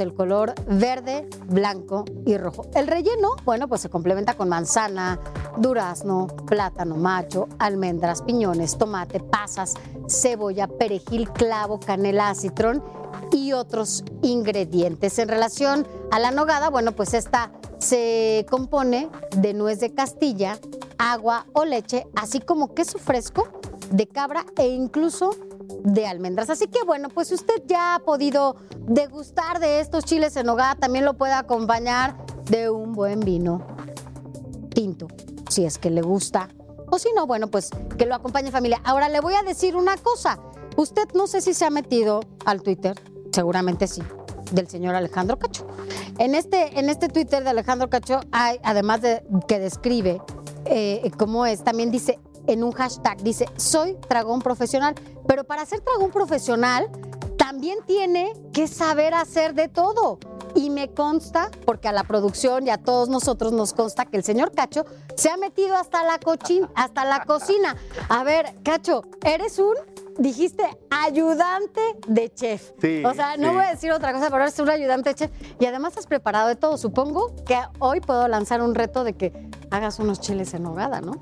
el 0.00 0.14
color 0.14 0.54
verde, 0.66 1.28
blanco 1.46 2.04
y 2.26 2.36
rojo. 2.36 2.66
El 2.74 2.86
relleno, 2.86 3.36
bueno, 3.44 3.68
pues 3.68 3.80
se 3.80 3.88
complementa 3.88 4.34
con 4.34 4.48
manzana, 4.48 5.18
durazno, 5.56 6.26
plátano 6.46 6.96
macho, 6.96 7.48
almendras, 7.58 8.22
piñones, 8.22 8.76
tomate, 8.76 9.20
pasas, 9.20 9.74
cebolla, 10.08 10.68
perejil, 10.68 11.30
clavo, 11.30 11.80
canela, 11.80 12.34
citrón 12.34 12.82
y 13.32 13.52
otros 13.52 14.04
ingredientes. 14.20 15.18
En 15.18 15.28
relación 15.28 15.86
a 16.10 16.18
la 16.18 16.30
nogada, 16.30 16.68
bueno, 16.68 16.92
pues 16.92 17.14
esta 17.14 17.50
se 17.78 18.46
compone 18.50 19.08
de 19.36 19.54
nuez 19.54 19.80
de 19.80 19.94
castilla, 19.94 20.58
agua 21.02 21.46
o 21.52 21.64
leche, 21.64 22.06
así 22.14 22.38
como 22.38 22.74
queso 22.74 22.98
fresco 22.98 23.48
de 23.90 24.06
cabra 24.06 24.46
e 24.56 24.68
incluso 24.68 25.36
de 25.82 26.06
almendras. 26.06 26.48
Así 26.48 26.68
que 26.68 26.84
bueno, 26.84 27.08
pues 27.08 27.32
usted 27.32 27.62
ya 27.66 27.96
ha 27.96 27.98
podido 27.98 28.56
degustar 28.78 29.58
de 29.58 29.80
estos 29.80 30.04
chiles 30.04 30.36
en 30.36 30.48
hogar, 30.48 30.78
también 30.78 31.04
lo 31.04 31.14
puede 31.14 31.32
acompañar 31.32 32.16
de 32.44 32.70
un 32.70 32.92
buen 32.92 33.20
vino 33.20 33.66
tinto. 34.72 35.08
si 35.48 35.64
es 35.64 35.76
que 35.76 35.90
le 35.90 36.00
gusta. 36.00 36.48
O 36.90 36.98
si 36.98 37.08
no, 37.14 37.26
bueno, 37.26 37.48
pues 37.48 37.70
que 37.98 38.06
lo 38.06 38.14
acompañe 38.14 38.50
familia. 38.50 38.80
Ahora 38.84 39.08
le 39.08 39.20
voy 39.20 39.34
a 39.34 39.42
decir 39.42 39.76
una 39.76 39.96
cosa. 39.96 40.38
Usted 40.76 41.08
no 41.14 41.26
sé 41.26 41.40
si 41.40 41.52
se 41.52 41.64
ha 41.64 41.70
metido 41.70 42.20
al 42.46 42.62
Twitter, 42.62 42.98
seguramente 43.32 43.86
sí, 43.86 44.02
del 44.52 44.68
señor 44.68 44.94
Alejandro 44.94 45.38
Cacho. 45.38 45.66
En 46.18 46.34
este, 46.34 46.78
en 46.78 46.88
este 46.88 47.08
Twitter 47.08 47.42
de 47.44 47.50
Alejandro 47.50 47.90
Cacho 47.90 48.20
hay, 48.30 48.58
además 48.62 49.02
de 49.02 49.22
que 49.48 49.58
describe 49.58 50.22
eh, 50.64 51.10
cómo 51.18 51.46
es, 51.46 51.62
también 51.62 51.90
dice 51.90 52.18
en 52.46 52.64
un 52.64 52.72
hashtag, 52.72 53.22
dice, 53.22 53.46
soy 53.56 53.96
dragón 54.08 54.40
profesional. 54.40 54.94
Pero 55.26 55.44
para 55.44 55.64
ser 55.66 55.82
dragón 55.84 56.10
profesional, 56.10 56.90
también 57.36 57.78
tiene 57.86 58.32
que 58.52 58.66
saber 58.68 59.14
hacer 59.14 59.54
de 59.54 59.68
todo. 59.68 60.18
Y 60.54 60.68
me 60.68 60.90
consta, 60.90 61.50
porque 61.64 61.88
a 61.88 61.92
la 61.92 62.04
producción 62.04 62.66
y 62.66 62.70
a 62.70 62.78
todos 62.78 63.08
nosotros 63.08 63.52
nos 63.52 63.72
consta 63.72 64.04
que 64.04 64.18
el 64.18 64.24
señor 64.24 64.52
Cacho 64.52 64.84
se 65.16 65.30
ha 65.30 65.36
metido 65.36 65.76
hasta 65.76 66.04
la, 66.04 66.20
hasta 66.74 67.04
la 67.04 67.24
cocina. 67.24 67.76
A 68.08 68.22
ver, 68.22 68.54
Cacho, 68.62 69.02
eres 69.24 69.58
un, 69.58 69.74
dijiste, 70.18 70.64
ayudante 70.90 71.80
de 72.06 72.32
chef. 72.32 72.72
Sí, 72.80 73.02
o 73.04 73.14
sea, 73.14 73.36
no 73.36 73.48
sí. 73.50 73.54
voy 73.54 73.64
a 73.64 73.70
decir 73.70 73.92
otra 73.92 74.12
cosa, 74.12 74.30
pero 74.30 74.42
eres 74.42 74.58
un 74.58 74.70
ayudante 74.70 75.10
de 75.10 75.14
chef. 75.14 75.30
Y 75.60 75.66
además 75.66 75.96
has 75.96 76.06
preparado 76.06 76.48
de 76.48 76.56
todo. 76.56 76.76
Supongo 76.76 77.34
que 77.44 77.58
hoy 77.78 78.00
puedo 78.00 78.26
lanzar 78.28 78.62
un 78.62 78.74
reto 78.74 79.04
de 79.04 79.14
que 79.14 79.32
hagas 79.70 79.98
unos 79.98 80.20
chiles 80.20 80.54
en 80.54 80.62
nogada, 80.64 81.00
¿no? 81.00 81.12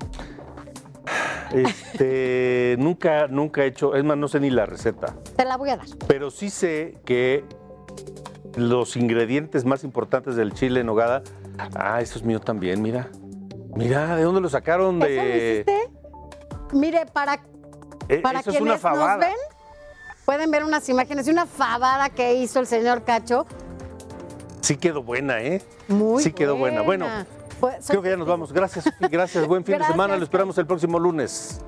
Este, 1.53 2.75
nunca, 2.79 3.27
nunca 3.27 3.63
he 3.63 3.67
hecho, 3.67 3.95
es 3.95 4.03
más, 4.03 4.17
no 4.17 4.27
sé 4.27 4.39
ni 4.39 4.49
la 4.49 4.65
receta, 4.65 5.15
Te 5.35 5.45
la 5.45 5.57
voy 5.57 5.69
a 5.71 5.77
dar. 5.77 5.87
pero 6.07 6.31
sí 6.31 6.49
sé 6.49 6.97
que 7.05 7.43
los 8.55 8.95
ingredientes 8.95 9.65
más 9.65 9.83
importantes 9.83 10.35
del 10.35 10.53
chile 10.53 10.81
en 10.81 10.85
nogada, 10.85 11.23
ah, 11.75 12.01
eso 12.01 12.17
es 12.19 12.23
mío 12.23 12.39
también, 12.39 12.81
mira. 12.81 13.09
Mira, 13.75 14.15
¿de 14.15 14.23
dónde 14.23 14.41
lo 14.41 14.49
sacaron? 14.49 15.01
¿Eso 15.01 15.09
lo 15.09 15.27
De... 15.27 15.53
hiciste? 15.53 15.89
Mire, 16.73 17.05
para, 17.05 17.41
Eh, 18.09 18.17
para 18.21 18.39
eso 18.39 18.49
es 18.49 18.57
quienes 18.57 18.73
una 18.73 18.77
fabada. 18.79 19.15
nos 19.15 19.19
ven, 19.19 19.35
pueden 20.25 20.51
ver 20.51 20.63
unas 20.63 20.87
imágenes 20.89 21.25
de 21.25 21.31
una 21.31 21.45
fabada 21.45 22.09
que 22.09 22.33
hizo 22.35 22.59
el 22.59 22.67
señor 22.67 23.03
Cacho. 23.03 23.45
Sí 24.61 24.77
quedó 24.77 25.01
buena, 25.03 25.41
¿eh? 25.41 25.61
Muy 25.87 26.21
sí 26.23 26.31
quedó 26.33 26.55
buena. 26.55 26.81
Bueno, 26.81 27.07
Pues, 27.59 27.85
creo 27.87 28.01
que 28.01 28.09
ya 28.09 28.17
nos 28.17 28.27
vamos. 28.27 28.51
Gracias, 28.53 28.85
gracias. 28.99 29.47
Buen 29.47 29.63
fin 29.63 29.77
de 29.77 29.85
semana. 29.85 30.17
Lo 30.17 30.23
esperamos 30.23 30.57
el 30.57 30.65
próximo 30.65 30.99
lunes. 30.99 31.61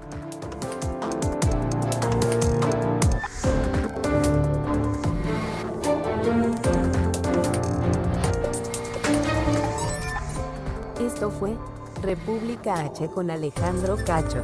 Esto 10.99 11.29
fue 11.31 11.55
República 12.01 12.79
H 12.79 13.07
con 13.09 13.29
Alejandro 13.31 13.97
Cacho. 14.05 14.43